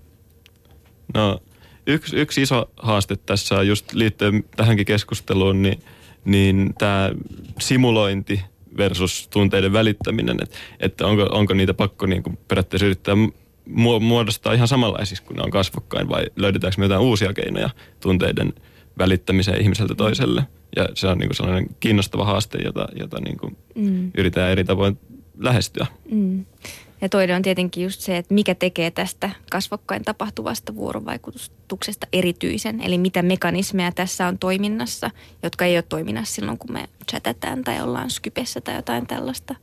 No 1.14 1.40
yksi, 1.88 2.16
yksi 2.16 2.42
iso 2.42 2.70
haaste 2.76 3.16
tässä 3.16 3.54
on 3.54 3.68
just 3.68 3.92
liittyen 3.92 4.44
tähänkin 4.56 4.86
keskusteluun, 4.86 5.62
niin, 5.62 5.82
niin 6.24 6.74
tämä 6.78 7.10
simulointi 7.60 8.40
versus 8.76 9.28
tunteiden 9.28 9.72
välittäminen, 9.72 10.36
että, 10.42 10.58
että 10.80 11.06
onko, 11.06 11.22
onko 11.22 11.54
niitä 11.54 11.74
pakko 11.74 12.06
niin 12.06 12.22
kuin 12.22 12.38
periaatteessa 12.48 12.86
yrittää 12.86 13.14
muodostaa 14.00 14.52
ihan 14.52 14.68
samanlaisiksi 14.68 15.22
kuin 15.22 15.36
ne 15.36 15.42
on 15.42 15.50
kasvokkain 15.50 16.08
vai 16.08 16.24
löydetäänkö 16.36 16.78
me 16.78 16.84
jotain 16.84 17.00
uusia 17.00 17.32
keinoja 17.32 17.70
tunteiden 18.00 18.52
välittämiseen 18.98 19.60
ihmiseltä 19.60 19.94
toiselle. 19.94 20.44
Ja 20.76 20.88
se 20.94 21.06
on 21.06 21.18
niin 21.18 21.28
kuin 21.28 21.36
sellainen 21.36 21.66
kiinnostava 21.80 22.24
haaste, 22.24 22.58
jota, 22.64 22.88
jota 22.94 23.20
niin 23.20 23.38
kuin 23.38 23.56
mm. 23.74 24.10
yritetään 24.18 24.50
eri 24.50 24.64
tavoin 24.64 24.98
lähestyä. 25.38 25.86
Mm. 26.10 26.44
Ja 27.00 27.08
toinen 27.08 27.36
on 27.36 27.42
tietenkin 27.42 27.82
just 27.82 28.00
se, 28.00 28.16
että 28.16 28.34
mikä 28.34 28.54
tekee 28.54 28.90
tästä 28.90 29.30
kasvokkain 29.50 30.02
tapahtuvasta 30.02 30.74
vuorovaikutuksesta 30.74 32.06
erityisen. 32.12 32.80
Eli 32.80 32.98
mitä 32.98 33.22
mekanismeja 33.22 33.92
tässä 33.92 34.26
on 34.26 34.38
toiminnassa, 34.38 35.10
jotka 35.42 35.64
ei 35.64 35.76
ole 35.76 35.84
toiminnassa 35.88 36.34
silloin, 36.34 36.58
kun 36.58 36.72
me 36.72 36.88
chatataan 37.10 37.64
tai 37.64 37.82
ollaan 37.82 38.10
Skypessä 38.10 38.60
tai 38.60 38.76
jotain 38.76 39.06
tällaista. 39.06 39.54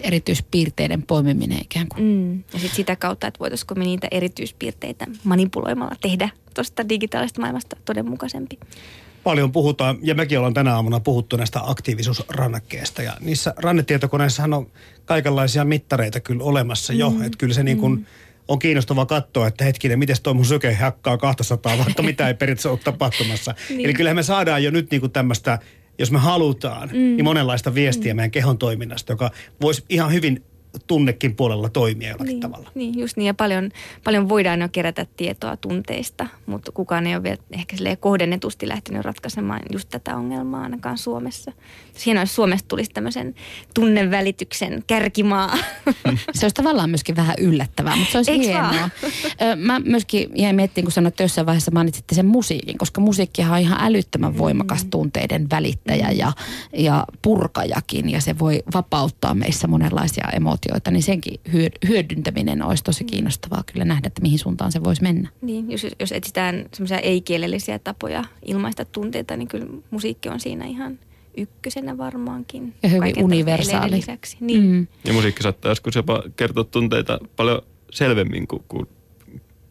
Erityispiirteiden 0.00 1.02
poimiminen 1.02 1.58
ikään 1.62 1.88
kuin. 1.88 2.02
Mm. 2.02 2.36
Ja 2.36 2.58
sitten 2.58 2.76
sitä 2.76 2.96
kautta, 2.96 3.26
että 3.26 3.40
voitaisiko 3.40 3.74
me 3.74 3.84
niitä 3.84 4.08
erityispiirteitä 4.10 5.06
manipuloimalla 5.24 5.96
tehdä 6.00 6.28
tuosta 6.54 6.88
digitaalisesta 6.88 7.40
maailmasta 7.40 7.76
todenmukaisempi 7.84 8.58
paljon 9.24 9.52
puhutaan, 9.52 9.98
ja 10.02 10.14
mekin 10.14 10.38
ollaan 10.38 10.54
tänä 10.54 10.74
aamuna 10.74 11.00
puhuttu 11.00 11.36
näistä 11.36 11.60
aktiivisuusrannakkeista. 11.62 13.02
Ja 13.02 13.16
niissä 13.20 13.54
rannetietokoneissahan 13.56 14.54
on 14.54 14.66
kaikenlaisia 15.04 15.64
mittareita 15.64 16.20
kyllä 16.20 16.44
olemassa 16.44 16.92
jo. 16.92 17.10
Mm. 17.10 17.22
Että 17.22 17.38
kyllä 17.38 17.54
se 17.54 17.62
niin 17.62 17.78
kuin 17.78 17.98
mm. 17.98 18.06
on 18.48 18.58
kiinnostavaa 18.58 19.06
katsoa, 19.06 19.46
että 19.46 19.64
hetkinen, 19.64 19.98
miten 19.98 20.16
toi 20.22 20.34
mun 20.34 20.46
syke 20.46 20.74
hakkaa 20.74 21.18
200, 21.18 21.78
vaikka 21.78 22.02
mitä 22.12 22.28
ei 22.28 22.34
periaatteessa 22.34 22.70
ole 22.70 22.78
tapahtumassa. 22.84 23.54
niin. 23.68 23.84
Eli 23.84 23.94
kyllähän 23.94 24.16
me 24.16 24.22
saadaan 24.22 24.64
jo 24.64 24.70
nyt 24.70 24.90
niin 24.90 25.00
kuin 25.00 25.12
tämmöistä, 25.12 25.58
jos 25.98 26.10
me 26.10 26.18
halutaan, 26.18 26.88
mm. 26.88 26.94
niin 26.94 27.24
monenlaista 27.24 27.74
viestiä 27.74 28.14
mm. 28.14 28.16
meidän 28.16 28.30
kehon 28.30 28.58
toiminnasta, 28.58 29.12
joka 29.12 29.30
voisi 29.60 29.84
ihan 29.88 30.12
hyvin 30.12 30.44
tunnekin 30.86 31.36
puolella 31.36 31.68
toimia 31.68 32.08
jollakin 32.08 32.26
niin, 32.26 32.40
tavalla. 32.40 32.70
Niin, 32.74 32.98
just 32.98 33.16
niin. 33.16 33.26
Ja 33.26 33.34
paljon, 33.34 33.70
paljon 34.04 34.28
voidaan 34.28 34.60
jo 34.60 34.68
kerätä 34.68 35.06
tietoa 35.16 35.56
tunteista, 35.56 36.26
mutta 36.46 36.72
kukaan 36.72 37.06
ei 37.06 37.14
ole 37.14 37.22
vielä 37.22 37.36
ehkä 37.52 37.76
kohdennetusti 38.00 38.68
lähtenyt 38.68 39.04
ratkaisemaan 39.04 39.60
just 39.72 39.88
tätä 39.88 40.16
ongelmaa 40.16 40.62
ainakaan 40.62 40.98
Suomessa. 40.98 41.52
Hienoa, 42.06 42.22
jos 42.22 42.34
Suomesta 42.34 42.68
tulisi 42.68 42.90
tämmöisen 42.90 43.34
tunnevälityksen 43.74 44.84
kärkimaa. 44.86 45.56
Se 46.34 46.44
olisi 46.44 46.54
tavallaan 46.54 46.90
myöskin 46.90 47.16
vähän 47.16 47.36
yllättävää, 47.38 47.96
mutta 47.96 48.12
se 48.12 48.18
olisi 48.18 48.30
Eiks 48.30 48.46
hienoa. 48.46 48.70
vaan? 48.70 48.90
Mä 49.58 49.80
myöskin 49.80 50.30
jäin 50.34 50.56
miettimään, 50.56 50.84
kun 50.84 50.92
sanoit, 50.92 51.12
että 51.12 51.22
jossain 51.22 51.46
vaiheessa 51.46 51.70
mainitsitte 51.70 52.14
sen 52.14 52.26
musiikin, 52.26 52.78
koska 52.78 53.00
musiikkihan 53.00 53.52
on 53.52 53.58
ihan 53.58 53.78
älyttömän 53.80 54.38
voimakas 54.38 54.84
tunteiden 54.84 55.50
välittäjä 55.50 56.10
ja, 56.10 56.32
ja 56.72 57.06
purkajakin, 57.22 58.10
ja 58.10 58.20
se 58.20 58.38
voi 58.38 58.62
vapauttaa 58.74 59.34
meissä 59.34 59.68
monenlaisia 59.68 60.28
emootioita, 60.28 60.61
niin 60.90 61.02
senkin 61.02 61.40
hyö- 61.52 61.88
hyödyntäminen 61.88 62.62
olisi 62.62 62.84
tosi 62.84 63.04
kiinnostavaa 63.04 63.62
kyllä 63.72 63.84
nähdä, 63.84 64.06
että 64.06 64.22
mihin 64.22 64.38
suuntaan 64.38 64.72
se 64.72 64.84
voisi 64.84 65.02
mennä. 65.02 65.28
Niin, 65.42 65.70
jos, 65.70 65.86
jos 66.00 66.12
etsitään 66.12 66.64
semmoisia 66.72 66.98
ei-kielellisiä 66.98 67.78
tapoja 67.78 68.24
ilmaista 68.46 68.84
tunteita, 68.84 69.36
niin 69.36 69.48
kyllä 69.48 69.66
musiikki 69.90 70.28
on 70.28 70.40
siinä 70.40 70.64
ihan 70.64 70.98
ykkösenä 71.36 71.98
varmaankin. 71.98 72.74
Ja 72.82 72.88
hyvin 72.88 73.24
universaali. 73.24 73.90
Lisäksi. 73.90 74.36
Niin. 74.40 74.62
Mm. 74.62 74.86
Ja 75.04 75.12
musiikki 75.12 75.42
saattaa 75.42 75.70
joskus 75.70 75.94
jopa 75.94 76.22
kertoa 76.36 76.64
tunteita 76.64 77.18
paljon 77.36 77.62
selvemmin 77.90 78.46
kuin, 78.46 78.62
kuin 78.68 78.86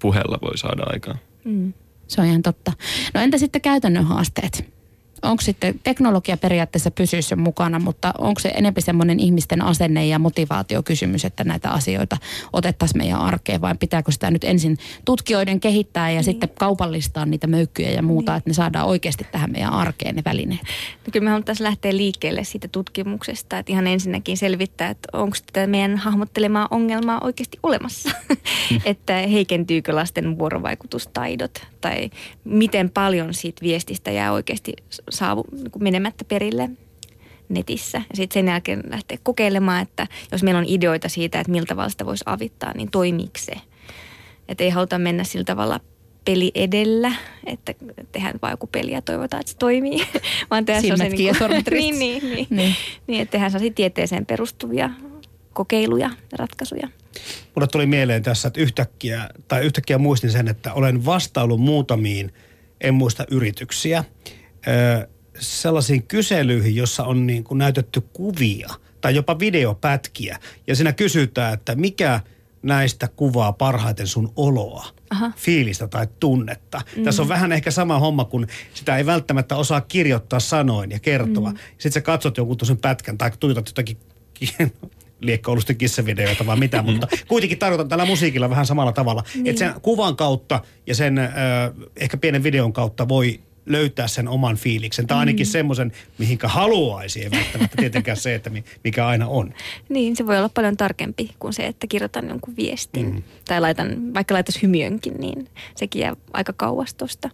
puheella 0.01 0.39
voi 0.41 0.57
saada 0.57 0.83
aikaan. 0.85 1.19
Mm. 1.45 1.73
Se 2.07 2.21
on 2.21 2.27
ihan 2.27 2.41
totta. 2.41 2.73
No 3.13 3.21
entä 3.21 3.37
sitten 3.37 3.61
käytännön 3.61 4.05
haasteet? 4.05 4.73
Onko 5.21 5.41
sitten 5.41 5.79
teknologia 5.83 6.37
periaatteessa 6.37 6.91
pysyy 6.91 7.21
sen 7.21 7.39
mukana, 7.39 7.79
mutta 7.79 8.13
onko 8.17 8.39
se 8.39 8.49
enempi 8.49 8.81
semmoinen 8.81 9.19
ihmisten 9.19 9.61
asenne 9.61 10.05
ja 10.05 10.19
motivaatiokysymys, 10.19 11.25
että 11.25 11.43
näitä 11.43 11.69
asioita 11.69 12.17
otettaisiin 12.53 12.97
meidän 12.97 13.19
arkeen 13.19 13.61
vai 13.61 13.75
pitääkö 13.79 14.11
sitä 14.11 14.31
nyt 14.31 14.43
ensin 14.43 14.77
tutkijoiden 15.05 15.59
kehittää 15.59 16.09
ja 16.09 16.15
niin. 16.15 16.23
sitten 16.23 16.49
kaupallistaa 16.59 17.25
niitä 17.25 17.47
möykkyjä 17.47 17.91
ja 17.91 18.01
muuta, 18.01 18.31
niin. 18.31 18.37
että 18.37 18.49
ne 18.49 18.53
saadaan 18.53 18.87
oikeasti 18.87 19.27
tähän 19.31 19.51
meidän 19.51 19.73
arkeen 19.73 20.15
ne 20.15 20.21
välineet? 20.25 20.61
No 21.05 21.11
kyllä 21.11 21.23
me 21.23 21.29
haluttaisiin 21.29 21.65
lähteä 21.65 21.97
liikkeelle 21.97 22.43
siitä 22.43 22.67
tutkimuksesta, 22.67 23.57
että 23.57 23.71
ihan 23.71 23.87
ensinnäkin 23.87 24.37
selvittää, 24.37 24.89
että 24.89 25.09
onko 25.13 25.37
tätä 25.45 25.67
meidän 25.67 25.97
hahmottelemaa 25.97 26.67
ongelmaa 26.71 27.19
oikeasti 27.23 27.59
olemassa. 27.63 28.09
että 28.85 29.13
heikentyykö 29.13 29.95
lasten 29.95 30.39
vuorovaikutustaidot 30.39 31.61
tai 31.81 32.09
miten 32.43 32.89
paljon 32.89 33.33
siitä 33.33 33.61
viestistä 33.61 34.11
jää 34.11 34.31
oikeasti 34.31 34.73
saavu, 35.11 35.43
niin 35.51 35.71
kuin 35.71 35.83
menemättä 35.83 36.25
perille 36.25 36.69
netissä. 37.49 37.97
Ja 37.97 38.15
sitten 38.15 38.33
sen 38.33 38.47
jälkeen 38.47 38.83
lähteä 38.89 39.17
kokeilemaan, 39.23 39.81
että 39.81 40.07
jos 40.31 40.43
meillä 40.43 40.57
on 40.59 40.65
ideoita 40.67 41.09
siitä, 41.09 41.39
että 41.39 41.51
miltä 41.51 41.67
tavalla 41.67 41.89
sitä 41.89 42.05
voisi 42.05 42.23
avittaa, 42.27 42.73
niin 42.73 42.91
toimiiko 42.91 43.37
se. 43.37 43.53
Että 44.49 44.63
ei 44.63 44.69
haluta 44.69 44.99
mennä 44.99 45.23
sillä 45.23 45.45
tavalla 45.45 45.79
peli 46.25 46.51
edellä, 46.55 47.11
että 47.45 47.73
tehdään 48.11 48.39
vaan 48.41 48.53
joku 48.53 48.67
peli 48.67 48.91
ja 48.91 49.01
toivotaan, 49.01 49.39
että 49.39 49.51
se 49.51 49.57
toimii. 49.57 50.07
Vaan 50.51 50.65
tehdään 50.65 50.81
Silmät 50.81 51.11
niin, 51.11 51.35
ristissä. 51.67 51.69
niin, 51.69 51.99
niin, 51.99 52.23
Niin. 52.23 52.47
niin. 52.49 52.75
niin, 53.07 53.21
että 53.21 53.31
tehdään 53.31 53.51
sellaisia 53.51 53.73
tieteeseen 53.75 54.25
perustuvia 54.25 54.89
kokeiluja 55.53 56.09
ja 56.31 56.37
ratkaisuja. 56.37 56.87
Mulle 57.55 57.67
tuli 57.67 57.85
mieleen 57.85 58.23
tässä, 58.23 58.47
että 58.47 58.61
yhtäkkiä, 58.61 59.29
tai 59.47 59.65
yhtäkkiä 59.65 59.97
muistin 59.97 60.31
sen, 60.31 60.47
että 60.47 60.73
olen 60.73 61.05
vastaillut 61.05 61.61
muutamiin, 61.61 62.33
en 62.81 62.93
muista 62.93 63.25
yrityksiä, 63.31 64.03
ö, 64.67 65.07
sellaisiin 65.39 66.03
kyselyihin, 66.03 66.75
jossa 66.75 67.03
on 67.03 67.27
niin 67.27 67.43
kuin 67.43 67.57
näytetty 67.57 68.01
kuvia 68.13 68.69
tai 69.01 69.15
jopa 69.15 69.39
videopätkiä. 69.39 70.39
Ja 70.67 70.75
siinä 70.75 70.93
kysytään, 70.93 71.53
että 71.53 71.75
mikä 71.75 72.19
näistä 72.63 73.07
kuvaa 73.15 73.53
parhaiten 73.53 74.07
sun 74.07 74.33
oloa, 74.35 74.85
Aha. 75.09 75.31
fiilistä 75.35 75.87
tai 75.87 76.07
tunnetta. 76.19 76.81
Mm. 76.97 77.03
Tässä 77.03 77.21
on 77.21 77.29
vähän 77.29 77.51
ehkä 77.51 77.71
sama 77.71 77.99
homma, 77.99 78.25
kun 78.25 78.47
sitä 78.73 78.97
ei 78.97 79.05
välttämättä 79.05 79.55
osaa 79.55 79.81
kirjoittaa 79.81 80.39
sanoin 80.39 80.91
ja 80.91 80.99
kertoa. 80.99 81.51
Mm. 81.51 81.57
Sitten 81.71 81.91
sä 81.91 82.01
katsot 82.01 82.37
jonkun 82.37 82.57
tuollaisen 82.57 82.81
pätkän 82.81 83.17
tai 83.17 83.31
tuijotat 83.39 83.67
jotakin 83.67 83.97
liekkoulusten 85.21 85.77
kissavideoita 85.77 86.45
vai 86.45 86.57
mitä, 86.57 86.81
mutta 86.81 87.07
kuitenkin 87.27 87.59
tarkoitan 87.59 87.89
tällä 87.89 88.05
musiikilla 88.05 88.49
vähän 88.49 88.65
samalla 88.65 88.91
tavalla. 88.91 89.23
Niin. 89.35 89.47
Että 89.47 89.59
sen 89.59 89.73
kuvan 89.81 90.15
kautta 90.15 90.61
ja 90.87 90.95
sen 90.95 91.17
ö, 91.17 91.29
ehkä 91.95 92.17
pienen 92.17 92.43
videon 92.43 92.73
kautta 92.73 93.07
voi 93.07 93.39
löytää 93.65 94.07
sen 94.07 94.27
oman 94.27 94.55
fiiliksen. 94.55 95.07
Tai 95.07 95.17
ainakin 95.17 95.47
mm. 95.47 95.51
semmoisen, 95.51 95.91
mihinkä 96.17 96.47
haluaisi, 96.47 97.23
ei 97.23 97.31
välttämättä 97.31 97.77
tietenkään 97.77 98.17
se, 98.17 98.35
että 98.35 98.49
mi- 98.49 98.63
mikä 98.83 99.07
aina 99.07 99.27
on. 99.27 99.53
Niin, 99.89 100.15
se 100.15 100.27
voi 100.27 100.37
olla 100.37 100.49
paljon 100.49 100.77
tarkempi 100.77 101.31
kuin 101.39 101.53
se, 101.53 101.65
että 101.67 101.87
kirjoitan 101.87 102.29
jonkun 102.29 102.55
viestin. 102.55 103.13
Mm. 103.13 103.23
Tai 103.47 103.61
laitan, 103.61 104.13
vaikka 104.13 104.33
laittaisi 104.33 104.61
hymiönkin, 104.61 105.13
niin 105.19 105.47
sekin 105.75 106.01
jää 106.01 106.15
aika 106.33 106.53
kauas 106.53 106.93
tuosta. 106.93 107.29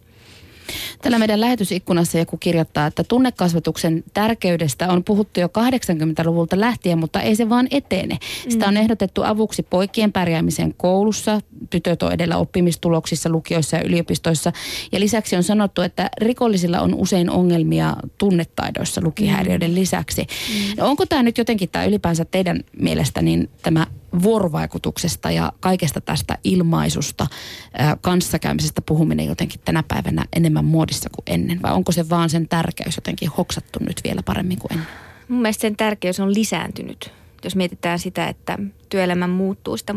Tällä 1.02 1.18
meidän 1.18 1.40
lähetysikkunassa 1.40 2.18
joku 2.18 2.36
kirjoittaa, 2.36 2.86
että 2.86 3.04
tunnekasvatuksen 3.04 4.04
tärkeydestä 4.14 4.92
on 4.92 5.04
puhuttu 5.04 5.40
jo 5.40 5.46
80-luvulta 5.46 6.60
lähtien, 6.60 6.98
mutta 6.98 7.20
ei 7.20 7.36
se 7.36 7.48
vaan 7.48 7.68
etene. 7.70 8.18
Sitä 8.48 8.68
on 8.68 8.76
ehdotettu 8.76 9.22
avuksi 9.22 9.62
poikien 9.62 10.12
pärjäämiseen 10.12 10.74
koulussa, 10.76 11.40
tytöt 11.70 12.02
on 12.02 12.12
edellä 12.12 12.36
oppimistuloksissa, 12.36 13.28
lukioissa 13.28 13.76
ja 13.76 13.82
yliopistoissa. 13.82 14.52
Ja 14.92 15.00
lisäksi 15.00 15.36
on 15.36 15.42
sanottu, 15.42 15.82
että 15.82 16.10
rikollisilla 16.20 16.80
on 16.80 16.94
usein 16.94 17.30
ongelmia 17.30 17.96
tunnetaidoissa 18.18 19.00
lukihäiriöiden 19.04 19.74
lisäksi. 19.74 20.26
No 20.76 20.86
onko 20.86 21.06
tämä 21.06 21.22
nyt 21.22 21.38
jotenkin, 21.38 21.68
tai 21.68 21.88
ylipäänsä 21.88 22.24
teidän 22.24 22.64
mielestä, 22.80 23.22
niin 23.22 23.50
tämä 23.62 23.86
vuorovaikutuksesta 24.22 25.30
ja 25.30 25.52
kaikesta 25.60 26.00
tästä 26.00 26.38
ilmaisusta, 26.44 27.26
kanssakäymisestä 28.00 28.82
puhuminen 28.82 29.26
jotenkin 29.26 29.60
tänä 29.64 29.82
päivänä 29.88 30.24
enemmän 30.36 30.64
muodissa 30.64 31.10
kuin 31.10 31.24
ennen? 31.26 31.62
Vai 31.62 31.72
onko 31.72 31.92
se 31.92 32.08
vaan 32.08 32.30
sen 32.30 32.48
tärkeys 32.48 32.96
jotenkin 32.96 33.30
hoksattu 33.38 33.78
nyt 33.88 34.00
vielä 34.04 34.22
paremmin 34.24 34.58
kuin 34.58 34.72
ennen? 34.72 34.88
Mun 35.28 35.42
mielestä 35.42 35.60
sen 35.60 35.76
tärkeys 35.76 36.20
on 36.20 36.34
lisääntynyt. 36.34 37.12
Jos 37.44 37.56
mietitään 37.56 37.98
sitä, 37.98 38.28
että 38.28 38.58
työelämä 38.88 39.26
muuttuu 39.26 39.76
sitä, 39.76 39.94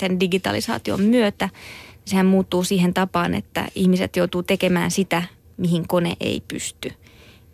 sen 0.00 0.20
digitalisaation 0.20 1.02
myötä, 1.02 1.48
niin 1.86 2.10
sehän 2.10 2.26
muuttuu 2.26 2.64
siihen 2.64 2.94
tapaan, 2.94 3.34
että 3.34 3.68
ihmiset 3.74 4.16
joutuu 4.16 4.42
tekemään 4.42 4.90
sitä, 4.90 5.22
mihin 5.56 5.88
kone 5.88 6.16
ei 6.20 6.42
pysty. 6.48 6.92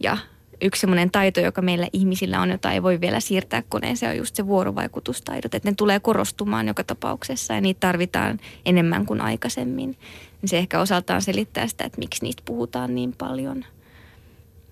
Ja 0.01 0.19
yksi 0.63 0.81
semmoinen 0.81 1.11
taito, 1.11 1.41
joka 1.41 1.63
meillä 1.63 1.89
ihmisillä 1.93 2.41
on, 2.41 2.51
jota 2.51 2.73
ei 2.73 2.83
voi 2.83 3.01
vielä 3.01 3.21
siirtää 3.21 3.63
koneeseen, 3.69 4.11
on 4.11 4.17
just 4.17 4.37
se 4.37 4.47
vuorovaikutustaidot. 4.47 5.55
Että 5.55 5.71
ne 5.71 5.75
tulee 5.79 6.01
korostumaan 6.01 6.69
joka 6.69 6.85
tapauksessa 6.85 7.55
ja 7.55 7.61
niitä 7.61 7.81
tarvitaan 7.81 8.41
enemmän 8.67 9.07
kuin 9.07 9.21
aikaisemmin. 9.21 9.97
Niin 10.43 10.49
se 10.49 10.59
ehkä 10.59 10.81
osaltaan 10.81 11.23
selittää 11.23 11.67
sitä, 11.67 11.85
että 11.85 11.99
miksi 11.99 12.25
niistä 12.25 12.43
puhutaan 12.47 12.95
niin 12.95 13.15
paljon. 13.19 13.65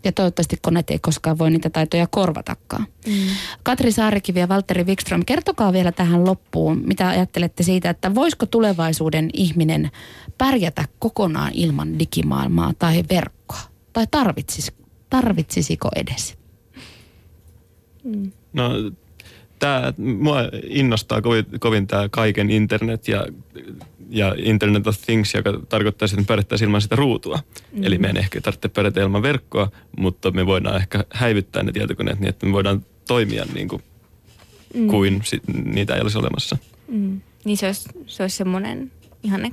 Ja 0.05 0.12
toivottavasti 0.12 0.57
koneet 0.62 0.91
ei 0.91 0.99
koskaan 0.99 1.38
voi 1.38 1.51
niitä 1.51 1.70
taitoja 1.70 2.07
korvatakaan. 2.07 2.86
Mm. 3.07 3.12
Katri 3.62 3.93
Saarikivi 3.93 4.41
ja 4.41 4.49
Valtteri 4.49 4.84
Wikström, 4.84 5.24
kertokaa 5.26 5.72
vielä 5.72 5.93
tähän 5.93 6.24
loppuun, 6.24 6.82
mitä 6.86 7.09
ajattelette 7.09 7.62
siitä, 7.62 7.91
että 7.91 8.14
voisiko 8.14 8.47
tulevaisuuden 8.47 9.30
ihminen 9.32 9.91
pärjätä 10.38 10.84
kokonaan 10.99 11.51
ilman 11.55 11.99
digimaailmaa 11.99 12.72
tai 12.78 13.05
verkkoa? 13.11 13.61
Tai 13.93 14.07
tarvitsis, 14.11 14.72
tarvitsisiko 15.11 15.89
edes? 15.97 16.39
No, 18.53 18.71
tää, 19.59 19.93
mua 19.99 20.41
innostaa 20.65 21.23
kovin, 21.23 21.47
kovin 21.61 21.87
tämä 21.87 22.09
kaiken 22.09 22.51
internet 22.51 23.09
ja, 23.09 23.27
ja 24.09 24.35
Internet 24.39 24.87
of 24.87 24.97
Things, 25.07 25.35
joka 25.35 25.61
tarkoittaa, 25.69 26.07
että 26.07 26.17
me 26.17 26.25
pärjättäisiin 26.25 26.69
ilman 26.69 26.81
sitä 26.81 26.97
ruutua. 26.97 27.39
Mm. 27.73 27.85
Eli 27.85 27.99
meidän 27.99 28.17
ehkä 28.17 28.41
tarvitse 28.41 28.69
pärjätä 28.69 29.01
ilman 29.01 29.23
verkkoa, 29.23 29.71
mutta 29.99 30.31
me 30.31 30.47
voidaan 30.47 30.77
ehkä 30.77 31.05
häivyttää 31.11 31.63
ne 31.63 31.73
tietokoneet 31.73 32.21
niin, 32.21 32.29
että 32.29 32.47
me 32.47 32.53
voidaan 32.53 32.85
toimia 33.09 33.45
niin 33.55 33.69
kuin, 33.69 33.83
mm. 34.75 34.87
kuin 34.87 35.21
sit, 35.25 35.43
niitä 35.65 35.95
ei 35.95 36.01
olisi 36.01 36.19
olemassa. 36.19 36.57
Mm. 36.89 37.21
Niin 37.45 37.57
se 37.57 37.67
olisi, 37.67 37.89
se 38.07 38.23
olisi 38.23 38.37
semmoinen 38.37 38.93
ihanne, 39.23 39.51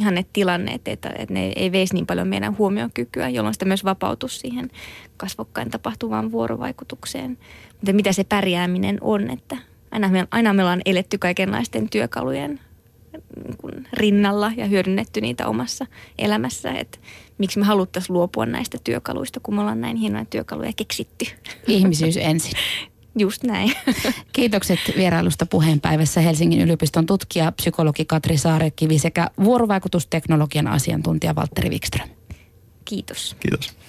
ihanne 0.00 0.24
tilanne, 0.32 0.72
että, 0.72 0.90
että, 0.90 1.12
että 1.16 1.34
ne 1.34 1.52
ei 1.56 1.72
veisi 1.72 1.94
niin 1.94 2.06
paljon 2.06 2.28
meidän 2.28 2.58
huomiokykyä, 2.58 3.28
jolloin 3.28 3.54
sitä 3.54 3.64
myös 3.64 3.84
vapautus 3.84 4.40
siihen 4.40 4.70
kasvokkain 5.16 5.70
tapahtuvaan 5.70 6.32
vuorovaikutukseen. 6.32 7.38
Mutta 7.72 7.92
mitä 7.92 8.12
se 8.12 8.24
pärjääminen 8.24 8.98
on, 9.00 9.30
että 9.30 9.56
aina 9.90 10.08
me, 10.08 10.28
aina 10.30 10.52
me 10.52 10.62
ollaan 10.62 10.82
eletty 10.84 11.18
kaikenlaisten 11.18 11.90
työkalujen 11.90 12.60
niin 13.44 13.56
kuin 13.56 13.88
rinnalla 13.92 14.52
ja 14.56 14.66
hyödynnetty 14.66 15.20
niitä 15.20 15.48
omassa 15.48 15.86
elämässä, 16.18 16.72
että 16.72 16.98
miksi 17.38 17.58
me 17.58 17.64
haluttaisiin 17.64 18.14
luopua 18.14 18.46
näistä 18.46 18.78
työkaluista, 18.84 19.40
kun 19.42 19.54
me 19.54 19.60
ollaan 19.60 19.80
näin 19.80 19.96
hienoja 19.96 20.24
työkaluja 20.24 20.72
keksitty. 20.76 21.26
Ihmisyys 21.66 22.16
ensin. 22.16 22.52
Just 23.18 23.42
näin. 23.44 23.72
Kiitokset 24.32 24.78
vierailusta 24.96 25.46
puheenpäivässä 25.46 26.20
Helsingin 26.20 26.60
yliopiston 26.60 27.06
tutkija, 27.06 27.52
psykologi 27.52 28.04
Katri 28.04 28.36
Saarekivi 28.36 28.98
sekä 28.98 29.30
vuorovaikutusteknologian 29.44 30.66
asiantuntija 30.66 31.34
Valtteri 31.34 31.70
Wikström. 31.70 32.08
Kiitos. 32.84 33.36
Kiitos. 33.40 33.80